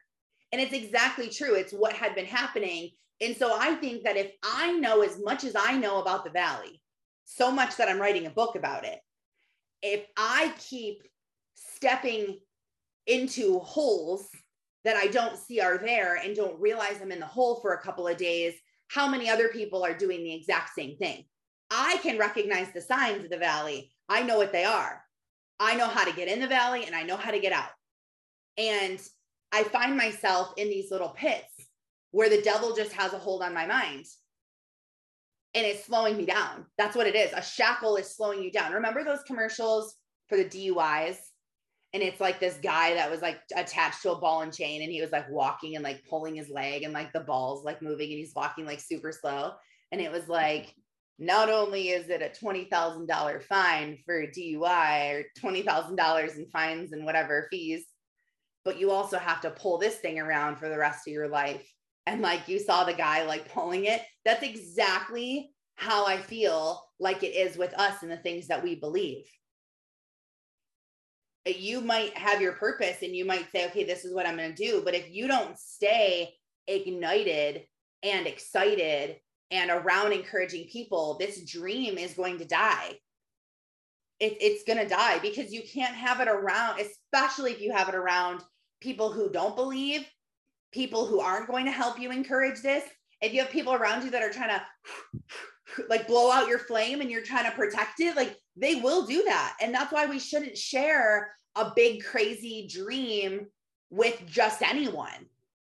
And 0.53 0.61
it's 0.61 0.75
exactly 0.75 1.29
true. 1.29 1.55
It's 1.55 1.73
what 1.73 1.93
had 1.93 2.15
been 2.15 2.27
happening. 2.27 2.91
And 3.21 3.37
so 3.37 3.57
I 3.59 3.75
think 3.77 4.05
that 4.05 4.17
if 4.17 4.31
I 4.45 4.73
know 4.73 5.03
as 5.03 5.19
much 5.23 5.45
as 5.45 5.57
I 5.57 5.77
know 5.79 6.01
about 6.01 6.25
the 6.25 6.31
valley, 6.31 6.81
so 7.25 7.51
much 7.51 7.77
that 7.77 7.89
I'm 7.89 8.01
writing 8.01 8.27
a 8.27 8.31
book 8.31 8.55
about 8.55 8.85
it, 8.85 8.99
if 9.83 10.05
I 10.17 10.53
keep 10.59 11.03
stepping 11.55 12.39
into 13.07 13.59
holes 13.61 14.29
that 14.85 14.97
I 14.97 15.07
don't 15.07 15.37
see 15.37 15.61
are 15.61 15.79
there 15.79 16.17
and 16.17 16.35
don't 16.35 16.61
realize 16.61 17.01
I'm 17.01 17.13
in 17.13 17.21
the 17.21 17.27
hole 17.27 17.61
for 17.61 17.75
a 17.75 17.83
couple 17.83 18.07
of 18.07 18.17
days, 18.17 18.55
how 18.89 19.09
many 19.09 19.29
other 19.29 19.49
people 19.49 19.85
are 19.85 19.95
doing 19.95 20.23
the 20.23 20.35
exact 20.35 20.75
same 20.75 20.97
thing? 20.97 21.25
I 21.71 21.99
can 22.03 22.19
recognize 22.19 22.69
the 22.73 22.81
signs 22.81 23.25
of 23.25 23.31
the 23.31 23.39
valley. 23.39 23.93
I 24.09 24.23
know 24.23 24.37
what 24.37 24.53
they 24.53 24.65
are. 24.65 25.03
I 25.59 25.75
know 25.75 25.89
how 25.89 26.05
to 26.05 26.15
get 26.15 26.29
in 26.29 26.41
the 26.41 26.47
valley 26.47 26.85
and 26.85 26.95
I 26.95 27.03
know 27.03 27.17
how 27.17 27.31
to 27.31 27.41
get 27.41 27.53
out. 27.53 27.71
And 28.59 29.01
I 29.53 29.65
find 29.65 29.97
myself 29.97 30.53
in 30.57 30.69
these 30.69 30.91
little 30.91 31.09
pits 31.09 31.69
where 32.11 32.29
the 32.29 32.43
devil 32.43 32.75
just 32.75 32.93
has 32.93 33.13
a 33.13 33.19
hold 33.19 33.43
on 33.43 33.55
my 33.55 33.67
mind 33.67 34.07
and 35.57 35.65
it's 35.65 35.87
slowing 35.87 36.19
me 36.19 36.27
down. 36.27 36.67
That's 36.77 36.95
what 36.95 37.07
it 37.07 37.17
is. 37.17 37.33
A 37.33 37.43
shackle 37.43 37.97
is 37.97 38.15
slowing 38.15 38.43
you 38.43 38.53
down. 38.53 38.75
Remember 38.75 39.03
those 39.03 39.23
commercials 39.27 39.95
for 40.29 40.37
the 40.37 40.45
DUIs? 40.45 41.17
And 41.95 42.03
it's 42.03 42.21
like 42.21 42.39
this 42.39 42.59
guy 42.63 42.93
that 42.93 43.11
was 43.11 43.23
like 43.23 43.39
attached 43.57 44.03
to 44.03 44.13
a 44.13 44.19
ball 44.19 44.43
and 44.43 44.53
chain 44.53 44.83
and 44.83 44.93
he 44.93 45.01
was 45.01 45.13
like 45.13 45.31
walking 45.31 45.75
and 45.75 45.83
like 45.83 46.05
pulling 46.11 46.35
his 46.35 46.51
leg 46.51 46.83
and 46.83 46.93
like 46.93 47.11
the 47.15 47.21
ball's 47.21 47.65
like 47.65 47.81
moving 47.81 48.11
and 48.11 48.19
he's 48.19 48.35
walking 48.37 48.67
like 48.67 48.81
super 48.81 49.13
slow. 49.13 49.53
And 49.93 50.01
it 50.01 50.13
was 50.13 50.29
like, 50.29 50.75
not 51.19 51.49
only 51.49 51.89
is 51.89 52.11
it 52.11 52.21
a 52.21 52.45
$20,000 52.45 53.43
fine 53.45 53.99
for 54.05 54.21
a 54.21 54.29
DUI 54.29 55.15
or 55.15 55.25
$20,000 55.41 56.37
in 56.37 56.47
fines 56.51 56.93
and 56.93 57.07
whatever 57.07 57.49
fees, 57.51 57.87
but 58.63 58.79
you 58.79 58.91
also 58.91 59.17
have 59.17 59.41
to 59.41 59.51
pull 59.51 59.79
this 59.79 59.97
thing 59.97 60.19
around 60.19 60.57
for 60.57 60.69
the 60.69 60.77
rest 60.77 61.09
of 61.09 61.15
your 61.15 61.29
life. 61.29 61.67
And 62.07 62.23
like 62.23 62.49
you 62.49 62.59
saw 62.59 62.85
the 62.85 62.93
guy 62.93 63.25
like 63.25 63.53
pulling 63.53 63.87
it, 63.87 64.03
that's 64.25 64.43
exactly 64.43 65.51
how 65.75 66.07
I 66.07 66.17
feel 66.17 66.83
like 66.99 67.23
it 67.23 67.35
is 67.35 67.57
with 67.57 67.75
us 67.75 68.03
and 68.03 68.11
the 68.11 68.17
things 68.17 68.49
that 68.49 68.63
we 68.63 68.77
believe. 68.77 69.25
Uh, 71.47 71.53
you 71.57 71.81
might 71.81 72.17
have 72.17 72.41
your 72.41 72.53
purpose 72.53 73.03
and 73.03 73.15
you 73.15 73.25
might 73.25 73.51
say, 73.53 73.67
okay, 73.67 73.85
this 73.85 74.05
is 74.05 74.15
what 74.15 74.27
I'm 74.27 74.37
going 74.37 74.55
to 74.55 74.67
do. 74.67 74.83
But 74.85 74.95
if 74.95 75.11
you 75.11 75.27
don't 75.27 75.59
stay 75.59 76.35
ignited 76.67 77.65
and 78.03 78.27
excited 78.27 79.17
and 79.51 79.71
around 79.71 80.13
encouraging 80.13 80.69
people, 80.69 81.17
this 81.19 81.45
dream 81.45 81.99
is 81.99 82.15
going 82.15 82.39
to 82.39 82.45
die. 82.45 82.93
It, 84.19 84.39
it's 84.41 84.65
going 84.65 84.79
to 84.79 84.89
die 84.89 85.19
because 85.19 85.53
you 85.53 85.63
can't 85.63 85.95
have 85.95 86.21
it 86.21 86.29
around, 86.29 86.81
especially 86.81 87.53
if 87.53 87.61
you 87.61 87.73
have 87.73 87.89
it 87.89 87.95
around 87.95 88.41
people 88.81 89.13
who 89.13 89.31
don't 89.31 89.57
believe, 89.57 90.07
people 90.73 91.07
who 91.07 91.21
aren't 91.21 91.49
going 91.49 91.67
to 91.67 91.73
help 91.73 91.99
you 91.99 92.11
encourage 92.11 92.61
this. 92.63 92.85
If 93.21 93.33
you 93.33 93.41
have 93.41 93.51
people 93.51 93.75
around 93.75 94.05
you 94.05 94.11
that 94.11 94.23
are 94.23 94.33
trying 94.33 94.51
to 94.51 94.63
like 95.89 96.07
blow 96.07 96.31
out 96.31 96.49
your 96.49 96.59
flame 96.59 97.01
and 97.01 97.11
you're 97.11 97.23
trying 97.23 97.51
to 97.51 97.57
protect 97.57 98.01
it, 98.01 98.17
like 98.17 98.37
they 98.57 98.77
will 98.77 99.07
do 99.07 99.25
that. 99.25 99.57
And 99.61 99.75
that's 99.75 99.93
why 99.93 100.07
we 100.07 100.19
shouldn't 100.19 100.57
share 100.57 101.35
a 101.55 101.73
big, 101.75 102.05
crazy 102.05 102.69
dream 102.71 103.47
with 103.91 104.21
just 104.27 104.63
anyone. 104.63 105.27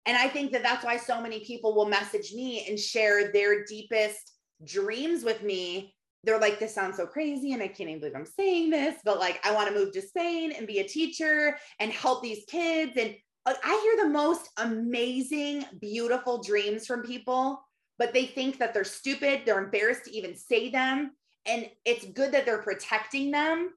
And 0.05 0.17
I 0.17 0.27
think 0.27 0.51
that 0.51 0.63
that's 0.63 0.83
why 0.83 0.97
so 0.97 1.21
many 1.21 1.41
people 1.41 1.75
will 1.75 1.87
message 1.87 2.33
me 2.33 2.65
and 2.67 2.79
share 2.79 3.31
their 3.31 3.63
deepest 3.65 4.33
dreams 4.65 5.23
with 5.23 5.43
me 5.43 5.93
they're 6.23 6.39
like, 6.39 6.59
this 6.59 6.75
sounds 6.75 6.97
so 6.97 7.05
crazy. 7.05 7.53
And 7.53 7.61
I 7.61 7.67
can't 7.67 7.89
even 7.89 7.99
believe 7.99 8.15
I'm 8.15 8.25
saying 8.25 8.69
this, 8.69 8.95
but 9.05 9.19
like, 9.19 9.39
I 9.45 9.53
want 9.53 9.69
to 9.69 9.73
move 9.73 9.93
to 9.93 10.01
Spain 10.01 10.51
and 10.51 10.67
be 10.67 10.79
a 10.79 10.87
teacher 10.87 11.57
and 11.79 11.91
help 11.91 12.21
these 12.21 12.43
kids. 12.47 12.93
And 12.97 13.15
Uh, 13.49 13.53
I 13.63 13.79
hear 13.81 14.05
the 14.05 14.13
most 14.13 14.49
amazing, 14.57 15.65
beautiful 15.81 16.43
dreams 16.43 16.85
from 16.85 17.01
people, 17.01 17.59
but 17.97 18.13
they 18.13 18.27
think 18.27 18.59
that 18.59 18.75
they're 18.75 18.83
stupid. 18.83 19.41
They're 19.43 19.63
embarrassed 19.63 20.05
to 20.05 20.15
even 20.15 20.35
say 20.35 20.69
them. 20.69 21.11
And 21.47 21.67
it's 21.83 22.05
good 22.05 22.31
that 22.33 22.45
they're 22.45 22.61
protecting 22.61 23.31
them 23.31 23.71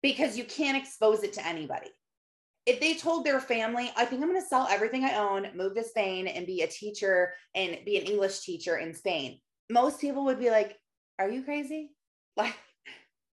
because 0.00 0.38
you 0.38 0.44
can't 0.44 0.76
expose 0.76 1.24
it 1.24 1.32
to 1.32 1.46
anybody. 1.46 1.88
If 2.66 2.78
they 2.78 2.94
told 2.94 3.24
their 3.24 3.40
family, 3.40 3.90
I 3.96 4.04
think 4.04 4.22
I'm 4.22 4.28
going 4.28 4.40
to 4.40 4.46
sell 4.46 4.68
everything 4.70 5.04
I 5.04 5.16
own, 5.16 5.48
move 5.56 5.74
to 5.74 5.82
Spain 5.82 6.28
and 6.28 6.46
be 6.46 6.62
a 6.62 6.68
teacher 6.68 7.32
and 7.56 7.78
be 7.84 7.98
an 7.98 8.06
English 8.06 8.40
teacher 8.40 8.76
in 8.76 8.94
Spain, 8.94 9.40
most 9.70 10.00
people 10.00 10.24
would 10.26 10.38
be 10.38 10.50
like, 10.50 10.76
are 11.18 11.28
you 11.28 11.42
crazy? 11.42 11.90
Like, 12.38 12.54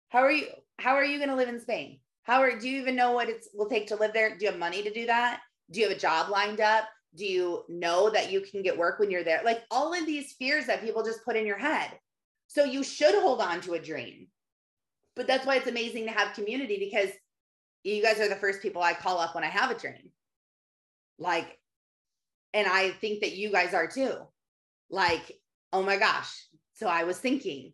how 0.09 0.19
are 0.19 0.31
you? 0.31 0.45
How 0.77 0.93
are 0.93 1.03
you 1.03 1.17
going 1.17 1.31
to 1.31 1.35
live 1.35 1.49
in 1.49 1.59
Spain? 1.59 2.01
How 2.21 2.41
are? 2.41 2.59
Do 2.59 2.69
you 2.69 2.79
even 2.79 2.95
know 2.95 3.13
what 3.13 3.29
it 3.29 3.43
will 3.55 3.67
take 3.67 3.87
to 3.87 3.95
live 3.95 4.13
there? 4.13 4.37
Do 4.37 4.45
you 4.45 4.51
have 4.51 4.59
money 4.59 4.83
to 4.83 4.93
do 4.93 5.07
that? 5.07 5.41
Do 5.71 5.79
you 5.79 5.87
have 5.87 5.97
a 5.97 5.99
job 5.99 6.29
lined 6.29 6.59
up? 6.59 6.85
Do 7.15 7.25
you 7.25 7.63
know 7.67 8.09
that 8.09 8.31
you 8.31 8.41
can 8.41 8.61
get 8.61 8.77
work 8.77 8.99
when 8.99 9.11
you're 9.11 9.23
there? 9.23 9.41
Like 9.43 9.63
all 9.71 9.93
of 9.93 10.05
these 10.05 10.33
fears 10.33 10.65
that 10.67 10.81
people 10.81 11.03
just 11.03 11.25
put 11.25 11.35
in 11.35 11.45
your 11.45 11.57
head. 11.57 11.91
So 12.47 12.63
you 12.63 12.83
should 12.83 13.15
hold 13.15 13.41
on 13.41 13.61
to 13.61 13.73
a 13.73 13.79
dream. 13.79 14.27
But 15.15 15.27
that's 15.27 15.45
why 15.45 15.55
it's 15.57 15.67
amazing 15.67 16.05
to 16.05 16.11
have 16.11 16.35
community 16.35 16.77
because 16.79 17.11
you 17.83 18.01
guys 18.01 18.19
are 18.19 18.29
the 18.29 18.35
first 18.35 18.61
people 18.61 18.81
I 18.81 18.93
call 18.93 19.19
up 19.19 19.35
when 19.35 19.43
I 19.43 19.47
have 19.47 19.71
a 19.71 19.79
dream. 19.79 20.11
Like, 21.17 21.57
and 22.53 22.67
I 22.67 22.91
think 22.91 23.21
that 23.21 23.33
you 23.35 23.51
guys 23.51 23.73
are 23.73 23.87
too. 23.87 24.13
Like, 24.89 25.39
oh 25.73 25.83
my 25.83 25.97
gosh, 25.97 26.45
so 26.73 26.87
I 26.87 27.03
was 27.03 27.17
thinking, 27.17 27.73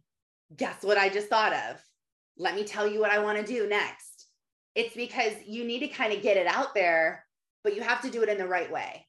guess 0.55 0.83
what 0.83 0.97
I 0.97 1.09
just 1.09 1.29
thought 1.29 1.53
of? 1.53 1.81
Let 2.37 2.55
me 2.55 2.63
tell 2.63 2.87
you 2.87 2.99
what 2.99 3.11
I 3.11 3.19
want 3.19 3.39
to 3.39 3.45
do 3.45 3.67
next. 3.67 4.27
It's 4.75 4.95
because 4.95 5.33
you 5.45 5.63
need 5.63 5.79
to 5.79 5.87
kind 5.87 6.13
of 6.13 6.21
get 6.21 6.37
it 6.37 6.45
out 6.45 6.75
there, 6.75 7.25
but 7.63 7.75
you 7.75 7.81
have 7.81 8.01
to 8.01 8.09
do 8.09 8.23
it 8.23 8.29
in 8.29 8.37
the 8.37 8.47
right 8.47 8.71
way. 8.71 9.05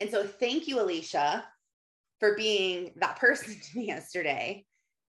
And 0.00 0.10
so 0.10 0.24
thank 0.24 0.68
you, 0.68 0.80
Alicia, 0.80 1.44
for 2.20 2.36
being 2.36 2.92
that 2.96 3.18
person 3.18 3.56
to 3.62 3.78
me 3.78 3.86
yesterday, 3.86 4.64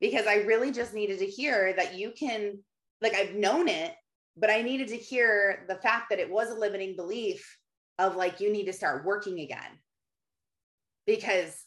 because 0.01 0.27
I 0.27 0.37
really 0.37 0.73
just 0.73 0.95
needed 0.95 1.19
to 1.21 1.27
hear 1.27 1.75
that 1.75 1.97
you 1.97 2.13
can, 2.19 2.59
like, 3.01 3.15
I've 3.15 3.35
known 3.35 3.69
it, 3.69 3.95
but 4.37 4.51
I 4.51 4.63
needed 4.63 4.89
to 4.89 4.97
hear 4.97 5.65
the 5.69 5.77
fact 5.77 6.11
that 6.11 6.19
it 6.19 6.31
was 6.31 6.51
a 6.51 6.59
limiting 6.59 6.97
belief 6.97 7.59
of 7.99 8.17
like, 8.17 8.41
you 8.41 8.53
need 8.53 8.65
to 8.65 8.73
start 8.73 9.05
working 9.05 9.41
again. 9.41 9.79
Because 11.07 11.65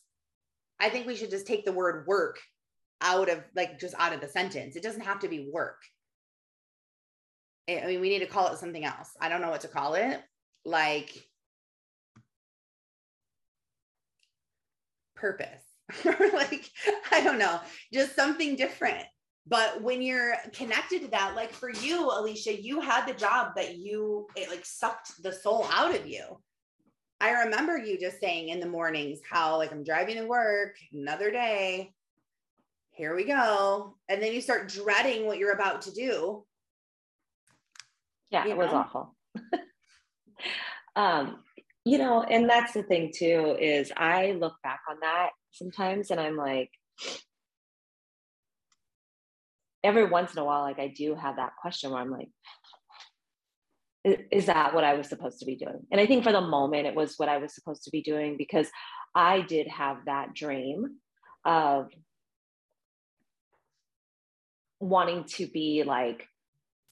I 0.80 0.89
think 0.89 1.08
we 1.08 1.16
should 1.16 1.30
just 1.30 1.47
take 1.47 1.66
the 1.66 1.72
word 1.72 2.08
work 2.08 2.39
out 3.01 3.30
of 3.30 3.43
like 3.56 3.80
just 3.80 3.95
out 3.97 4.14
of 4.14 4.22
the 4.22 4.28
sentence. 4.28 4.76
It 4.76 4.84
doesn't 4.84 5.01
have 5.06 5.20
to 5.20 5.28
be 5.28 5.49
work. 5.51 5.82
I 7.70 7.86
mean, 7.88 8.01
we 8.01 8.10
need 8.10 8.20
to 8.20 8.28
call 8.28 8.51
it 8.51 8.60
something 8.60 8.86
else. 8.86 9.12
I 9.20 9.30
don't 9.30 9.41
know 9.41 9.49
what 9.49 9.62
to 9.62 9.68
call 9.68 9.95
it. 9.95 10.22
Like 10.66 11.13
purpose. 15.16 15.61
Or 16.05 16.18
like, 16.34 16.70
I 17.11 17.22
don't 17.24 17.38
know, 17.38 17.59
just 17.93 18.16
something 18.16 18.55
different. 18.55 19.05
but 19.47 19.82
when 19.84 20.01
you're 20.01 20.36
connected 20.53 21.01
to 21.03 21.07
that, 21.09 21.36
like 21.36 21.53
for 21.53 21.70
you, 21.70 22.09
Alicia, 22.09 22.59
you 22.59 22.82
had 22.82 23.05
the 23.05 23.13
job 23.13 23.53
that 23.55 23.78
you, 23.78 24.28
it 24.36 24.49
like 24.49 24.66
sucked 24.66 25.22
the 25.22 25.32
soul 25.32 25.68
out 25.72 25.93
of 25.95 26.07
you. 26.07 26.24
I 27.22 27.43
remember 27.43 27.78
you 27.78 27.99
just 27.99 28.20
saying 28.20 28.49
in 28.49 28.59
the 28.59 28.68
mornings 28.68 29.20
how, 29.30 29.57
like, 29.57 29.72
I'm 29.72 29.84
driving 29.84 30.18
to 30.18 30.26
work, 30.26 30.76
another 30.91 31.32
day, 31.32 31.93
here 32.91 33.16
we 33.16 33.24
go. 33.24 33.95
And 34.09 34.22
then 34.22 34.34
you 34.34 34.41
start 34.41 34.68
dreading 34.68 35.26
what 35.26 35.38
you're 35.38 35.53
about 35.53 35.84
to 35.84 35.91
do. 35.91 36.43
Yeah, 38.32 38.45
you 38.45 38.51
it 38.51 38.57
know? 38.57 38.66
was 38.66 38.74
awful. 38.74 39.16
um, 40.95 41.39
you 41.83 41.97
know, 41.97 42.23
and 42.23 42.49
that's 42.49 42.73
the 42.73 42.83
thing 42.83 43.11
too, 43.15 43.55
is 43.59 43.91
I 43.95 44.31
look 44.31 44.55
back 44.63 44.81
on 44.89 44.97
that 45.01 45.29
sometimes 45.51 46.11
and 46.11 46.19
I'm 46.19 46.36
like, 46.36 46.71
every 49.83 50.05
once 50.05 50.33
in 50.33 50.39
a 50.39 50.43
while, 50.43 50.61
like 50.61 50.79
I 50.79 50.88
do 50.88 51.13
have 51.15 51.36
that 51.36 51.53
question 51.61 51.91
where 51.91 52.01
I'm 52.01 52.11
like, 52.11 52.29
is 54.31 54.47
that 54.47 54.73
what 54.73 54.83
I 54.83 54.95
was 54.95 55.07
supposed 55.07 55.39
to 55.39 55.45
be 55.45 55.55
doing? 55.55 55.86
And 55.91 55.99
I 55.99 56.05
think 56.05 56.23
for 56.23 56.31
the 56.31 56.41
moment, 56.41 56.88
it 56.88 56.95
was 56.95 57.15
what 57.17 57.29
I 57.29 57.38
was 57.38 57.53
supposed 57.53 57.83
to 57.83 57.91
be 57.91 58.01
doing 58.01 58.36
because 58.38 58.69
I 59.15 59.41
did 59.41 59.67
have 59.67 59.97
that 60.05 60.33
dream 60.33 60.97
of 61.43 61.89
wanting 64.79 65.23
to 65.23 65.47
be 65.47 65.83
like 65.83 66.27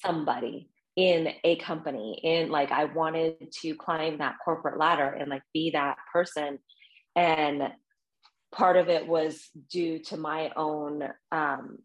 somebody 0.02 0.70
in 0.96 1.30
a 1.44 1.56
company 1.56 2.20
in 2.24 2.50
like 2.50 2.72
i 2.72 2.86
wanted 2.86 3.52
to 3.52 3.74
climb 3.76 4.20
that 4.20 4.36
corporate 4.44 4.78
ladder 4.78 5.08
and 5.08 5.30
like 5.30 5.42
be 5.54 5.72
that 5.72 5.98
person. 6.12 6.60
And 7.16 7.72
part 8.52 8.78
of 8.78 8.90
it 8.90 9.08
was 9.08 9.50
due 9.72 10.00
to 10.00 10.18
my 10.18 10.52
own 10.56 11.04
um 11.32 11.80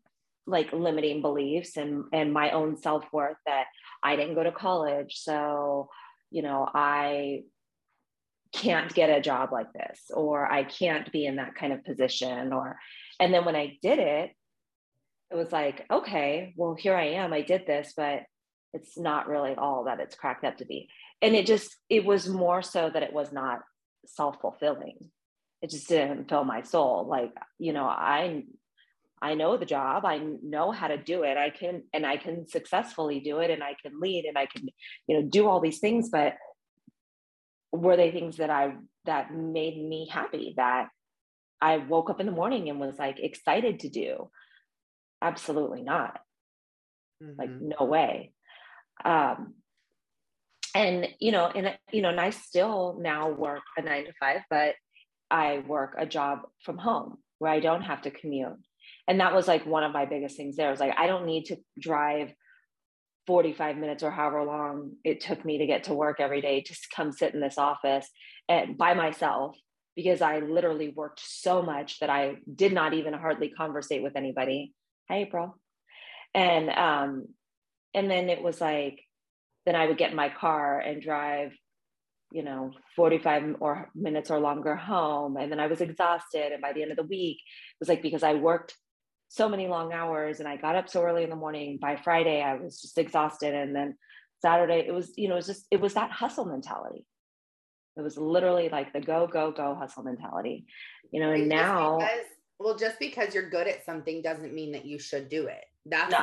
like 0.46 0.72
limiting 0.72 1.22
beliefs 1.22 1.76
and 1.76 2.04
and 2.12 2.32
my 2.32 2.50
own 2.50 2.76
self-worth 2.76 3.36
that 3.46 3.64
I 4.02 4.16
didn't 4.16 4.34
go 4.34 4.44
to 4.44 4.52
college. 4.52 5.16
So 5.16 5.88
you 6.30 6.42
know 6.42 6.68
I 6.72 7.44
can't 8.52 8.92
get 8.94 9.10
a 9.10 9.20
job 9.20 9.50
like 9.52 9.72
this 9.74 10.10
or 10.12 10.50
I 10.50 10.64
can't 10.64 11.10
be 11.12 11.26
in 11.26 11.36
that 11.36 11.54
kind 11.54 11.72
of 11.72 11.84
position 11.84 12.52
or 12.52 12.78
and 13.20 13.32
then 13.32 13.44
when 13.44 13.56
I 13.56 13.78
did 13.82 13.98
it 13.98 14.30
it 15.30 15.34
was 15.34 15.52
like 15.52 15.84
okay 15.90 16.54
well 16.56 16.74
here 16.74 16.94
I 16.94 17.08
am. 17.22 17.32
I 17.32 17.42
did 17.42 17.66
this 17.66 17.92
but 17.96 18.22
it's 18.74 18.98
not 18.98 19.28
really 19.28 19.54
all 19.54 19.84
that 19.84 20.00
it's 20.00 20.16
cracked 20.16 20.44
up 20.44 20.58
to 20.58 20.64
be 20.64 20.88
and 21.22 21.34
it 21.34 21.46
just 21.46 21.76
it 21.88 22.04
was 22.04 22.28
more 22.28 22.62
so 22.62 22.90
that 22.92 23.02
it 23.02 23.12
was 23.12 23.32
not 23.32 23.60
self-fulfilling 24.06 24.96
it 25.62 25.70
just 25.70 25.88
didn't 25.88 26.28
fill 26.28 26.44
my 26.44 26.62
soul 26.62 27.06
like 27.08 27.32
you 27.58 27.72
know 27.72 27.84
i 27.84 28.42
I 29.20 29.34
know 29.34 29.56
the 29.56 29.66
job. 29.66 30.04
I 30.04 30.18
know 30.18 30.70
how 30.70 30.88
to 30.88 30.96
do 30.96 31.22
it. 31.22 31.36
I 31.36 31.50
can, 31.50 31.82
and 31.92 32.06
I 32.06 32.16
can 32.16 32.46
successfully 32.46 33.20
do 33.20 33.38
it 33.38 33.50
and 33.50 33.62
I 33.62 33.74
can 33.82 34.00
lead 34.00 34.24
and 34.24 34.38
I 34.38 34.46
can, 34.46 34.68
you 35.06 35.16
know, 35.16 35.28
do 35.28 35.48
all 35.48 35.60
these 35.60 35.78
things. 35.78 36.08
But 36.08 36.34
were 37.72 37.96
they 37.96 38.10
things 38.10 38.36
that 38.36 38.50
I, 38.50 38.74
that 39.04 39.34
made 39.34 39.76
me 39.76 40.08
happy 40.10 40.54
that 40.56 40.88
I 41.60 41.78
woke 41.78 42.10
up 42.10 42.20
in 42.20 42.26
the 42.26 42.32
morning 42.32 42.68
and 42.68 42.78
was 42.78 42.98
like 42.98 43.18
excited 43.18 43.80
to 43.80 43.88
do? 43.88 44.30
Absolutely 45.20 45.82
not. 45.82 46.20
Mm-hmm. 47.22 47.40
Like, 47.40 47.50
no 47.50 47.86
way. 47.86 48.32
Um, 49.04 49.54
and, 50.74 51.08
you 51.18 51.32
know, 51.32 51.46
and, 51.46 51.76
you 51.92 52.02
know, 52.02 52.10
and 52.10 52.20
I 52.20 52.30
still 52.30 52.98
now 53.00 53.30
work 53.30 53.62
a 53.76 53.82
nine 53.82 54.04
to 54.04 54.12
five, 54.20 54.42
but 54.50 54.74
I 55.30 55.62
work 55.66 55.94
a 55.98 56.06
job 56.06 56.40
from 56.64 56.78
home 56.78 57.18
where 57.38 57.52
I 57.52 57.60
don't 57.60 57.82
have 57.82 58.02
to 58.02 58.10
commute. 58.10 58.56
And 59.06 59.20
that 59.20 59.34
was 59.34 59.48
like 59.48 59.66
one 59.66 59.84
of 59.84 59.92
my 59.92 60.04
biggest 60.04 60.36
things 60.36 60.56
there. 60.56 60.70
Was 60.70 60.80
like 60.80 60.94
i 60.98 61.06
don't 61.06 61.26
need 61.26 61.46
to 61.46 61.56
drive 61.78 62.32
45 63.26 63.76
minutes 63.76 64.02
or 64.02 64.10
however 64.10 64.42
long 64.42 64.92
it 65.04 65.20
took 65.20 65.44
me 65.44 65.58
to 65.58 65.66
get 65.66 65.84
to 65.84 65.94
work 65.94 66.18
every 66.18 66.40
day 66.40 66.62
to 66.62 66.76
come 66.96 67.12
sit 67.12 67.34
in 67.34 67.40
this 67.40 67.58
office 67.58 68.08
and 68.48 68.78
by 68.78 68.94
myself 68.94 69.54
because 69.94 70.22
i 70.22 70.38
literally 70.38 70.88
worked 70.88 71.20
so 71.22 71.62
much 71.62 71.98
that 72.00 72.08
i 72.08 72.36
did 72.54 72.72
not 72.72 72.94
even 72.94 73.12
hardly 73.12 73.50
conversate 73.50 74.02
with 74.02 74.16
anybody. 74.16 74.72
Hi 75.10 75.18
april 75.18 75.58
and 76.34 76.70
um 76.70 77.26
and 77.98 78.10
then 78.10 78.28
it 78.28 78.42
was 78.42 78.60
like 78.60 79.00
then 79.66 79.74
i 79.74 79.86
would 79.86 79.98
get 79.98 80.10
in 80.10 80.16
my 80.16 80.28
car 80.28 80.80
and 80.80 81.02
drive 81.02 81.52
you 82.30 82.42
know 82.42 82.72
45 82.96 83.56
or 83.60 83.90
minutes 83.94 84.30
or 84.30 84.38
longer 84.38 84.76
home 84.76 85.36
and 85.36 85.50
then 85.50 85.60
i 85.60 85.66
was 85.66 85.80
exhausted 85.80 86.52
and 86.52 86.62
by 86.62 86.72
the 86.72 86.82
end 86.82 86.90
of 86.90 86.96
the 86.96 87.02
week 87.02 87.36
it 87.38 87.80
was 87.80 87.88
like 87.88 88.02
because 88.02 88.22
i 88.22 88.34
worked 88.34 88.74
so 89.28 89.48
many 89.48 89.68
long 89.68 89.92
hours 89.92 90.40
and 90.40 90.48
I 90.48 90.56
got 90.56 90.74
up 90.74 90.88
so 90.88 91.02
early 91.02 91.22
in 91.22 91.30
the 91.30 91.36
morning. 91.36 91.78
By 91.80 91.96
Friday, 91.96 92.42
I 92.42 92.54
was 92.54 92.80
just 92.80 92.98
exhausted. 92.98 93.54
And 93.54 93.76
then 93.76 93.96
Saturday, 94.40 94.84
it 94.86 94.92
was, 94.92 95.12
you 95.16 95.28
know, 95.28 95.34
it 95.34 95.38
was 95.38 95.46
just, 95.46 95.66
it 95.70 95.80
was 95.80 95.94
that 95.94 96.10
hustle 96.10 96.46
mentality. 96.46 97.06
It 97.96 98.00
was 98.00 98.16
literally 98.16 98.68
like 98.68 98.92
the 98.92 99.00
go, 99.00 99.26
go, 99.26 99.52
go 99.52 99.74
hustle 99.74 100.04
mentality, 100.04 100.66
you 101.12 101.20
know, 101.20 101.32
and 101.32 101.48
now. 101.48 101.98
Because, 101.98 102.26
well, 102.58 102.76
just 102.76 102.98
because 102.98 103.34
you're 103.34 103.50
good 103.50 103.66
at 103.66 103.84
something 103.84 104.22
doesn't 104.22 104.54
mean 104.54 104.72
that 104.72 104.86
you 104.86 104.98
should 104.98 105.28
do 105.28 105.46
it. 105.46 105.64
That's 105.90 106.12
no, 106.12 106.18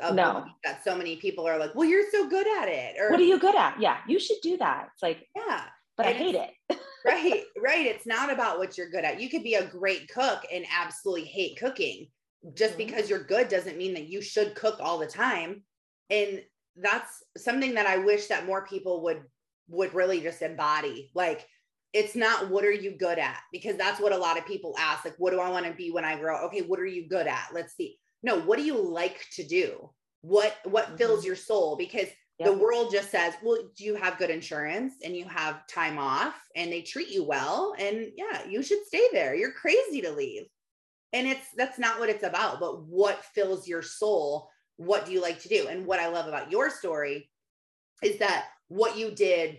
a, 0.00 0.08
a 0.08 0.14
no. 0.14 0.44
that 0.64 0.84
so 0.84 0.96
many 0.96 1.16
people 1.16 1.46
are 1.46 1.58
like, 1.58 1.74
well, 1.74 1.88
you're 1.88 2.10
so 2.10 2.28
good 2.28 2.46
at 2.60 2.68
it. 2.68 2.96
Or 3.00 3.10
what 3.10 3.20
are 3.20 3.24
you 3.24 3.38
good 3.38 3.56
at? 3.56 3.80
Yeah, 3.80 3.98
you 4.06 4.18
should 4.20 4.38
do 4.42 4.56
that. 4.58 4.88
It's 4.92 5.02
like, 5.02 5.26
yeah, 5.34 5.62
but 5.96 6.06
and 6.06 6.14
I 6.14 6.18
hate 6.18 6.34
it. 6.34 6.50
right, 7.04 7.42
right. 7.62 7.86
It's 7.86 8.06
not 8.06 8.32
about 8.32 8.58
what 8.58 8.78
you're 8.78 8.90
good 8.90 9.04
at. 9.04 9.20
You 9.20 9.28
could 9.28 9.42
be 9.42 9.54
a 9.54 9.66
great 9.66 10.08
cook 10.08 10.44
and 10.52 10.64
absolutely 10.70 11.24
hate 11.24 11.58
cooking 11.58 12.08
just 12.54 12.76
mm-hmm. 12.76 12.86
because 12.86 13.10
you're 13.10 13.24
good 13.24 13.48
doesn't 13.48 13.76
mean 13.76 13.94
that 13.94 14.08
you 14.08 14.22
should 14.22 14.54
cook 14.54 14.78
all 14.80 14.98
the 14.98 15.06
time 15.06 15.62
and 16.08 16.42
that's 16.76 17.22
something 17.36 17.74
that 17.74 17.86
i 17.86 17.96
wish 17.98 18.26
that 18.26 18.46
more 18.46 18.66
people 18.66 19.02
would 19.02 19.22
would 19.68 19.92
really 19.94 20.20
just 20.20 20.42
embody 20.42 21.10
like 21.14 21.46
it's 21.92 22.14
not 22.14 22.48
what 22.48 22.64
are 22.64 22.72
you 22.72 22.96
good 22.96 23.18
at 23.18 23.38
because 23.52 23.76
that's 23.76 24.00
what 24.00 24.12
a 24.12 24.16
lot 24.16 24.38
of 24.38 24.46
people 24.46 24.74
ask 24.78 25.04
like 25.04 25.14
what 25.18 25.32
do 25.32 25.40
i 25.40 25.50
want 25.50 25.66
to 25.66 25.72
be 25.72 25.90
when 25.90 26.04
i 26.04 26.18
grow 26.18 26.46
okay 26.46 26.62
what 26.62 26.80
are 26.80 26.86
you 26.86 27.08
good 27.08 27.26
at 27.26 27.48
let's 27.52 27.76
see 27.76 27.98
no 28.22 28.40
what 28.40 28.58
do 28.58 28.64
you 28.64 28.80
like 28.80 29.24
to 29.34 29.46
do? 29.46 29.90
What 30.22 30.56
what 30.64 30.86
mm-hmm. 30.86 30.96
fills 30.96 31.24
your 31.24 31.36
soul? 31.36 31.76
Because 31.76 32.08
yep. 32.38 32.48
the 32.48 32.58
world 32.58 32.90
just 32.92 33.10
says 33.10 33.34
well 33.42 33.58
do 33.76 33.84
you 33.84 33.94
have 33.94 34.18
good 34.18 34.30
insurance 34.30 34.94
and 35.04 35.16
you 35.16 35.24
have 35.26 35.66
time 35.66 35.98
off 35.98 36.34
and 36.56 36.72
they 36.72 36.82
treat 36.82 37.08
you 37.08 37.24
well? 37.24 37.74
And 37.78 38.08
yeah 38.16 38.46
you 38.48 38.62
should 38.62 38.84
stay 38.86 39.06
there. 39.12 39.34
You're 39.34 39.52
crazy 39.52 40.00
to 40.02 40.12
leave. 40.12 40.44
And 41.12 41.26
it's 41.26 41.46
that's 41.56 41.78
not 41.78 41.98
what 41.98 42.10
it's 42.10 42.24
about 42.24 42.60
but 42.60 42.84
what 42.84 43.24
fills 43.34 43.66
your 43.66 43.82
soul? 43.82 44.48
What 44.76 45.06
do 45.06 45.12
you 45.12 45.20
like 45.20 45.40
to 45.40 45.48
do? 45.48 45.68
And 45.68 45.86
what 45.86 46.00
i 46.00 46.08
love 46.08 46.26
about 46.26 46.50
your 46.50 46.70
story 46.70 47.30
is 48.02 48.18
that 48.18 48.46
what 48.68 48.96
you 48.96 49.10
did 49.10 49.58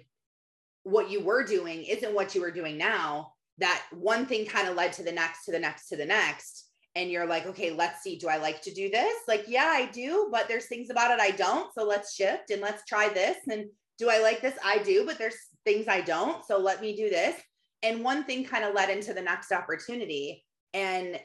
what 0.83 1.09
you 1.09 1.23
were 1.23 1.43
doing 1.43 1.83
isn't 1.83 2.13
what 2.13 2.33
you 2.33 2.41
were 2.41 2.51
doing 2.51 2.77
now. 2.77 3.33
That 3.59 3.83
one 3.91 4.25
thing 4.25 4.45
kind 4.45 4.67
of 4.67 4.75
led 4.75 4.93
to 4.93 5.03
the 5.03 5.11
next 5.11 5.45
to 5.45 5.51
the 5.51 5.59
next 5.59 5.89
to 5.89 5.95
the 5.95 6.05
next 6.05 6.70
and 6.95 7.09
you're 7.09 7.25
like 7.25 7.45
okay 7.45 7.71
let's 7.71 8.01
see 8.01 8.17
do 8.17 8.27
i 8.27 8.37
like 8.37 8.61
to 8.61 8.73
do 8.73 8.89
this 8.89 9.13
like 9.27 9.45
yeah 9.47 9.71
i 9.73 9.85
do 9.91 10.27
but 10.31 10.47
there's 10.47 10.65
things 10.65 10.89
about 10.89 11.11
it 11.11 11.19
i 11.19 11.31
don't 11.31 11.73
so 11.73 11.85
let's 11.85 12.13
shift 12.13 12.49
and 12.49 12.61
let's 12.61 12.83
try 12.85 13.07
this 13.09 13.37
and 13.49 13.65
do 13.97 14.09
i 14.09 14.19
like 14.19 14.41
this 14.41 14.55
i 14.63 14.77
do 14.79 15.05
but 15.05 15.17
there's 15.17 15.35
things 15.65 15.87
i 15.87 16.01
don't 16.01 16.45
so 16.45 16.57
let 16.57 16.81
me 16.81 16.95
do 16.95 17.09
this 17.09 17.35
and 17.83 18.03
one 18.03 18.23
thing 18.23 18.43
kind 18.43 18.63
of 18.63 18.75
led 18.75 18.89
into 18.89 19.13
the 19.13 19.21
next 19.21 19.51
opportunity 19.51 20.43
and 20.73 21.19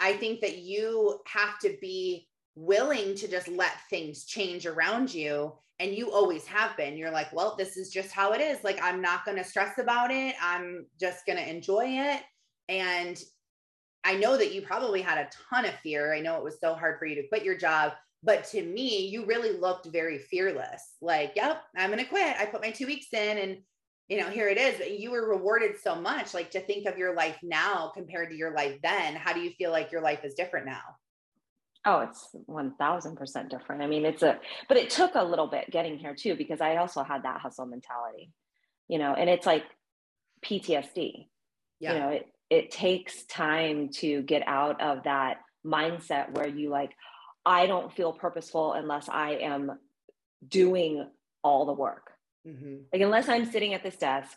I 0.00 0.14
think 0.14 0.40
that 0.40 0.58
you 0.58 1.20
have 1.26 1.58
to 1.60 1.76
be 1.80 2.26
willing 2.56 3.14
to 3.16 3.28
just 3.28 3.48
let 3.48 3.72
things 3.88 4.24
change 4.24 4.66
around 4.66 5.12
you. 5.12 5.52
And 5.78 5.94
you 5.94 6.12
always 6.12 6.46
have 6.46 6.76
been. 6.76 6.96
You're 6.96 7.10
like, 7.10 7.32
well, 7.32 7.54
this 7.56 7.78
is 7.78 7.90
just 7.90 8.10
how 8.10 8.32
it 8.32 8.40
is. 8.40 8.62
Like, 8.62 8.78
I'm 8.82 9.00
not 9.00 9.24
going 9.24 9.38
to 9.38 9.44
stress 9.44 9.78
about 9.78 10.10
it. 10.10 10.34
I'm 10.42 10.86
just 11.00 11.24
going 11.24 11.38
to 11.38 11.48
enjoy 11.48 11.86
it. 11.86 12.22
And 12.68 13.18
I 14.04 14.16
know 14.16 14.36
that 14.36 14.52
you 14.52 14.62
probably 14.62 15.02
had 15.02 15.18
a 15.18 15.28
ton 15.50 15.64
of 15.64 15.74
fear. 15.82 16.14
I 16.14 16.20
know 16.20 16.36
it 16.36 16.44
was 16.44 16.60
so 16.60 16.74
hard 16.74 16.98
for 16.98 17.06
you 17.06 17.14
to 17.16 17.28
quit 17.28 17.44
your 17.44 17.56
job. 17.56 17.92
But 18.22 18.44
to 18.50 18.62
me, 18.62 19.06
you 19.06 19.24
really 19.24 19.58
looked 19.58 19.86
very 19.86 20.18
fearless. 20.18 20.82
Like, 21.00 21.32
yep, 21.36 21.62
I'm 21.76 21.90
going 21.90 22.02
to 22.02 22.08
quit. 22.08 22.36
I 22.38 22.46
put 22.46 22.62
my 22.62 22.70
two 22.70 22.86
weeks 22.86 23.06
in 23.12 23.38
and 23.38 23.58
you 24.10 24.18
know, 24.18 24.28
here 24.28 24.48
it 24.48 24.58
is. 24.58 25.00
You 25.00 25.12
were 25.12 25.28
rewarded 25.28 25.76
so 25.80 25.94
much. 25.94 26.34
Like 26.34 26.50
to 26.50 26.60
think 26.60 26.86
of 26.86 26.98
your 26.98 27.14
life 27.14 27.38
now 27.44 27.92
compared 27.94 28.30
to 28.30 28.36
your 28.36 28.52
life 28.52 28.76
then, 28.82 29.14
how 29.14 29.32
do 29.32 29.40
you 29.40 29.52
feel 29.52 29.70
like 29.70 29.92
your 29.92 30.00
life 30.00 30.24
is 30.24 30.34
different 30.34 30.66
now? 30.66 30.82
Oh, 31.86 32.00
it's 32.00 32.28
1000% 32.48 33.48
different. 33.48 33.82
I 33.82 33.86
mean, 33.86 34.04
it's 34.04 34.24
a, 34.24 34.40
but 34.68 34.76
it 34.76 34.90
took 34.90 35.14
a 35.14 35.22
little 35.22 35.46
bit 35.46 35.70
getting 35.70 35.96
here 35.96 36.14
too, 36.14 36.34
because 36.34 36.60
I 36.60 36.76
also 36.76 37.04
had 37.04 37.22
that 37.22 37.40
hustle 37.40 37.66
mentality, 37.66 38.32
you 38.88 38.98
know, 38.98 39.14
and 39.14 39.30
it's 39.30 39.46
like 39.46 39.64
PTSD. 40.44 41.28
Yeah. 41.78 41.92
You 41.92 42.00
know, 42.00 42.08
it, 42.08 42.26
it 42.50 42.70
takes 42.70 43.24
time 43.24 43.88
to 43.88 44.22
get 44.22 44.42
out 44.46 44.80
of 44.82 45.04
that 45.04 45.38
mindset 45.64 46.34
where 46.34 46.48
you 46.48 46.68
like, 46.68 46.90
I 47.46 47.66
don't 47.66 47.92
feel 47.92 48.12
purposeful 48.12 48.74
unless 48.74 49.08
I 49.08 49.36
am 49.36 49.78
doing 50.46 51.08
all 51.42 51.64
the 51.64 51.72
work. 51.72 52.10
Mm-hmm. 52.46 52.76
Like, 52.92 53.02
unless 53.02 53.28
I'm 53.28 53.50
sitting 53.50 53.72
at 53.74 53.82
this 53.82 53.96
desk 53.96 54.36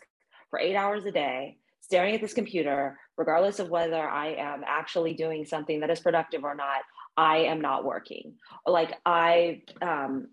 for 0.50 0.58
eight 0.58 0.76
hours 0.76 1.04
a 1.04 1.10
day, 1.10 1.58
staring 1.80 2.14
at 2.14 2.20
this 2.20 2.34
computer, 2.34 2.98
regardless 3.18 3.58
of 3.58 3.68
whether 3.68 4.08
I 4.08 4.28
am 4.34 4.62
actually 4.66 5.14
doing 5.14 5.44
something 5.44 5.80
that 5.80 5.90
is 5.90 6.00
productive 6.00 6.44
or 6.44 6.54
not, 6.54 6.82
I 7.16 7.38
am 7.38 7.60
not 7.60 7.84
working. 7.84 8.34
Like 8.66 8.98
I, 9.04 9.62
um, 9.82 10.28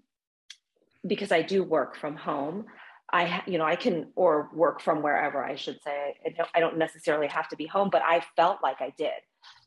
because 1.06 1.32
I 1.32 1.42
do 1.42 1.64
work 1.64 1.98
from 1.98 2.16
home, 2.16 2.66
I, 3.14 3.44
you 3.46 3.58
know, 3.58 3.66
I 3.66 3.76
can, 3.76 4.08
or 4.16 4.50
work 4.54 4.82
from 4.82 5.02
wherever 5.02 5.44
I 5.44 5.56
should 5.56 5.82
say. 5.84 6.16
I 6.56 6.60
don't, 6.60 6.78
necessarily 6.78 7.28
have 7.28 7.50
to 7.50 7.56
be 7.56 7.66
home, 7.66 7.90
but 7.92 8.02
I 8.02 8.24
felt 8.36 8.60
like 8.64 8.82
I 8.82 8.94
did. 8.98 9.12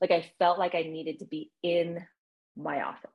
Like 0.00 0.10
I 0.10 0.30
felt 0.38 0.58
like 0.58 0.74
I 0.74 0.82
needed 0.82 1.18
to 1.18 1.26
be 1.26 1.50
in 1.62 2.04
my 2.56 2.82
office. 2.82 3.10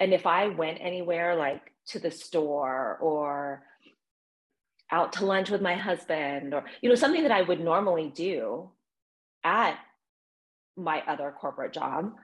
And 0.00 0.12
if 0.12 0.26
I 0.26 0.48
went 0.48 0.78
anywhere, 0.80 1.36
like 1.36 1.72
to 1.88 1.98
the 1.98 2.10
store 2.10 2.98
or 3.00 3.62
out 4.90 5.14
to 5.14 5.26
lunch 5.26 5.50
with 5.50 5.62
my 5.62 5.74
husband, 5.74 6.54
or, 6.54 6.64
you 6.80 6.88
know, 6.88 6.94
something 6.94 7.22
that 7.22 7.32
I 7.32 7.42
would 7.42 7.60
normally 7.60 8.12
do 8.14 8.70
at 9.44 9.78
my 10.76 11.02
other 11.06 11.34
corporate 11.38 11.72
job, 11.72 12.14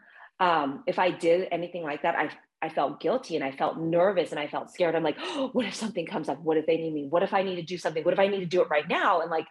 um, 0.40 0.82
if 0.86 0.98
I 0.98 1.10
did 1.10 1.48
anything 1.52 1.82
like 1.82 2.02
that, 2.02 2.16
I 2.16 2.30
I 2.62 2.68
felt 2.68 3.00
guilty 3.00 3.34
and 3.34 3.44
I 3.44 3.50
felt 3.50 3.78
nervous 3.78 4.30
and 4.30 4.38
I 4.38 4.46
felt 4.46 4.70
scared. 4.70 4.94
I'm 4.94 5.02
like, 5.02 5.18
oh, 5.20 5.50
what 5.52 5.66
if 5.66 5.74
something 5.74 6.06
comes 6.06 6.28
up? 6.28 6.40
What 6.40 6.56
if 6.56 6.66
they 6.66 6.76
need 6.76 6.94
me? 6.94 7.06
What 7.08 7.22
if 7.22 7.34
I 7.34 7.42
need 7.42 7.56
to 7.56 7.62
do 7.62 7.76
something? 7.76 8.04
What 8.04 8.14
if 8.14 8.20
I 8.20 8.28
need 8.28 8.40
to 8.40 8.46
do 8.46 8.62
it 8.62 8.70
right 8.70 8.88
now? 8.88 9.20
And 9.20 9.30
like 9.30 9.46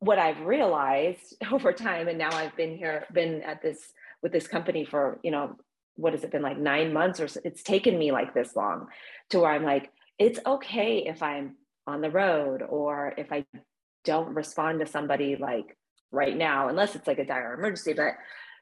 what 0.00 0.18
I've 0.18 0.40
realized 0.40 1.36
over 1.52 1.72
time, 1.72 2.08
and 2.08 2.18
now 2.18 2.30
I've 2.32 2.56
been 2.56 2.76
here, 2.76 3.06
been 3.12 3.42
at 3.42 3.62
this 3.62 3.78
with 4.22 4.32
this 4.32 4.48
company 4.48 4.84
for, 4.84 5.20
you 5.22 5.30
know, 5.30 5.56
what 5.94 6.12
has 6.12 6.24
it 6.24 6.30
been 6.30 6.42
like 6.42 6.58
nine 6.58 6.92
months 6.92 7.20
or 7.20 7.28
so, 7.28 7.40
it's 7.44 7.62
taken 7.62 7.98
me 7.98 8.12
like 8.12 8.34
this 8.34 8.54
long 8.54 8.88
to 9.30 9.40
where 9.40 9.50
I'm 9.50 9.64
like, 9.64 9.90
it's 10.18 10.40
okay 10.44 11.04
if 11.06 11.22
I'm 11.22 11.56
on 11.86 12.00
the 12.00 12.10
road 12.10 12.62
or 12.62 13.14
if 13.16 13.32
I 13.32 13.44
don't 14.04 14.34
respond 14.34 14.80
to 14.80 14.86
somebody 14.86 15.36
like 15.36 15.76
right 16.10 16.36
now, 16.36 16.68
unless 16.68 16.94
it's 16.96 17.06
like 17.06 17.18
a 17.18 17.24
dire 17.26 17.54
emergency. 17.54 17.92
But 17.92 18.14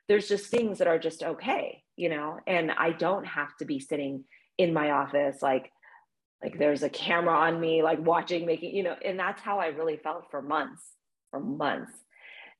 there's 0.08 0.28
just 0.28 0.46
things 0.46 0.78
that 0.78 0.88
are 0.88 0.98
just 0.98 1.22
okay, 1.22 1.83
you 1.96 2.08
know, 2.08 2.38
and 2.46 2.70
I 2.70 2.90
don't 2.90 3.26
have 3.26 3.56
to 3.58 3.64
be 3.64 3.80
sitting 3.80 4.24
in 4.56 4.72
my 4.72 4.90
office 4.90 5.42
like 5.42 5.70
like 6.42 6.58
there's 6.58 6.84
a 6.84 6.88
camera 6.88 7.34
on 7.34 7.58
me 7.58 7.82
like 7.82 7.98
watching 7.98 8.46
making 8.46 8.72
you 8.72 8.84
know 8.84 8.94
and 9.04 9.18
that's 9.18 9.42
how 9.42 9.58
i 9.58 9.66
really 9.66 9.96
felt 9.96 10.30
for 10.30 10.40
months 10.40 10.94
for 11.34 11.40
months. 11.40 11.92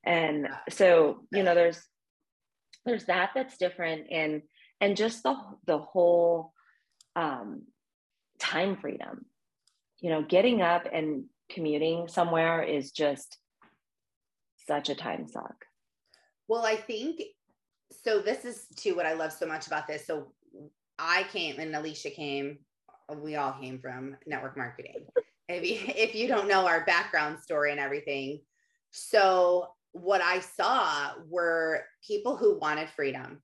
And 0.03 0.49
so 0.69 1.21
you 1.31 1.43
know 1.43 1.55
there's 1.55 1.81
there's 2.85 3.05
that 3.05 3.31
that's 3.33 3.57
different 3.57 4.07
and 4.11 4.41
and 4.81 4.97
just 4.97 5.23
the 5.23 5.35
the 5.65 5.77
whole 5.77 6.51
um 7.15 7.63
time 8.37 8.77
freedom. 8.77 9.25
You 10.01 10.09
know 10.09 10.21
getting 10.21 10.61
up 10.61 10.87
and 10.91 11.25
commuting 11.49 12.07
somewhere 12.07 12.63
is 12.63 12.91
just 12.91 13.37
such 14.67 14.89
a 14.89 14.95
time 14.95 15.27
suck. 15.27 15.65
Well 16.47 16.65
i 16.65 16.75
think 16.75 17.21
so 18.05 18.19
this 18.19 18.45
is 18.45 18.67
too 18.75 18.95
what 18.95 19.07
I 19.07 19.13
love 19.13 19.33
so 19.33 19.47
much 19.47 19.65
about 19.67 19.87
this. 19.87 20.05
So 20.05 20.31
I 20.99 21.23
came 21.31 21.59
and 21.59 21.75
Alicia 21.75 22.11
came, 22.11 22.59
we 23.17 23.35
all 23.35 23.53
came 23.53 23.79
from 23.79 24.15
network 24.27 24.55
marketing. 24.55 25.07
If 25.49 25.63
you, 25.63 25.79
if 25.95 26.13
you 26.13 26.27
don't 26.27 26.47
know 26.47 26.67
our 26.67 26.85
background 26.85 27.39
story 27.39 27.71
and 27.71 27.79
everything. 27.79 28.41
So 28.91 29.67
what 29.91 30.21
I 30.21 30.39
saw 30.39 31.13
were 31.27 31.83
people 32.05 32.37
who 32.37 32.59
wanted 32.59 32.89
freedom. 32.89 33.41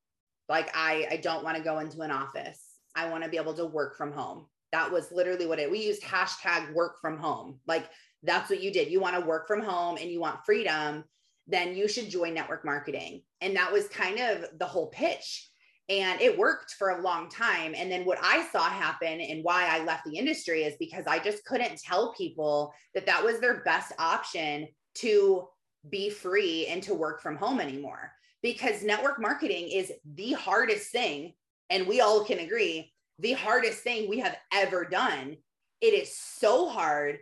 Like 0.48 0.70
I, 0.76 1.08
I 1.10 1.18
don't 1.18 1.44
want 1.44 1.58
to 1.58 1.64
go 1.64 1.80
into 1.80 2.02
an 2.02 2.12
office. 2.12 2.62
I 2.96 3.10
want 3.10 3.24
to 3.24 3.30
be 3.30 3.38
able 3.38 3.54
to 3.56 3.66
work 3.66 3.98
from 3.98 4.12
home. 4.12 4.46
That 4.74 4.92
was 4.92 5.12
literally 5.12 5.48
what 5.48 5.60
it, 5.60 5.72
we 5.72 5.84
used 5.84 6.04
hashtag 6.04 6.74
work 6.74 7.02
from 7.02 7.18
home. 7.18 7.60
Like 7.68 7.90
that's 8.22 8.50
what 8.50 8.62
you 8.62 8.72
did. 8.72 8.90
You 8.90 9.00
want 9.00 9.16
to 9.16 9.26
work 9.26 9.48
from 9.48 9.62
home 9.62 9.98
and 10.00 10.12
you 10.12 10.20
want 10.20 10.46
freedom 10.46 11.04
then 11.52 11.76
you 11.76 11.88
should 11.88 12.10
join 12.10 12.34
network 12.34 12.66
marketing. 12.66 13.22
And 13.42 13.56
that 13.56 13.72
was 13.72 13.88
kind 13.88 14.20
of 14.20 14.46
the 14.58 14.66
whole 14.66 14.88
pitch. 14.88 15.50
And 15.90 16.22
it 16.22 16.38
worked 16.38 16.76
for 16.80 16.90
a 16.90 17.02
long 17.02 17.30
time. 17.30 17.74
And 17.76 17.92
then 17.92 18.06
what 18.06 18.20
I 18.22 18.48
saw 18.52 18.64
happen 18.64 19.20
and 19.20 19.44
why 19.44 19.68
I 19.68 19.84
left 19.84 20.06
the 20.06 20.18
industry 20.18 20.64
is 20.64 20.76
because 20.80 21.06
I 21.06 21.20
just 21.20 21.44
couldn't 21.44 21.82
tell 21.82 22.14
people 22.14 22.74
that 22.96 23.06
that 23.08 23.24
was 23.24 23.40
their 23.40 23.62
best 23.64 23.92
option 24.00 24.68
to 24.96 25.48
be 25.90 26.10
free 26.10 26.68
and 26.68 26.82
to 26.84 26.94
work 26.94 27.22
from 27.22 27.36
home 27.36 27.60
anymore. 27.60 28.12
Because 28.42 28.84
network 28.84 29.20
marketing 29.20 29.70
is 29.70 29.92
the 30.16 30.34
hardest 30.34 30.92
thing. 30.92 31.34
And 31.70 31.88
we 31.88 32.00
all 32.00 32.24
can 32.24 32.40
agree 32.40 32.94
the 33.20 33.34
hardest 33.34 33.80
thing 33.80 34.10
we 34.10 34.20
have 34.20 34.38
ever 34.54 34.86
done. 34.86 35.38
It 35.82 35.94
is 35.94 36.16
so 36.16 36.70
hard. 36.70 37.20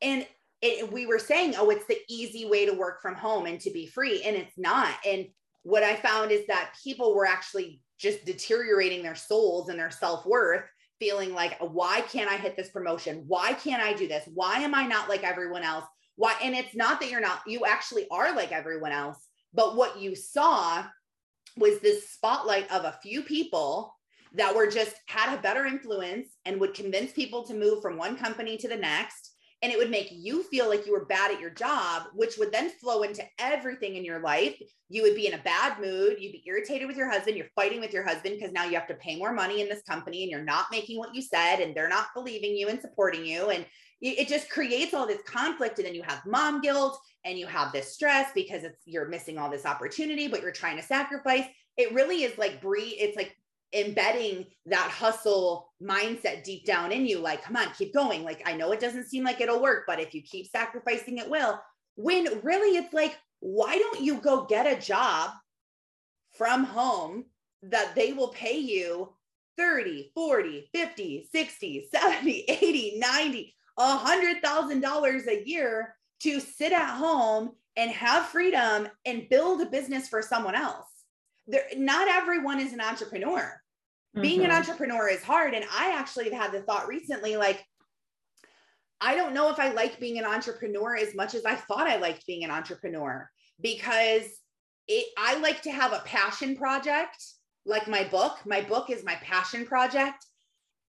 And 0.00 0.26
it, 0.62 0.92
we 0.92 1.06
were 1.06 1.18
saying, 1.18 1.54
oh, 1.56 1.70
it's 1.70 1.86
the 1.86 1.98
easy 2.08 2.46
way 2.46 2.66
to 2.66 2.72
work 2.72 3.00
from 3.00 3.14
home 3.14 3.46
and 3.46 3.60
to 3.60 3.70
be 3.70 3.86
free. 3.86 4.22
And 4.22 4.36
it's 4.36 4.58
not. 4.58 4.94
And 5.06 5.26
what 5.62 5.82
I 5.82 5.96
found 5.96 6.30
is 6.30 6.46
that 6.48 6.74
people 6.82 7.14
were 7.14 7.26
actually 7.26 7.80
just 7.98 8.24
deteriorating 8.24 9.02
their 9.02 9.14
souls 9.14 9.68
and 9.68 9.78
their 9.78 9.90
self 9.90 10.26
worth, 10.26 10.64
feeling 10.98 11.32
like, 11.32 11.58
why 11.60 12.02
can't 12.02 12.30
I 12.30 12.36
hit 12.36 12.56
this 12.56 12.70
promotion? 12.70 13.24
Why 13.26 13.54
can't 13.54 13.82
I 13.82 13.94
do 13.94 14.06
this? 14.06 14.28
Why 14.34 14.58
am 14.58 14.74
I 14.74 14.86
not 14.86 15.08
like 15.08 15.24
everyone 15.24 15.62
else? 15.62 15.84
Why? 16.16 16.34
And 16.42 16.54
it's 16.54 16.74
not 16.74 17.00
that 17.00 17.10
you're 17.10 17.20
not, 17.20 17.40
you 17.46 17.64
actually 17.64 18.06
are 18.10 18.34
like 18.34 18.52
everyone 18.52 18.92
else. 18.92 19.18
But 19.54 19.76
what 19.76 19.98
you 19.98 20.14
saw 20.14 20.84
was 21.56 21.80
this 21.80 22.10
spotlight 22.10 22.70
of 22.70 22.84
a 22.84 22.98
few 23.02 23.22
people 23.22 23.94
that 24.34 24.54
were 24.54 24.70
just 24.70 24.94
had 25.06 25.36
a 25.36 25.42
better 25.42 25.66
influence 25.66 26.28
and 26.44 26.60
would 26.60 26.74
convince 26.74 27.12
people 27.12 27.44
to 27.44 27.54
move 27.54 27.82
from 27.82 27.96
one 27.96 28.16
company 28.16 28.56
to 28.58 28.68
the 28.68 28.76
next 28.76 29.29
and 29.62 29.70
it 29.70 29.78
would 29.78 29.90
make 29.90 30.08
you 30.10 30.42
feel 30.44 30.68
like 30.68 30.86
you 30.86 30.92
were 30.92 31.04
bad 31.04 31.30
at 31.30 31.40
your 31.40 31.50
job, 31.50 32.04
which 32.14 32.38
would 32.38 32.50
then 32.50 32.70
flow 32.70 33.02
into 33.02 33.22
everything 33.38 33.96
in 33.96 34.04
your 34.04 34.20
life. 34.20 34.58
You 34.88 35.02
would 35.02 35.14
be 35.14 35.26
in 35.26 35.34
a 35.34 35.42
bad 35.42 35.78
mood. 35.80 36.16
You'd 36.18 36.32
be 36.32 36.42
irritated 36.46 36.88
with 36.88 36.96
your 36.96 37.10
husband. 37.10 37.36
You're 37.36 37.46
fighting 37.54 37.80
with 37.80 37.92
your 37.92 38.02
husband 38.02 38.36
because 38.36 38.52
now 38.52 38.64
you 38.64 38.74
have 38.74 38.88
to 38.88 38.94
pay 38.94 39.16
more 39.16 39.32
money 39.32 39.60
in 39.60 39.68
this 39.68 39.82
company 39.82 40.22
and 40.22 40.30
you're 40.30 40.42
not 40.42 40.66
making 40.70 40.98
what 40.98 41.14
you 41.14 41.20
said 41.20 41.60
and 41.60 41.74
they're 41.74 41.90
not 41.90 42.08
believing 42.14 42.56
you 42.56 42.68
and 42.68 42.80
supporting 42.80 43.24
you. 43.24 43.50
And 43.50 43.66
it 44.00 44.28
just 44.28 44.48
creates 44.48 44.94
all 44.94 45.06
this 45.06 45.22
conflict. 45.26 45.78
And 45.78 45.86
then 45.86 45.94
you 45.94 46.02
have 46.04 46.24
mom 46.24 46.62
guilt 46.62 46.98
and 47.26 47.38
you 47.38 47.46
have 47.46 47.70
this 47.70 47.92
stress 47.92 48.30
because 48.34 48.64
it's 48.64 48.80
you're 48.86 49.08
missing 49.08 49.36
all 49.36 49.50
this 49.50 49.66
opportunity, 49.66 50.26
but 50.26 50.40
you're 50.40 50.52
trying 50.52 50.78
to 50.78 50.82
sacrifice. 50.82 51.44
It 51.76 51.92
really 51.92 52.22
is 52.22 52.38
like 52.38 52.62
breed. 52.62 52.96
It's 52.98 53.16
like 53.16 53.36
embedding 53.72 54.46
that 54.66 54.90
hustle 54.90 55.72
mindset 55.82 56.42
deep 56.42 56.64
down 56.66 56.90
in 56.90 57.06
you 57.06 57.18
like 57.18 57.42
come 57.42 57.56
on 57.56 57.68
keep 57.76 57.94
going. 57.94 58.24
Like 58.24 58.42
i 58.46 58.54
know 58.54 58.72
it 58.72 58.80
doesn't 58.80 59.08
seem 59.08 59.24
like 59.24 59.40
it'll 59.40 59.62
work 59.62 59.84
but 59.86 60.00
if 60.00 60.14
you 60.14 60.22
keep 60.22 60.46
sacrificing 60.50 61.18
it 61.18 61.30
will. 61.30 61.60
When 61.96 62.40
really 62.42 62.76
it's 62.76 62.92
like 62.92 63.18
why 63.40 63.78
don't 63.78 64.00
you 64.00 64.20
go 64.20 64.44
get 64.44 64.66
a 64.66 64.80
job 64.80 65.30
from 66.36 66.64
home 66.64 67.24
that 67.62 67.94
they 67.94 68.12
will 68.12 68.28
pay 68.28 68.58
you 68.58 69.12
30 69.56 70.10
40 70.14 70.70
50 70.72 71.28
60 71.30 71.88
70 71.92 72.40
80 72.48 72.98
90 72.98 73.54
a 73.78 73.96
hundred 73.96 74.42
thousand 74.42 74.80
dollars 74.80 75.26
a 75.26 75.42
year 75.46 75.94
to 76.20 76.40
sit 76.40 76.72
at 76.72 76.96
home 76.96 77.52
and 77.76 77.90
have 77.90 78.26
freedom 78.26 78.88
and 79.06 79.28
build 79.28 79.60
a 79.62 79.66
business 79.66 80.08
for 80.08 80.22
someone 80.22 80.54
else? 80.54 80.86
There, 81.46 81.64
not 81.76 82.08
everyone 82.08 82.60
is 82.60 82.72
an 82.72 82.80
entrepreneur. 82.80 83.59
Mm-hmm. 84.14 84.22
Being 84.22 84.40
an 84.44 84.50
mm-hmm. 84.50 84.58
entrepreneur 84.58 85.08
is 85.08 85.22
hard. 85.22 85.54
And 85.54 85.64
I 85.72 85.92
actually 85.92 86.24
have 86.30 86.42
had 86.42 86.52
the 86.52 86.62
thought 86.62 86.88
recently, 86.88 87.36
like, 87.36 87.64
I 89.00 89.14
don't 89.14 89.34
know 89.34 89.50
if 89.50 89.58
I 89.58 89.72
like 89.72 89.98
being 89.98 90.18
an 90.18 90.26
entrepreneur 90.26 90.96
as 90.96 91.14
much 91.14 91.34
as 91.34 91.44
I 91.44 91.54
thought 91.54 91.88
I 91.88 91.96
liked 91.96 92.26
being 92.26 92.44
an 92.44 92.50
entrepreneur 92.50 93.30
because 93.60 94.24
it, 94.88 95.06
I 95.16 95.38
like 95.38 95.62
to 95.62 95.70
have 95.70 95.92
a 95.92 96.02
passion 96.04 96.56
project, 96.56 97.24
like 97.64 97.88
my 97.88 98.04
book. 98.04 98.38
My 98.44 98.60
book 98.60 98.90
is 98.90 99.04
my 99.04 99.14
passion 99.16 99.64
project. 99.64 100.26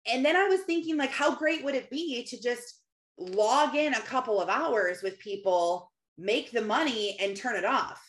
And 0.07 0.25
then 0.25 0.35
I 0.35 0.47
was 0.47 0.61
thinking, 0.61 0.97
like, 0.97 1.11
how 1.11 1.35
great 1.35 1.63
would 1.63 1.75
it 1.75 1.89
be 1.89 2.23
to 2.25 2.41
just 2.41 2.81
log 3.17 3.75
in 3.75 3.93
a 3.93 4.01
couple 4.01 4.41
of 4.41 4.49
hours 4.49 5.03
with 5.03 5.19
people, 5.19 5.91
make 6.17 6.51
the 6.51 6.61
money, 6.61 7.17
and 7.19 7.37
turn 7.37 7.55
it 7.55 7.65
off? 7.65 8.01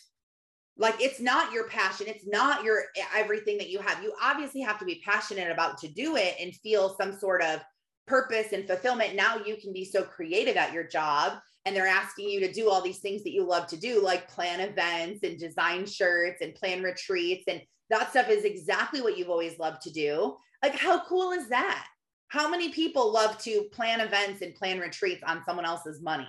Like 0.83 1.01
it's 1.01 1.21
not 1.21 1.53
your 1.53 1.69
passion 1.69 2.09
it's 2.09 2.27
not 2.27 2.65
your 2.65 2.87
everything 3.17 3.57
that 3.59 3.71
you 3.71 3.79
have. 3.79 4.03
You 4.03 4.13
obviously 4.21 4.61
have 4.63 4.81
to 4.81 4.85
be 4.85 5.01
passionate 5.05 5.51
about 5.51 5.79
to 5.79 5.89
do 5.89 6.17
it 6.17 6.35
and 6.41 6.55
feel 6.57 6.97
some 7.01 7.17
sort 7.17 7.41
of 7.41 7.61
purpose 8.09 8.53
and 8.53 8.67
fulfillment. 8.67 9.15
Now 9.15 9.37
you 9.37 9.57
can 9.57 9.73
be 9.73 9.85
so 9.85 10.03
creative 10.03 10.57
at 10.57 10.73
your 10.73 10.83
job 10.83 11.39
and 11.65 11.77
they're 11.77 11.87
asking 11.87 12.29
you 12.29 12.41
to 12.41 12.53
do 12.53 12.69
all 12.69 12.83
these 12.83 12.99
things 12.99 13.23
that 13.23 13.31
you 13.31 13.45
love 13.45 13.69
to 13.69 13.77
do 13.77 14.03
like 14.03 14.29
plan 14.29 14.59
events 14.61 15.23
and 15.23 15.39
design 15.39 15.87
shirts 15.87 16.43
and 16.43 16.53
plan 16.57 16.83
retreats 16.83 17.45
and 17.47 17.63
that 17.89 18.11
stuff 18.11 18.29
is 18.29 18.45
exactly 18.45 19.01
what 19.03 19.17
you've 19.17 19.31
always 19.31 19.61
loved 19.61 19.83
to 19.83 19.93
do. 19.93 20.37
Like 20.65 20.75
how 20.75 21.05
cool 21.05 21.31
is 21.31 21.49
that? 21.51 21.87
How 22.27 22.51
many 22.51 22.71
people 22.71 23.13
love 23.13 23.39
to 23.43 23.69
plan 23.71 24.01
events 24.01 24.43
and 24.43 24.53
plan 24.57 24.81
retreats 24.81 25.23
on 25.25 25.45
someone 25.45 25.65
else's 25.65 26.03
money? 26.03 26.29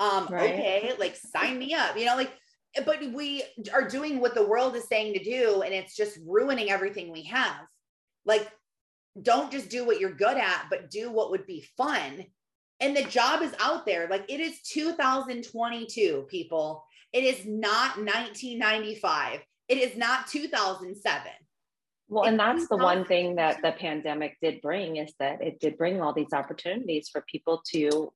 Um 0.00 0.26
right. 0.28 0.54
okay 0.54 0.92
like 0.98 1.14
sign 1.14 1.56
me 1.56 1.72
up. 1.72 1.96
You 1.96 2.06
know 2.06 2.16
like 2.16 2.32
but 2.84 3.00
we 3.12 3.42
are 3.72 3.88
doing 3.88 4.20
what 4.20 4.34
the 4.34 4.46
world 4.46 4.74
is 4.76 4.88
saying 4.88 5.14
to 5.14 5.22
do 5.22 5.62
and 5.62 5.74
it's 5.74 5.96
just 5.96 6.18
ruining 6.26 6.70
everything 6.70 7.12
we 7.12 7.24
have. 7.24 7.66
Like 8.24 8.48
don't 9.20 9.52
just 9.52 9.68
do 9.68 9.84
what 9.84 10.00
you're 10.00 10.14
good 10.14 10.38
at 10.38 10.66
but 10.70 10.90
do 10.90 11.10
what 11.10 11.30
would 11.30 11.46
be 11.46 11.64
fun. 11.76 12.24
And 12.80 12.96
the 12.96 13.04
job 13.04 13.42
is 13.42 13.52
out 13.60 13.86
there. 13.86 14.08
Like 14.08 14.24
it 14.28 14.40
is 14.40 14.60
2022 14.62 16.26
people. 16.28 16.84
It 17.12 17.24
is 17.24 17.44
not 17.44 17.98
1995 17.98 19.40
it 19.72 19.78
is 19.78 19.96
not 19.96 20.26
2007 20.26 21.32
well 22.08 22.24
and 22.24 22.38
that's 22.38 22.68
the 22.68 22.76
one 22.76 23.04
thing 23.04 23.36
that 23.36 23.62
the 23.62 23.72
pandemic 23.72 24.36
did 24.42 24.60
bring 24.60 24.96
is 24.96 25.12
that 25.18 25.40
it 25.40 25.60
did 25.60 25.78
bring 25.78 26.00
all 26.00 26.12
these 26.12 26.32
opportunities 26.32 27.08
for 27.08 27.24
people 27.30 27.62
to 27.72 28.12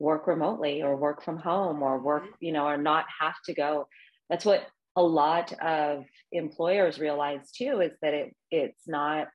work 0.00 0.26
remotely 0.26 0.82
or 0.82 0.96
work 0.96 1.22
from 1.22 1.36
home 1.36 1.82
or 1.82 1.98
work 1.98 2.24
mm-hmm. 2.24 2.44
you 2.44 2.52
know 2.52 2.66
or 2.66 2.76
not 2.76 3.04
have 3.20 3.34
to 3.44 3.54
go 3.54 3.86
that's 4.28 4.44
what 4.44 4.66
a 4.96 5.02
lot 5.02 5.52
of 5.60 6.04
employers 6.32 6.98
realize 6.98 7.52
too 7.52 7.80
is 7.80 7.92
that 8.02 8.14
it 8.14 8.34
it's 8.50 8.88
not 8.88 9.28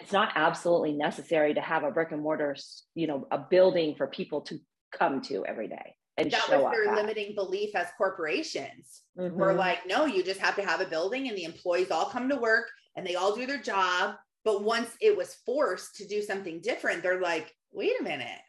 it's 0.00 0.12
not 0.12 0.32
absolutely 0.34 0.92
necessary 0.92 1.54
to 1.54 1.60
have 1.60 1.84
a 1.84 1.90
brick 1.90 2.10
and 2.10 2.20
mortar 2.20 2.56
you 2.94 3.06
know 3.06 3.26
a 3.30 3.38
building 3.38 3.94
for 3.94 4.08
people 4.08 4.40
to 4.42 4.58
come 4.92 5.22
to 5.22 5.46
every 5.46 5.68
day 5.68 5.94
and 6.16 6.30
that 6.30 6.48
was 6.50 6.72
their 6.72 6.88
at. 6.88 6.96
limiting 6.96 7.34
belief 7.34 7.74
as 7.76 7.86
corporations 7.96 9.02
mm-hmm. 9.18 9.36
we're 9.38 9.54
like 9.54 9.86
no 9.86 10.04
you 10.04 10.22
just 10.22 10.40
have 10.40 10.56
to 10.56 10.62
have 10.62 10.80
a 10.80 10.86
building 10.86 11.28
and 11.28 11.38
the 11.38 11.44
employees 11.44 11.92
all 11.92 12.06
come 12.06 12.28
to 12.28 12.36
work 12.36 12.66
and 12.96 13.06
they 13.06 13.14
all 13.14 13.34
do 13.34 13.46
their 13.46 13.62
job 13.62 14.16
but 14.44 14.64
once 14.64 14.90
it 15.00 15.16
was 15.16 15.36
forced 15.46 15.94
to 15.94 16.06
do 16.06 16.20
something 16.20 16.60
different 16.60 17.02
they're 17.02 17.20
like 17.20 17.52
wait 17.72 17.92
a 18.00 18.02
minute 18.02 18.40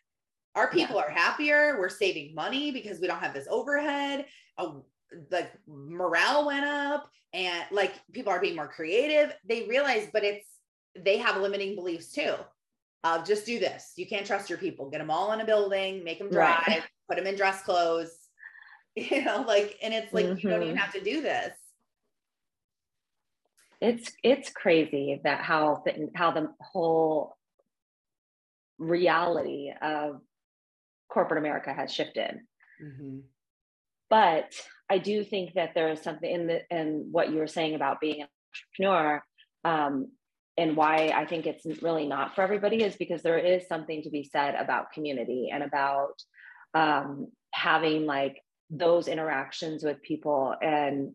our 0.55 0.69
people 0.71 0.95
yeah. 0.95 1.03
are 1.03 1.09
happier 1.09 1.77
we're 1.79 1.89
saving 1.89 2.33
money 2.33 2.71
because 2.71 2.99
we 2.99 3.07
don't 3.07 3.19
have 3.19 3.33
this 3.33 3.47
overhead 3.49 4.25
uh, 4.57 4.71
like 5.31 5.51
morale 5.67 6.45
went 6.45 6.65
up 6.65 7.09
and 7.33 7.63
like 7.71 7.93
people 8.13 8.31
are 8.31 8.41
being 8.41 8.55
more 8.55 8.67
creative 8.67 9.33
they 9.47 9.63
realize 9.63 10.07
but 10.11 10.23
it's 10.23 10.47
they 10.97 11.17
have 11.17 11.41
limiting 11.41 11.75
beliefs 11.75 12.11
too 12.11 12.35
of 13.03 13.25
just 13.25 13.45
do 13.45 13.59
this 13.59 13.93
you 13.97 14.07
can't 14.07 14.25
trust 14.25 14.49
your 14.49 14.57
people 14.57 14.89
get 14.89 14.99
them 14.99 15.11
all 15.11 15.31
in 15.33 15.41
a 15.41 15.45
building 15.45 16.03
make 16.03 16.17
them 16.17 16.29
drive 16.29 16.63
right. 16.67 16.83
put 17.07 17.17
them 17.17 17.27
in 17.27 17.35
dress 17.35 17.61
clothes 17.61 18.17
you 18.95 19.23
know 19.23 19.43
like 19.47 19.77
and 19.83 19.93
it's 19.93 20.13
like 20.13 20.25
mm-hmm. 20.25 20.47
you 20.47 20.49
don't 20.49 20.63
even 20.63 20.75
mm-hmm. 20.75 20.83
have 20.83 20.93
to 20.93 21.01
do 21.01 21.21
this 21.21 21.51
it's 23.81 24.11
it's 24.23 24.49
crazy 24.49 25.19
that 25.23 25.41
how 25.41 25.83
how 26.15 26.31
the 26.31 26.49
whole 26.61 27.37
reality 28.77 29.71
of 29.81 30.21
corporate 31.09 31.39
america 31.39 31.73
has 31.73 31.91
shifted. 31.93 32.39
Mm-hmm. 32.83 33.19
but 34.09 34.53
I 34.89 34.97
do 34.99 35.23
think 35.23 35.53
that 35.53 35.73
there 35.73 35.89
is 35.89 36.01
something 36.01 36.29
in 36.29 36.47
the 36.47 36.61
in 36.69 37.07
what 37.11 37.31
you 37.31 37.37
were 37.37 37.47
saying 37.47 37.75
about 37.75 37.99
being 37.99 38.21
an 38.21 38.27
entrepreneur, 38.53 39.23
um, 39.63 40.11
and 40.57 40.77
why 40.77 41.11
I 41.15 41.25
think 41.25 41.45
it's 41.45 41.65
really 41.81 42.07
not 42.07 42.35
for 42.35 42.41
everybody 42.41 42.83
is 42.83 42.95
because 42.95 43.21
there 43.23 43.39
is 43.39 43.67
something 43.67 44.03
to 44.03 44.09
be 44.09 44.29
said 44.31 44.55
about 44.55 44.91
community 44.93 45.49
and 45.51 45.63
about 45.63 46.21
um, 46.73 47.27
having 47.51 48.05
like 48.05 48.41
those 48.69 49.07
interactions 49.07 49.83
with 49.83 50.01
people. 50.01 50.55
And 50.61 51.13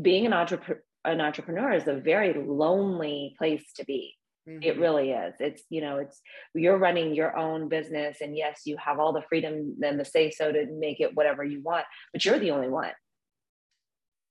being 0.00 0.26
an 0.26 0.32
entrepreneur 0.32 0.82
an 1.04 1.20
entrepreneur 1.20 1.72
is 1.72 1.88
a 1.88 1.94
very 1.94 2.32
lonely 2.32 3.34
place 3.36 3.64
to 3.76 3.84
be 3.84 4.14
Mm-hmm. 4.48 4.62
It 4.62 4.78
really 4.78 5.12
is. 5.12 5.34
It's, 5.38 5.62
you 5.70 5.80
know, 5.80 5.98
it's 5.98 6.20
you're 6.54 6.78
running 6.78 7.14
your 7.14 7.36
own 7.36 7.68
business. 7.68 8.18
And 8.20 8.36
yes, 8.36 8.62
you 8.64 8.76
have 8.76 8.98
all 8.98 9.12
the 9.12 9.22
freedom 9.28 9.76
and 9.82 10.00
the 10.00 10.04
say 10.04 10.30
so 10.30 10.50
to 10.50 10.66
make 10.66 11.00
it 11.00 11.14
whatever 11.14 11.44
you 11.44 11.62
want, 11.62 11.84
but 12.12 12.24
you're 12.24 12.38
the 12.38 12.50
only 12.50 12.68
one. 12.68 12.90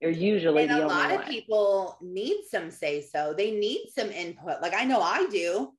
You're 0.02 0.12
usually 0.12 0.66
the 0.66 0.74
only 0.74 0.86
one. 0.86 1.00
and 1.00 1.12
a 1.12 1.16
lot 1.16 1.24
of 1.24 1.30
people 1.30 1.98
need 2.02 2.42
some 2.50 2.72
say 2.72 3.02
so. 3.02 3.34
They 3.38 3.52
need 3.52 3.88
some 3.96 4.10
input. 4.10 4.62
Like 4.62 4.74
I 4.76 4.84
know 4.84 5.00
I 5.00 5.28
do. 5.28 5.72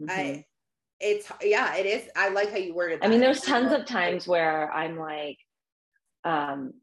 Mm-hmm. 0.00 0.10
I 0.10 0.44
it's 0.98 1.30
yeah, 1.42 1.76
it 1.76 1.86
is. 1.86 2.08
I 2.16 2.28
like 2.28 2.50
how 2.50 2.58
you 2.58 2.74
worded 2.74 3.00
that. 3.00 3.06
I 3.06 3.08
mean, 3.08 3.20
there's 3.20 3.40
tons 3.40 3.72
of 3.72 3.86
times 3.86 4.28
where 4.28 4.70
I'm 4.72 4.98
like, 4.98 5.38
um, 6.24 6.74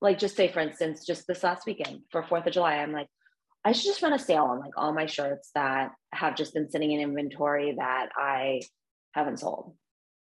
like 0.00 0.18
just 0.18 0.36
say 0.36 0.48
for 0.48 0.60
instance, 0.60 1.04
just 1.04 1.26
this 1.26 1.44
last 1.44 1.66
weekend 1.66 2.00
for 2.10 2.22
Fourth 2.24 2.46
of 2.46 2.52
July, 2.52 2.76
I'm 2.76 2.92
like, 2.92 3.08
I 3.64 3.72
should 3.72 3.86
just 3.86 4.02
run 4.02 4.12
a 4.12 4.18
sale 4.18 4.44
on 4.44 4.60
like 4.60 4.76
all 4.76 4.92
my 4.92 5.06
shirts 5.06 5.50
that 5.54 5.92
have 6.12 6.36
just 6.36 6.52
been 6.52 6.70
sitting 6.70 6.92
in 6.92 7.00
inventory 7.00 7.74
that 7.78 8.10
I 8.16 8.60
haven't 9.12 9.40
sold 9.40 9.74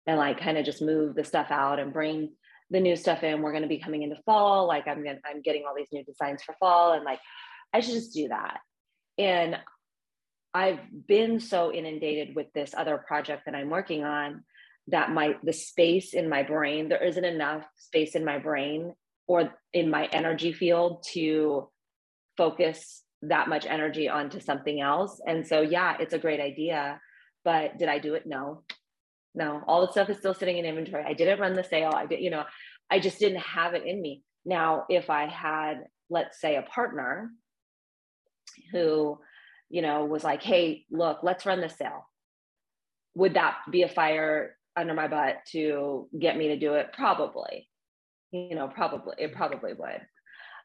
and 0.07 0.17
like 0.17 0.39
kind 0.39 0.57
of 0.57 0.65
just 0.65 0.81
move 0.81 1.15
the 1.15 1.23
stuff 1.23 1.47
out 1.51 1.79
and 1.79 1.93
bring 1.93 2.31
the 2.71 2.79
new 2.79 2.95
stuff 2.95 3.23
in. 3.23 3.41
We're 3.41 3.51
going 3.51 3.63
to 3.63 3.69
be 3.69 3.79
coming 3.79 4.01
into 4.01 4.17
fall. 4.25 4.67
Like 4.67 4.87
I'm 4.87 5.03
going 5.03 5.19
I'm 5.23 5.41
getting 5.41 5.63
all 5.67 5.75
these 5.75 5.91
new 5.91 6.03
designs 6.03 6.41
for 6.41 6.55
fall 6.59 6.93
and 6.93 7.03
like 7.03 7.19
I 7.73 7.81
should 7.81 7.93
just 7.93 8.13
do 8.13 8.29
that. 8.29 8.59
And 9.19 9.57
I've 10.53 10.79
been 11.07 11.39
so 11.39 11.71
inundated 11.71 12.35
with 12.35 12.47
this 12.53 12.73
other 12.75 12.97
project 12.97 13.43
that 13.45 13.55
I'm 13.55 13.69
working 13.69 14.03
on 14.03 14.43
that 14.87 15.11
my 15.11 15.35
the 15.43 15.53
space 15.53 16.13
in 16.13 16.29
my 16.29 16.43
brain 16.43 16.87
there 16.87 17.03
isn't 17.03 17.25
enough 17.25 17.65
space 17.75 18.15
in 18.15 18.23
my 18.23 18.39
brain 18.39 18.93
or 19.27 19.53
in 19.73 19.89
my 19.89 20.05
energy 20.05 20.53
field 20.53 21.03
to 21.11 21.69
focus 22.37 23.03
that 23.23 23.49
much 23.49 23.65
energy 23.65 24.07
onto 24.09 24.39
something 24.39 24.79
else. 24.79 25.19
And 25.25 25.45
so, 25.45 25.61
yeah, 25.61 25.97
it's 25.99 26.13
a 26.13 26.19
great 26.19 26.39
idea. 26.39 26.99
But 27.43 27.77
did 27.77 27.89
I 27.89 27.99
do 27.99 28.13
it? 28.13 28.25
No, 28.25 28.63
no. 29.33 29.61
All 29.67 29.85
the 29.85 29.91
stuff 29.91 30.09
is 30.09 30.17
still 30.17 30.33
sitting 30.33 30.57
in 30.57 30.65
inventory. 30.65 31.03
I 31.05 31.13
didn't 31.13 31.39
run 31.39 31.53
the 31.53 31.63
sale. 31.63 31.93
I 31.95 32.05
did, 32.05 32.21
you 32.21 32.29
know, 32.29 32.43
I 32.89 32.99
just 32.99 33.19
didn't 33.19 33.39
have 33.39 33.73
it 33.73 33.85
in 33.85 34.01
me. 34.01 34.23
Now, 34.45 34.85
if 34.89 35.09
I 35.09 35.27
had, 35.27 35.85
let's 36.09 36.39
say, 36.39 36.55
a 36.55 36.61
partner 36.61 37.31
who, 38.71 39.19
you 39.69 39.81
know, 39.81 40.05
was 40.05 40.23
like, 40.23 40.41
hey, 40.41 40.85
look, 40.91 41.19
let's 41.23 41.45
run 41.45 41.61
the 41.61 41.69
sale. 41.69 42.07
Would 43.15 43.33
that 43.33 43.57
be 43.71 43.83
a 43.83 43.89
fire 43.89 44.55
under 44.75 44.93
my 44.93 45.07
butt 45.07 45.37
to 45.51 46.07
get 46.17 46.37
me 46.37 46.49
to 46.49 46.57
do 46.57 46.75
it? 46.75 46.93
Probably. 46.93 47.67
You 48.31 48.55
know, 48.55 48.67
probably, 48.67 49.15
it 49.17 49.33
probably 49.33 49.73
would. 49.73 50.01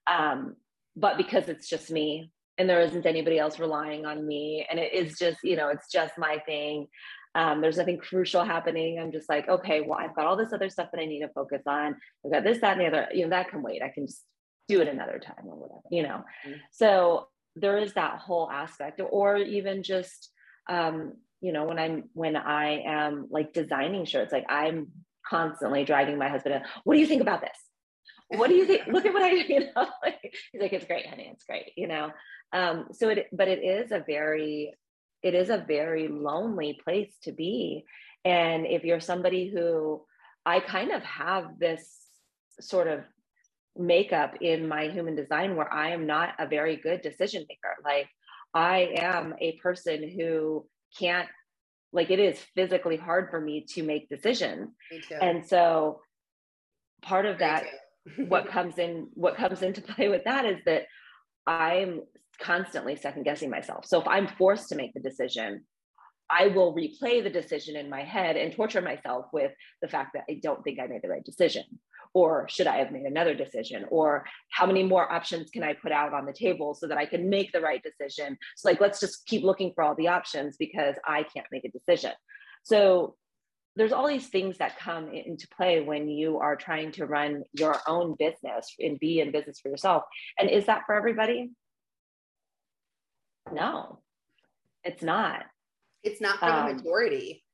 Um, 0.07 0.57
but 0.97 1.17
because 1.17 1.49
it's 1.49 1.69
just 1.69 1.91
me, 1.91 2.31
and 2.59 2.69
there 2.69 2.81
isn't 2.81 3.07
anybody 3.07 3.39
else 3.39 3.59
relying 3.59 4.05
on 4.05 4.27
me. 4.27 4.67
And 4.71 4.79
it 4.79 4.93
is 4.93 5.19
just 5.19 5.39
you 5.43 5.57
know 5.57 5.69
it's 5.69 5.91
just 5.91 6.19
my 6.19 6.39
thing. 6.47 6.89
Um, 7.35 7.63
there's 7.63 7.79
nothing 7.79 7.99
crucial 7.99 8.45
happening. 8.45 8.99
I'm 8.99 9.13
just 9.13 9.29
like 9.29 9.49
okay 9.49 9.81
well 9.81 9.99
i've 9.99 10.15
got 10.15 10.27
all 10.27 10.37
this 10.37 10.53
other 10.53 10.69
stuff 10.69 10.89
that 10.93 11.01
i 11.01 11.07
need 11.07 11.21
to 11.21 11.29
focus 11.29 11.63
on. 11.67 11.97
I've 12.25 12.33
got 12.33 12.45
this 12.45 12.61
that 12.61 12.79
and 12.79 12.81
the 12.81 12.87
other. 12.87 13.09
You 13.13 13.25
know 13.25 13.31
that 13.31 13.51
can 13.51 13.63
wait. 13.63 13.83
I 13.83 13.89
can 13.89 14.07
just 14.07 14.23
do 14.69 14.81
it 14.81 14.89
another 14.89 15.19
time 15.19 15.45
or 15.47 15.57
whatever 15.57 15.81
you 15.91 16.03
know? 16.03 16.23
Mm-hmm. 16.47 16.53
so 16.71 17.29
there 17.55 17.77
is 17.77 17.93
that 17.95 18.19
whole 18.19 18.51
aspect. 18.51 18.99
Or 19.11 19.37
even 19.37 19.83
just 19.83 20.31
um, 20.71 21.15
you 21.43 21.53
know 21.53 21.65
when 21.65 21.79
i'm 21.79 22.05
when 22.15 22.37
i 22.37 22.81
am 22.87 23.27
like 23.31 23.53
designing 23.53 24.07
shirts 24.07 24.33
like 24.33 24.47
i'm 24.49 24.87
constantly 25.29 25.85
dragging 25.85 26.17
my 26.17 26.29
husband 26.29 26.55
in, 26.55 26.63
what 26.85 26.95
do 26.95 27.01
you 27.01 27.07
think 27.07 27.21
about 27.21 27.43
this 27.43 27.59
what 28.39 28.49
do 28.49 28.55
you 28.55 28.67
think 28.67 28.87
look 28.87 29.07
at 29.07 29.13
what 29.13 29.23
i 29.23 29.31
you 29.49 29.61
know 29.61 29.87
he's 30.53 30.61
like 30.61 30.73
it's 30.73 30.87
great 30.87 31.07
honey 31.07 31.29
it's 31.33 31.45
great 31.45 31.73
you 31.77 31.87
know 31.87 32.11
um, 32.53 32.89
so 32.93 33.09
it, 33.09 33.29
but 33.33 33.49
it 33.49 33.65
is 33.65 33.93
a 33.93 34.05
very, 34.07 34.75
it 35.23 35.35
is 35.35 35.51
a 35.51 35.65
very 35.67 36.09
lonely 36.09 36.79
place 36.85 37.13
to 37.23 37.33
be. 37.33 37.85
And 38.25 38.67
if 38.67 38.85
you're 38.85 39.01
somebody 39.01 39.49
who, 39.49 40.03
I 40.45 40.61
kind 40.61 40.93
of 40.93 41.03
have 41.03 41.59
this 41.59 41.99
sort 42.61 42.89
of 42.89 43.01
makeup 43.77 44.35
in 44.41 44.69
my 44.69 44.89
human 44.89 45.17
design 45.17 45.57
where 45.57 45.73
I 45.73 45.91
am 45.91 46.07
not 46.07 46.35
a 46.39 46.47
very 46.47 46.77
good 46.77 47.01
decision 47.01 47.47
maker. 47.49 47.77
Like 47.85 48.09
I 48.53 48.95
am 48.97 49.35
a 49.41 49.53
person 49.57 50.09
who 50.09 50.67
can't, 50.99 51.29
like 51.93 52.11
it 52.11 52.19
is 52.19 52.39
physically 52.55 52.97
hard 52.97 53.31
for 53.31 53.41
me 53.41 53.65
to 53.71 53.83
make 53.83 54.09
decisions. 54.09 54.71
And 55.21 55.47
so 55.47 56.01
part 57.03 57.27
of 57.27 57.39
that, 57.39 57.65
what 58.17 58.49
comes 58.49 58.79
in, 58.79 59.09
what 59.15 59.37
comes 59.37 59.63
into 59.63 59.81
play 59.81 60.09
with 60.09 60.25
that 60.25 60.45
is 60.45 60.59
that 60.67 60.85
I'm 61.47 62.03
constantly 62.41 62.97
second 62.97 63.25
guessing 63.25 63.51
myself. 63.51 63.87
So 63.87 64.01
if 64.01 64.09
I'm 64.09 64.27
forced 64.27 64.69
to 64.71 64.77
make 64.77 64.95
the 64.95 65.01
decision, 65.01 65.65
I 66.31 66.49
will 66.49 66.75
replay 66.75 67.23
the 67.23 67.31
decision 67.31 67.77
in 67.77 67.91
my 67.91 68.03
head 68.03 68.37
and 68.37 68.53
torture 68.53 68.81
myself 68.81 69.27
with 69.33 69.53
the 69.83 69.89
fact 69.89 70.13
that 70.15 70.25
I 70.31 70.41
don't 70.43 70.63
think 70.63 70.81
I 70.81 70.87
made 70.87 71.03
the 71.03 71.09
right 71.09 71.25
decision. 71.25 71.65
Or 72.15 72.47
should 72.49 72.67
I 72.67 72.77
have 72.77 72.93
made 72.93 73.05
another 73.05 73.35
decision? 73.35 73.87
Or 73.91 74.25
how 74.51 74.67
many 74.67 74.83
more 74.83 75.11
options 75.11 75.51
can 75.51 75.63
I 75.63 75.75
put 75.75 75.93
out 75.93 76.13
on 76.13 76.27
the 76.27 76.33
table 76.33 76.75
so 76.75 76.87
that 76.89 76.99
I 76.99 77.07
can 77.07 77.29
make 77.29 77.53
the 77.53 77.61
right 77.61 77.83
decision? 77.83 78.37
So, 78.57 78.69
like, 78.69 78.81
let's 78.81 79.01
just 79.01 79.27
keep 79.27 79.43
looking 79.43 79.73
for 79.75 79.83
all 79.83 79.95
the 79.95 80.09
options 80.09 80.57
because 80.59 80.95
I 81.07 81.23
can't 81.23 81.47
make 81.51 81.65
a 81.65 81.71
decision. 81.71 82.13
So, 82.65 83.17
there's 83.77 83.93
all 83.93 84.07
these 84.07 84.29
things 84.29 84.59
that 84.59 84.79
come 84.79 85.13
into 85.13 85.49
play 85.49 85.81
when 85.81 86.09
you 86.09 86.39
are 86.39 86.57
trying 86.57 86.93
to 86.93 87.07
run 87.07 87.43
your 87.53 87.77
own 87.87 88.15
business 88.19 88.75
and 88.79 88.99
be 88.99 89.21
in 89.21 89.33
business 89.33 89.61
for 89.61 89.71
yourself. 89.71 90.03
And 90.39 90.51
is 90.51 90.67
that 90.67 90.83
for 90.87 90.95
everybody? 90.95 91.51
No, 93.51 94.01
it's 94.85 95.03
not. 95.03 95.45
It's 96.03 96.21
not 96.21 96.39
for 96.39 96.47
um, 96.47 96.69
the 96.69 96.75
majority. 96.75 97.45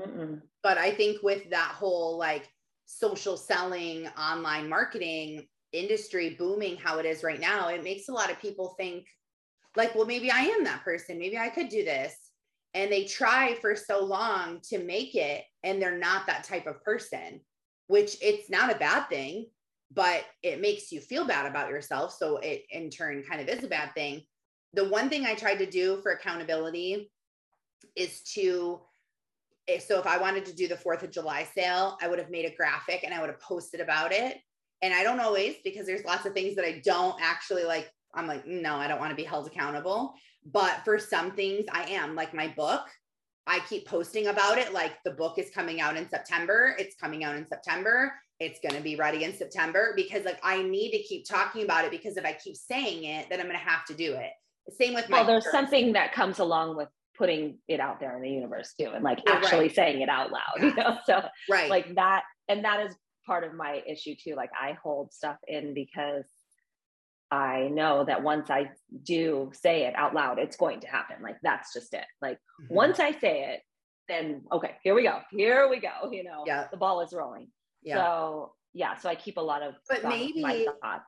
Mm-mm. 0.00 0.42
But 0.62 0.78
I 0.78 0.92
think 0.92 1.22
with 1.22 1.50
that 1.50 1.72
whole 1.76 2.18
like 2.18 2.48
social 2.86 3.36
selling, 3.36 4.06
online 4.18 4.68
marketing 4.68 5.46
industry 5.72 6.36
booming 6.38 6.76
how 6.76 6.98
it 6.98 7.06
is 7.06 7.22
right 7.24 7.40
now, 7.40 7.68
it 7.68 7.82
makes 7.82 8.08
a 8.08 8.12
lot 8.12 8.30
of 8.30 8.40
people 8.40 8.74
think, 8.78 9.06
like, 9.76 9.94
well, 9.94 10.06
maybe 10.06 10.30
I 10.30 10.40
am 10.40 10.64
that 10.64 10.84
person. 10.84 11.18
Maybe 11.18 11.36
I 11.36 11.48
could 11.48 11.68
do 11.68 11.84
this. 11.84 12.14
And 12.74 12.90
they 12.90 13.04
try 13.04 13.54
for 13.60 13.76
so 13.76 14.04
long 14.04 14.60
to 14.70 14.78
make 14.78 15.14
it, 15.14 15.44
and 15.62 15.80
they're 15.80 15.96
not 15.96 16.26
that 16.26 16.44
type 16.44 16.66
of 16.66 16.82
person, 16.82 17.40
which 17.86 18.16
it's 18.20 18.50
not 18.50 18.74
a 18.74 18.78
bad 18.78 19.08
thing 19.08 19.46
but 19.94 20.24
it 20.42 20.60
makes 20.60 20.90
you 20.90 21.00
feel 21.00 21.26
bad 21.26 21.46
about 21.46 21.70
yourself. 21.70 22.14
So 22.18 22.38
it 22.38 22.64
in 22.70 22.90
turn 22.90 23.22
kind 23.28 23.40
of 23.40 23.48
is 23.48 23.64
a 23.64 23.68
bad 23.68 23.94
thing. 23.94 24.22
The 24.74 24.88
one 24.88 25.08
thing 25.08 25.24
I 25.24 25.34
tried 25.34 25.58
to 25.58 25.70
do 25.70 26.00
for 26.02 26.12
accountability 26.12 27.10
is 27.94 28.22
to 28.34 28.80
so 29.80 29.98
if 29.98 30.06
I 30.06 30.18
wanted 30.18 30.44
to 30.46 30.54
do 30.54 30.68
the 30.68 30.74
4th 30.74 31.04
of 31.04 31.10
July 31.10 31.48
sale, 31.54 31.96
I 32.02 32.08
would 32.08 32.18
have 32.18 32.28
made 32.28 32.44
a 32.44 32.54
graphic 32.54 33.02
and 33.02 33.14
I 33.14 33.20
would 33.20 33.30
have 33.30 33.40
posted 33.40 33.80
about 33.80 34.12
it. 34.12 34.36
And 34.82 34.92
I 34.92 35.02
don't 35.02 35.20
always 35.20 35.56
because 35.64 35.86
there's 35.86 36.04
lots 36.04 36.26
of 36.26 36.34
things 36.34 36.54
that 36.56 36.66
I 36.66 36.82
don't 36.84 37.16
actually 37.22 37.64
like. 37.64 37.90
I'm 38.12 38.26
like, 38.26 38.44
mm, 38.44 38.60
no, 38.60 38.76
I 38.76 38.86
don't 38.88 39.00
want 39.00 39.10
to 39.10 39.16
be 39.16 39.24
held 39.24 39.46
accountable. 39.46 40.14
But 40.44 40.82
for 40.84 40.98
some 40.98 41.32
things, 41.32 41.66
I 41.72 41.84
am 41.84 42.14
like 42.14 42.34
my 42.34 42.48
book. 42.48 42.86
I 43.46 43.60
keep 43.60 43.86
posting 43.86 44.28
about 44.28 44.58
it. 44.58 44.72
Like 44.72 44.92
the 45.04 45.12
book 45.12 45.38
is 45.38 45.50
coming 45.50 45.80
out 45.80 45.96
in 45.96 46.08
September. 46.08 46.74
It's 46.78 46.96
coming 46.96 47.24
out 47.24 47.36
in 47.36 47.46
September. 47.46 48.12
It's 48.40 48.58
going 48.60 48.74
to 48.74 48.82
be 48.82 48.96
ready 48.96 49.24
in 49.24 49.34
September 49.34 49.92
because 49.96 50.24
like 50.24 50.40
I 50.42 50.62
need 50.62 50.90
to 50.92 51.02
keep 51.02 51.26
talking 51.28 51.62
about 51.62 51.84
it 51.84 51.90
because 51.90 52.16
if 52.16 52.24
I 52.24 52.32
keep 52.32 52.56
saying 52.56 53.04
it, 53.04 53.26
then 53.30 53.40
I'm 53.40 53.46
going 53.46 53.58
to 53.58 53.64
have 53.64 53.84
to 53.86 53.94
do 53.94 54.14
it. 54.14 54.30
Same 54.70 54.94
with 54.94 55.08
my. 55.08 55.18
Well, 55.18 55.26
there's 55.26 55.50
something 55.50 55.92
that 55.92 56.12
comes 56.12 56.38
along 56.38 56.76
with 56.76 56.88
putting 57.16 57.58
it 57.68 57.80
out 57.80 58.00
there 58.00 58.16
in 58.16 58.22
the 58.22 58.30
universe 58.30 58.74
too 58.78 58.90
and 58.92 59.04
like 59.04 59.20
actually 59.28 59.60
right. 59.60 59.74
saying 59.74 60.00
it 60.00 60.08
out 60.08 60.30
loud 60.32 60.60
you 60.60 60.74
know 60.74 60.98
so 61.06 61.22
right 61.48 61.70
like 61.70 61.94
that 61.94 62.24
and 62.48 62.64
that 62.64 62.84
is 62.84 62.94
part 63.24 63.44
of 63.44 63.54
my 63.54 63.82
issue 63.86 64.14
too 64.22 64.34
like 64.34 64.50
i 64.60 64.76
hold 64.82 65.12
stuff 65.12 65.36
in 65.46 65.74
because 65.74 66.24
i 67.34 67.68
know 67.68 68.04
that 68.04 68.22
once 68.22 68.50
i 68.50 68.70
do 69.02 69.50
say 69.52 69.84
it 69.84 69.94
out 69.96 70.14
loud 70.14 70.38
it's 70.38 70.56
going 70.56 70.80
to 70.80 70.86
happen 70.86 71.16
like 71.22 71.36
that's 71.42 71.72
just 71.72 71.92
it 71.94 72.06
like 72.22 72.36
mm-hmm. 72.36 72.74
once 72.74 73.00
i 73.00 73.10
say 73.12 73.54
it 73.54 73.60
then 74.08 74.42
okay 74.52 74.72
here 74.82 74.94
we 74.94 75.02
go 75.02 75.18
here 75.30 75.68
we 75.68 75.80
go 75.80 76.10
you 76.10 76.24
know 76.24 76.44
yeah 76.46 76.66
the 76.70 76.76
ball 76.76 77.00
is 77.00 77.12
rolling 77.12 77.48
yeah. 77.82 77.96
so 77.96 78.52
yeah 78.72 78.96
so 78.96 79.08
i 79.08 79.14
keep 79.14 79.36
a 79.36 79.40
lot 79.40 79.62
of 79.62 79.74
but 79.88 80.04
maybe 80.04 80.40
my 80.40 80.66
thoughts 80.82 81.04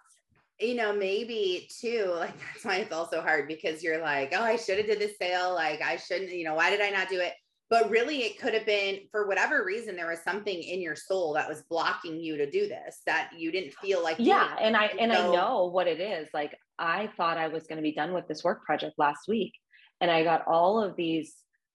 you 0.61 0.75
know, 0.75 0.93
maybe 0.93 1.69
too, 1.81 2.07
like 2.17 2.35
that's 2.39 2.65
why 2.65 2.77
it's 2.77 2.93
also 2.93 3.21
hard 3.21 3.49
because 3.49 3.83
you're 3.83 4.01
like, 4.01 4.33
oh, 4.35 4.43
I 4.43 4.57
should 4.57 4.79
have 4.79 4.87
did 4.87 4.99
this 4.99 5.19
sale. 5.19 5.55
Like 5.55 5.83
I 5.83 5.97
shouldn't, 5.97 6.33
you 6.33 6.45
know, 6.45 6.55
why 6.55 6.71
did 6.71 6.81
I 6.81 6.91
not 6.91 7.09
do 7.09 7.21
it? 7.21 7.35
But 7.69 7.91
really 7.91 8.19
it 8.19 8.39
could 8.39 8.55
have 8.55 8.65
been 8.65 9.01
for 9.11 9.27
whatever 9.27 9.65
reason, 9.65 9.97
there 9.97 10.09
was 10.09 10.23
something 10.23 10.57
in 10.57 10.81
your 10.81 10.95
soul 10.95 11.35
that 11.35 11.49
was 11.49 11.63
blocking 11.69 12.21
you 12.21 12.37
to 12.37 12.49
do 12.49 12.69
this 12.69 13.03
that 13.07 13.31
you 13.37 13.51
didn't 13.51 13.75
feel 13.75 14.03
like. 14.03 14.17
Yeah. 14.21 14.55
And 14.61 14.77
I, 14.77 14.87
and 15.01 15.13
so, 15.13 15.19
I 15.19 15.37
know 15.37 15.67
what 15.67 15.89
it 15.89 16.01
is. 16.01 16.29
Like 16.33 16.57
I 16.79 17.09
thought 17.17 17.39
I 17.39 17.49
was 17.49 17.67
going 17.67 17.79
to 17.79 17.83
be 17.83 17.93
done 17.93 18.13
with 18.13 18.29
this 18.29 18.45
work 18.45 18.65
project 18.65 18.95
last 18.99 19.27
week. 19.27 19.53
And 20.01 20.11
I 20.11 20.23
got 20.23 20.47
all 20.47 20.81
of 20.81 20.95
these 20.95 21.35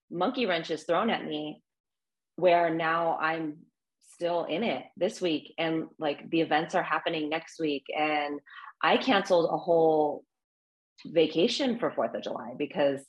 monkey 0.09 0.45
wrenches 0.45 0.83
thrown 0.83 1.09
at 1.09 1.25
me 1.25 1.61
where 2.35 2.73
now 2.73 3.17
I'm 3.19 3.57
still 4.13 4.45
in 4.45 4.63
it 4.63 4.83
this 4.97 5.19
week 5.19 5.53
and 5.57 5.85
like 5.97 6.29
the 6.29 6.41
events 6.41 6.75
are 6.75 6.83
happening 6.83 7.29
next 7.29 7.59
week 7.59 7.85
and 7.97 8.39
I 8.81 8.97
canceled 8.97 9.49
a 9.51 9.57
whole 9.57 10.23
vacation 11.05 11.79
for 11.79 11.91
4th 11.91 12.15
of 12.15 12.23
July 12.23 12.53
because 12.57 13.01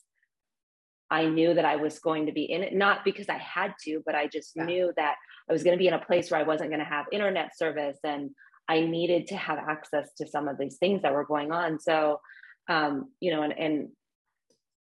I 1.12 1.26
knew 1.26 1.54
that 1.54 1.64
I 1.64 1.76
was 1.76 1.98
going 1.98 2.26
to 2.26 2.32
be 2.32 2.44
in 2.44 2.62
it, 2.62 2.74
not 2.74 3.04
because 3.04 3.28
I 3.28 3.38
had 3.38 3.74
to, 3.84 4.02
but 4.04 4.14
I 4.14 4.26
just 4.26 4.52
yeah. 4.56 4.64
knew 4.64 4.92
that 4.96 5.16
I 5.48 5.52
was 5.52 5.62
going 5.62 5.76
to 5.76 5.82
be 5.82 5.86
in 5.86 5.94
a 5.94 6.04
place 6.04 6.30
where 6.30 6.40
I 6.40 6.44
wasn't 6.44 6.70
going 6.70 6.80
to 6.80 6.86
have 6.86 7.06
internet 7.12 7.56
service 7.56 7.98
and 8.02 8.30
I 8.68 8.80
needed 8.80 9.26
to 9.28 9.36
have 9.36 9.58
access 9.58 10.08
to 10.18 10.26
some 10.26 10.48
of 10.48 10.58
these 10.58 10.78
things 10.78 11.02
that 11.02 11.12
were 11.12 11.26
going 11.26 11.52
on. 11.52 11.78
So, 11.78 12.20
um, 12.68 13.10
you 13.20 13.30
know, 13.30 13.42
and, 13.42 13.58
and 13.58 13.88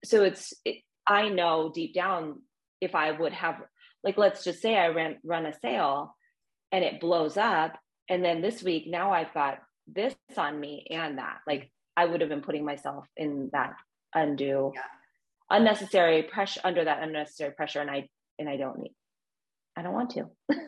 so 0.03 0.23
it's, 0.23 0.53
it, 0.65 0.77
I 1.05 1.29
know 1.29 1.71
deep 1.73 1.93
down 1.93 2.41
if 2.81 2.95
I 2.95 3.11
would 3.11 3.33
have, 3.33 3.61
like, 4.03 4.17
let's 4.17 4.43
just 4.43 4.61
say 4.61 4.75
I 4.75 4.87
ran, 4.87 5.17
run 5.23 5.45
a 5.45 5.53
sale 5.53 6.15
and 6.71 6.83
it 6.83 6.99
blows 6.99 7.37
up. 7.37 7.77
And 8.09 8.25
then 8.25 8.41
this 8.41 8.63
week, 8.63 8.85
now 8.87 9.11
I've 9.11 9.33
got 9.33 9.59
this 9.87 10.15
on 10.37 10.59
me 10.59 10.85
and 10.89 11.17
that 11.17 11.37
like 11.47 11.71
i 11.95 12.05
would 12.05 12.21
have 12.21 12.29
been 12.29 12.41
putting 12.41 12.65
myself 12.65 13.05
in 13.15 13.49
that 13.53 13.73
undue 14.13 14.71
yeah. 14.75 14.81
Unnecessary 15.49 16.23
pressure 16.23 16.61
under 16.63 16.83
that 16.83 17.03
unnecessary 17.03 17.51
pressure 17.51 17.81
and 17.81 17.89
i 17.89 18.07
and 18.39 18.49
i 18.49 18.57
don't 18.57 18.79
need 18.79 18.93
i 19.75 19.81
don't 19.81 19.93
want 19.93 20.09
to. 20.11 20.25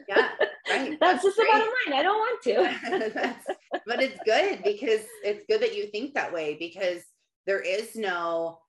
Yeah 0.08 0.30
right. 0.70 0.98
That's, 1.00 1.24
that's 1.24 1.24
just 1.24 1.38
great. 1.38 1.48
the 1.48 1.52
bottom 1.52 1.74
line. 1.88 2.00
I 2.00 2.04
don't 2.04 2.18
want 2.18 2.44
to. 2.44 3.36
But 3.86 4.02
it's 4.02 4.20
good 4.26 4.62
because 4.64 5.02
it's 5.24 5.46
good 5.48 5.62
that 5.62 5.76
you 5.76 5.88
think 5.88 6.14
that 6.14 6.32
way 6.32 6.56
because 6.60 7.02
there 7.48 7.60
is 7.60 7.96
no 7.96 8.60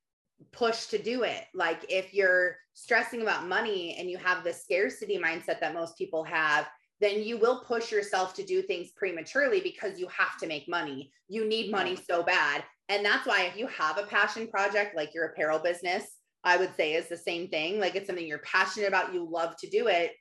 push 0.53 0.87
to 0.87 0.99
do 0.99 1.25
it. 1.25 1.45
Like 1.55 1.85
if 1.91 2.15
you're 2.15 2.57
stressing 2.73 3.21
about 3.21 3.47
money 3.47 3.97
and 3.99 4.09
you 4.09 4.17
have 4.19 4.45
the 4.45 4.53
scarcity 4.53 5.19
mindset 5.19 5.61
that 5.61 5.75
most 5.75 5.99
people 5.99 6.25
have 6.25 6.67
then 7.01 7.23
you 7.23 7.39
will 7.39 7.61
push 7.61 7.91
yourself 7.91 8.35
to 8.35 8.45
do 8.45 8.63
things 8.63 8.91
prematurely 8.97 9.61
because 9.61 9.99
you 9.99 10.07
have 10.09 10.37
to 10.39 10.47
make 10.47 10.69
money. 10.69 11.11
You 11.29 11.47
need 11.47 11.71
money 11.71 11.97
so 11.97 12.23
bad. 12.23 12.63
And 12.89 13.05
that's 13.05 13.27
why 13.27 13.45
if 13.45 13.57
you 13.57 13.67
have 13.69 13.99
a 13.99 14.03
passion 14.03 14.49
project 14.49 14.97
like 14.97 15.15
your 15.15 15.27
apparel 15.27 15.59
business, 15.59 16.05
I 16.45 16.57
would 16.57 16.75
say 16.77 16.95
is 16.95 17.09
the 17.09 17.17
same 17.17 17.49
thing. 17.49 17.81
Like 17.81 17.95
it's 17.95 18.07
something 18.07 18.27
you're 18.27 18.39
passionate 18.39 18.89
about, 18.89 19.15
you 19.15 19.27
love 19.31 19.57
to 19.59 19.71
do 19.71 19.87
it, 19.87 20.13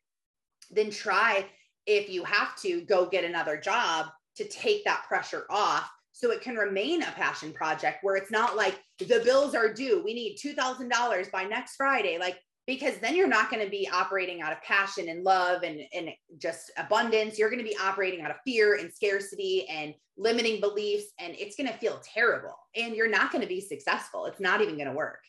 then 0.72 0.90
try 0.90 1.46
if 1.86 2.10
you 2.10 2.24
have 2.24 2.56
to 2.62 2.82
go 2.82 3.08
get 3.08 3.24
another 3.24 3.58
job 3.58 4.08
to 4.38 4.48
take 4.48 4.86
that 4.86 5.04
pressure 5.08 5.46
off 5.50 5.90
so 6.12 6.32
it 6.32 6.42
can 6.42 6.56
remain 6.56 7.02
a 7.02 7.12
passion 7.12 7.54
project 7.54 8.00
where 8.04 8.16
it's 8.16 8.32
not 8.32 8.56
like 8.56 8.80
the 9.00 9.22
bills 9.24 9.56
are 9.56 9.74
due. 9.74 10.02
We 10.04 10.14
need 10.14 10.38
$2,000 10.38 11.32
by 11.32 11.44
next 11.46 11.76
Friday. 11.76 12.18
Like 12.20 12.38
because 12.70 13.00
then 13.00 13.16
you're 13.16 13.28
not 13.28 13.50
going 13.50 13.66
to 13.66 13.70
be 13.72 13.90
operating 13.92 14.44
out 14.44 14.52
of 14.52 14.62
passion 14.62 15.10
and 15.10 15.24
love 15.24 15.64
and, 15.64 15.82
and 15.92 16.12
just 16.38 16.70
abundance. 16.78 17.40
You're 17.40 17.50
going 17.50 17.64
to 17.64 17.68
be 17.68 17.76
operating 17.82 18.22
out 18.22 18.30
of 18.30 18.38
fear 18.46 18.76
and 18.76 18.94
scarcity 18.94 19.68
and 19.68 19.96
limiting 20.18 20.62
beliefs. 20.62 21.06
And 21.18 21.34
it's 21.40 21.56
going 21.56 21.66
to 21.66 21.76
feel 21.80 22.00
terrible. 22.04 22.56
And 22.76 22.96
you're 22.96 23.10
not 23.10 23.32
going 23.32 23.42
to 23.42 23.48
be 23.48 23.60
successful. 23.60 24.28
It's 24.28 24.40
not 24.40 24.62
even 24.62 24.76
going 24.76 24.88
to 24.88 24.94
work. 24.94 25.24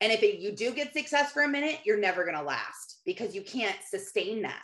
And 0.00 0.12
if 0.12 0.22
it, 0.22 0.38
you 0.38 0.52
do 0.52 0.70
get 0.72 0.92
success 0.92 1.32
for 1.32 1.42
a 1.42 1.48
minute, 1.48 1.80
you're 1.84 1.98
never 1.98 2.22
going 2.22 2.36
to 2.36 2.42
last 2.44 3.00
because 3.04 3.34
you 3.34 3.42
can't 3.42 3.78
sustain 3.84 4.42
that. 4.42 4.62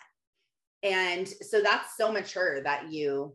And 0.84 1.26
so 1.26 1.60
that's 1.60 1.96
so 1.96 2.12
mature 2.12 2.62
that 2.62 2.92
you 2.92 3.32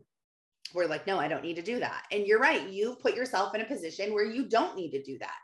were 0.74 0.88
like, 0.88 1.06
no, 1.06 1.20
I 1.20 1.28
don't 1.28 1.44
need 1.44 1.58
to 1.58 1.62
do 1.62 1.78
that. 1.82 2.04
And 2.14 2.26
you're 2.26 2.40
right. 2.40 2.70
You've 2.70 3.02
put 3.02 3.16
yourself 3.16 3.54
in 3.54 3.60
a 3.60 3.66
position 3.66 4.14
where 4.14 4.26
you 4.26 4.48
don't 4.48 4.78
need 4.78 4.92
to 4.92 5.04
do 5.04 5.18
that 5.20 5.36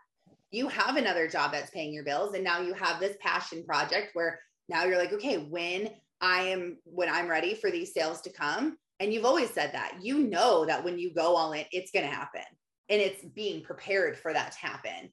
you 0.53 0.67
have 0.67 0.95
another 0.95 1.27
job 1.27 1.51
that's 1.51 1.71
paying 1.71 1.91
your 1.91 2.03
bills 2.03 2.35
and 2.35 2.43
now 2.43 2.61
you 2.61 2.73
have 2.73 2.99
this 2.99 3.17
passion 3.19 3.63
project 3.65 4.11
where 4.13 4.39
now 4.69 4.85
you're 4.85 4.99
like 4.99 5.11
okay 5.11 5.37
when 5.37 5.89
i 6.21 6.41
am 6.41 6.77
when 6.85 7.09
i'm 7.09 7.27
ready 7.27 7.55
for 7.55 7.71
these 7.71 7.93
sales 7.93 8.21
to 8.21 8.31
come 8.31 8.77
and 8.99 9.11
you've 9.11 9.25
always 9.25 9.49
said 9.49 9.71
that 9.73 9.97
you 10.01 10.19
know 10.19 10.65
that 10.65 10.83
when 10.83 10.97
you 10.97 11.13
go 11.13 11.35
all 11.35 11.51
in 11.51 11.65
it's 11.71 11.91
going 11.91 12.07
to 12.07 12.15
happen 12.15 12.43
and 12.89 13.01
it's 13.01 13.25
being 13.35 13.61
prepared 13.63 14.17
for 14.17 14.31
that 14.31 14.51
to 14.51 14.59
happen 14.59 15.11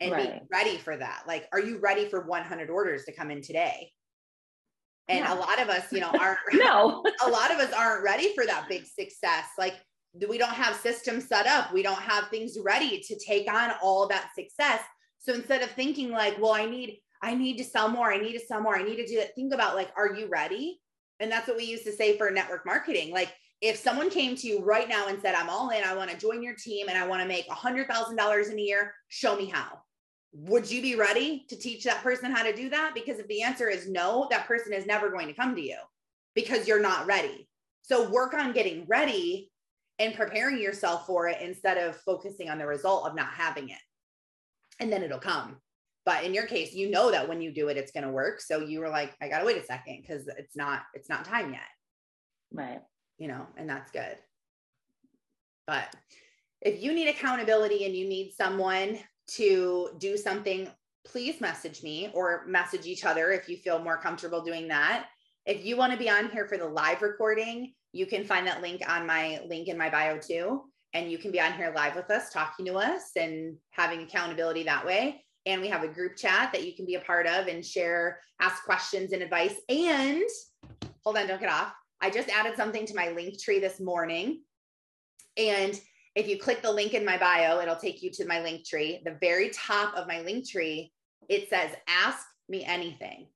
and 0.00 0.10
right. 0.10 0.30
being 0.30 0.40
ready 0.52 0.76
for 0.76 0.96
that 0.96 1.22
like 1.26 1.48
are 1.52 1.60
you 1.60 1.78
ready 1.78 2.08
for 2.08 2.26
100 2.26 2.68
orders 2.68 3.04
to 3.04 3.12
come 3.12 3.30
in 3.30 3.40
today 3.40 3.90
and 5.08 5.20
yeah. 5.20 5.34
a 5.34 5.36
lot 5.38 5.60
of 5.60 5.68
us 5.68 5.90
you 5.92 6.00
know 6.00 6.10
aren't 6.20 6.38
no 6.52 7.04
a 7.26 7.30
lot 7.30 7.52
of 7.52 7.58
us 7.58 7.72
aren't 7.72 8.02
ready 8.02 8.34
for 8.34 8.44
that 8.44 8.66
big 8.68 8.84
success 8.84 9.44
like 9.56 9.74
we 10.28 10.38
don't 10.38 10.50
have 10.50 10.76
systems 10.76 11.26
set 11.26 11.46
up. 11.46 11.72
We 11.72 11.82
don't 11.82 12.00
have 12.00 12.28
things 12.28 12.56
ready 12.62 13.00
to 13.00 13.18
take 13.18 13.52
on 13.52 13.72
all 13.82 14.06
that 14.08 14.30
success. 14.34 14.80
So 15.18 15.34
instead 15.34 15.62
of 15.62 15.70
thinking 15.70 16.10
like 16.10 16.38
well 16.38 16.52
i 16.52 16.66
need 16.66 17.00
i 17.22 17.34
need 17.34 17.56
to 17.56 17.64
sell 17.64 17.88
more 17.88 18.12
i 18.12 18.18
need 18.18 18.38
to 18.38 18.46
sell 18.46 18.60
more 18.60 18.76
i 18.76 18.82
need 18.82 18.96
to 18.96 19.06
do 19.06 19.16
that 19.16 19.34
think 19.34 19.54
about 19.54 19.74
like 19.74 19.90
are 19.96 20.14
you 20.14 20.28
ready? 20.28 20.80
And 21.20 21.30
that's 21.30 21.48
what 21.48 21.56
we 21.56 21.64
used 21.64 21.84
to 21.84 21.92
say 21.92 22.18
for 22.18 22.30
network 22.30 22.66
marketing. 22.66 23.12
Like 23.12 23.32
if 23.60 23.76
someone 23.76 24.10
came 24.10 24.36
to 24.36 24.46
you 24.46 24.62
right 24.62 24.88
now 24.88 25.08
and 25.08 25.20
said 25.20 25.34
i'm 25.34 25.48
all 25.48 25.70
in 25.70 25.82
i 25.82 25.94
want 25.94 26.10
to 26.10 26.16
join 26.16 26.42
your 26.42 26.54
team 26.54 26.88
and 26.88 26.98
i 26.98 27.06
want 27.06 27.22
to 27.22 27.28
make 27.28 27.46
a 27.46 27.54
$100000 27.54 28.50
in 28.50 28.58
a 28.58 28.62
year 28.62 28.94
show 29.08 29.36
me 29.36 29.46
how. 29.46 29.80
Would 30.32 30.70
you 30.70 30.82
be 30.82 30.96
ready 30.96 31.46
to 31.48 31.56
teach 31.56 31.84
that 31.84 32.02
person 32.02 32.32
how 32.32 32.42
to 32.42 32.54
do 32.54 32.68
that? 32.70 32.92
Because 32.94 33.18
if 33.18 33.28
the 33.28 33.42
answer 33.42 33.68
is 33.68 33.88
no 33.88 34.28
that 34.30 34.46
person 34.46 34.72
is 34.72 34.86
never 34.86 35.10
going 35.10 35.28
to 35.28 35.34
come 35.34 35.54
to 35.54 35.62
you 35.62 35.78
because 36.34 36.68
you're 36.68 36.80
not 36.80 37.06
ready. 37.06 37.48
So 37.82 38.10
work 38.10 38.34
on 38.34 38.52
getting 38.52 38.84
ready 38.86 39.50
and 39.98 40.14
preparing 40.14 40.58
yourself 40.58 41.06
for 41.06 41.28
it 41.28 41.40
instead 41.40 41.78
of 41.78 41.96
focusing 41.96 42.50
on 42.50 42.58
the 42.58 42.66
result 42.66 43.06
of 43.06 43.14
not 43.14 43.32
having 43.32 43.68
it. 43.68 43.78
And 44.80 44.92
then 44.92 45.02
it'll 45.02 45.18
come. 45.18 45.56
But 46.04 46.24
in 46.24 46.34
your 46.34 46.46
case, 46.46 46.74
you 46.74 46.90
know 46.90 47.10
that 47.10 47.28
when 47.28 47.40
you 47.40 47.52
do 47.52 47.68
it, 47.68 47.76
it's 47.76 47.92
going 47.92 48.04
to 48.04 48.10
work. 48.10 48.40
So 48.40 48.60
you 48.60 48.80
were 48.80 48.90
like, 48.90 49.14
I 49.22 49.28
got 49.28 49.38
to 49.38 49.46
wait 49.46 49.62
a 49.62 49.64
second 49.64 50.02
because 50.02 50.28
it's 50.28 50.56
not, 50.56 50.82
it's 50.92 51.08
not 51.08 51.24
time 51.24 51.52
yet. 51.52 51.62
Right. 52.52 52.80
You 53.18 53.28
know, 53.28 53.46
and 53.56 53.68
that's 53.68 53.90
good. 53.90 54.16
But 55.66 55.94
if 56.60 56.82
you 56.82 56.92
need 56.92 57.08
accountability 57.08 57.86
and 57.86 57.94
you 57.94 58.06
need 58.06 58.32
someone 58.32 58.98
to 59.28 59.90
do 59.98 60.16
something, 60.16 60.68
please 61.06 61.40
message 61.40 61.82
me 61.82 62.10
or 62.12 62.44
message 62.46 62.86
each 62.86 63.04
other 63.04 63.30
if 63.30 63.48
you 63.48 63.56
feel 63.56 63.78
more 63.78 63.98
comfortable 63.98 64.42
doing 64.42 64.68
that. 64.68 65.06
If 65.46 65.64
you 65.64 65.76
want 65.76 65.92
to 65.92 65.98
be 65.98 66.10
on 66.10 66.30
here 66.30 66.46
for 66.46 66.58
the 66.58 66.66
live 66.66 67.02
recording, 67.02 67.72
you 67.94 68.06
can 68.06 68.24
find 68.24 68.44
that 68.46 68.60
link 68.60 68.82
on 68.88 69.06
my 69.06 69.40
link 69.48 69.68
in 69.68 69.78
my 69.78 69.88
bio 69.88 70.18
too. 70.18 70.62
And 70.94 71.10
you 71.10 71.16
can 71.16 71.30
be 71.30 71.40
on 71.40 71.52
here 71.52 71.72
live 71.74 71.94
with 71.94 72.10
us, 72.10 72.30
talking 72.30 72.66
to 72.66 72.74
us 72.74 73.12
and 73.16 73.56
having 73.70 74.02
accountability 74.02 74.64
that 74.64 74.84
way. 74.84 75.24
And 75.46 75.60
we 75.60 75.68
have 75.68 75.84
a 75.84 75.88
group 75.88 76.16
chat 76.16 76.52
that 76.52 76.66
you 76.66 76.74
can 76.74 76.86
be 76.86 76.96
a 76.96 77.00
part 77.00 77.26
of 77.26 77.46
and 77.46 77.64
share, 77.64 78.18
ask 78.40 78.64
questions 78.64 79.12
and 79.12 79.22
advice. 79.22 79.54
And 79.68 80.24
hold 81.04 81.18
on, 81.18 81.28
don't 81.28 81.40
get 81.40 81.50
off. 81.50 81.72
I 82.00 82.10
just 82.10 82.28
added 82.30 82.56
something 82.56 82.84
to 82.86 82.96
my 82.96 83.10
link 83.10 83.40
tree 83.40 83.60
this 83.60 83.80
morning. 83.80 84.42
And 85.36 85.80
if 86.16 86.28
you 86.28 86.38
click 86.38 86.62
the 86.62 86.72
link 86.72 86.94
in 86.94 87.04
my 87.04 87.16
bio, 87.16 87.60
it'll 87.60 87.76
take 87.76 88.02
you 88.02 88.10
to 88.12 88.26
my 88.26 88.42
link 88.42 88.66
tree. 88.66 89.02
The 89.04 89.18
very 89.20 89.50
top 89.50 89.94
of 89.94 90.08
my 90.08 90.20
link 90.20 90.48
tree, 90.48 90.92
it 91.28 91.48
says, 91.48 91.70
Ask 91.88 92.26
me 92.48 92.64
anything. 92.64 93.28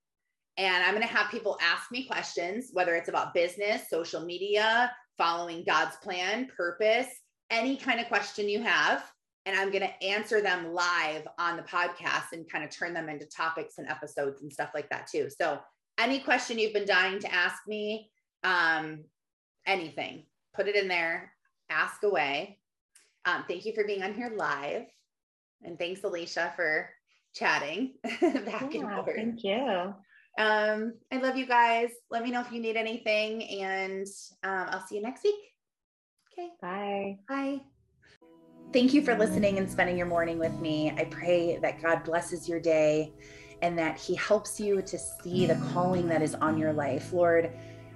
And 0.59 0.83
I'm 0.83 0.91
going 0.91 1.07
to 1.07 1.15
have 1.15 1.31
people 1.31 1.57
ask 1.63 1.91
me 1.93 2.05
questions, 2.05 2.71
whether 2.73 2.97
it's 2.97 3.09
about 3.09 3.33
business, 3.33 3.89
social 3.89 4.21
media, 4.21 4.93
following 5.17 5.65
God's 5.65 5.97
plan, 6.03 6.49
purpose, 6.55 7.07
any 7.51 7.77
kind 7.77 8.01
of 8.01 8.09
question 8.09 8.49
you 8.49 8.61
have. 8.63 9.05
And 9.47 9.59
I'm 9.59 9.71
going 9.71 9.83
to 9.85 10.05
answer 10.05 10.43
them 10.43 10.75
live 10.75 11.27
on 11.39 11.57
the 11.57 11.63
podcast 11.63 12.33
and 12.33 12.51
kind 12.51 12.65
of 12.65 12.71
turn 12.71 12.93
them 12.93 13.09
into 13.09 13.25
topics 13.25 13.79
and 13.79 13.89
episodes 13.89 14.43
and 14.43 14.53
stuff 14.53 14.71
like 14.75 14.91
that 14.91 15.07
too. 15.07 15.29
So, 15.31 15.61
any 15.97 16.21
question 16.21 16.59
you've 16.59 16.75
been 16.75 16.87
dying 16.87 17.19
to 17.21 17.35
ask 17.35 17.57
me, 17.67 18.11
um, 18.45 19.05
anything, 19.67 20.27
put 20.55 20.69
it 20.69 20.77
in 20.77 20.87
there, 20.87 21.33
ask 21.71 22.03
away. 22.03 22.59
Um, 23.25 23.45
thank 23.49 23.65
you 23.65 23.73
for 23.75 23.85
being 23.85 24.03
on 24.03 24.15
here 24.15 24.33
live. 24.37 24.87
And 25.63 25.79
thanks, 25.79 26.05
Alicia, 26.05 26.53
for 26.55 26.91
chatting 27.35 27.95
back 28.05 28.21
yeah, 28.73 28.81
and 28.81 28.91
forth. 28.91 29.17
Thank 29.17 29.43
you. 29.43 29.95
Um, 30.39 30.95
I 31.13 31.17
love 31.19 31.37
you 31.37 31.47
guys. 31.47 31.91
Let 32.11 32.23
me 32.23 32.31
know 32.31 32.41
if 32.41 32.53
you 32.53 32.61
need 32.61 32.77
anything, 32.77 33.43
and 33.61 34.07
um, 34.45 34.69
I'll 34.71 34.87
see 34.87 34.95
you 34.95 35.03
next 35.03 35.25
week. 35.25 35.35
Okay. 36.33 36.51
Bye. 36.63 37.19
Bye. 37.29 37.61
Thank 38.73 38.95
you 38.95 39.03
for 39.03 39.17
listening 39.17 39.59
and 39.59 39.69
spending 39.69 39.99
your 39.99 40.07
morning 40.07 40.39
with 40.39 40.53
me. 40.61 40.93
I 40.97 41.05
pray 41.05 41.59
that 41.59 41.83
God 41.83 42.05
blesses 42.05 42.49
your 42.49 42.61
day 42.61 43.13
and 43.63 43.77
that 43.79 43.99
He 43.99 44.15
helps 44.15 44.61
you 44.61 44.81
to 44.83 44.99
see 44.99 45.47
the 45.47 45.57
calling 45.73 46.07
that 46.09 46.23
is 46.23 46.35
on 46.37 46.57
your 46.57 46.73
life. 46.73 47.13
Lord, 47.13 47.53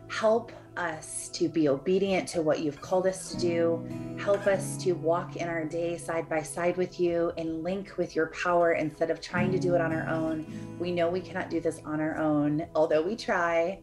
help 0.08 0.50
us 0.76 1.28
to 1.30 1.48
be 1.48 1.68
obedient 1.68 2.28
to 2.28 2.42
what 2.42 2.60
you've 2.60 2.80
called 2.80 3.06
us 3.06 3.30
to 3.30 3.38
do. 3.38 4.16
Help 4.18 4.46
us 4.46 4.76
to 4.78 4.92
walk 4.92 5.36
in 5.36 5.48
our 5.48 5.64
day 5.64 5.96
side 5.96 6.28
by 6.28 6.42
side 6.42 6.76
with 6.76 7.00
you 7.00 7.32
and 7.36 7.62
link 7.62 7.96
with 7.96 8.16
your 8.16 8.26
power 8.28 8.72
instead 8.72 9.10
of 9.10 9.20
trying 9.20 9.50
to 9.52 9.58
do 9.58 9.74
it 9.74 9.80
on 9.80 9.92
our 9.92 10.08
own. 10.08 10.46
We 10.78 10.92
know 10.92 11.08
we 11.08 11.20
cannot 11.20 11.50
do 11.50 11.60
this 11.60 11.80
on 11.84 12.00
our 12.00 12.16
own, 12.18 12.66
although 12.74 13.02
we 13.02 13.16
try. 13.16 13.80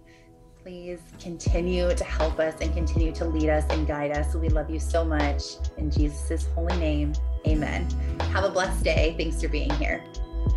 Please 0.62 1.00
continue 1.20 1.94
to 1.96 2.04
help 2.04 2.40
us 2.40 2.56
and 2.62 2.74
continue 2.74 3.12
to 3.14 3.26
lead 3.26 3.50
us 3.50 3.64
and 3.70 3.88
guide 3.88 4.12
us. 4.12 4.36
We 4.36 4.50
love 4.50 4.70
you 4.70 4.80
so 4.80 5.06
much. 5.06 5.42
In 5.78 5.90
Jesus' 5.90 6.48
holy 6.54 6.78
name, 6.78 7.14
amen. 7.48 7.90
Have 8.34 8.44
a 8.44 8.50
blessed 8.50 8.84
day. 8.84 9.16
Thanks 9.18 9.42
for 9.42 9.48
being 9.48 9.72
here. 9.72 10.04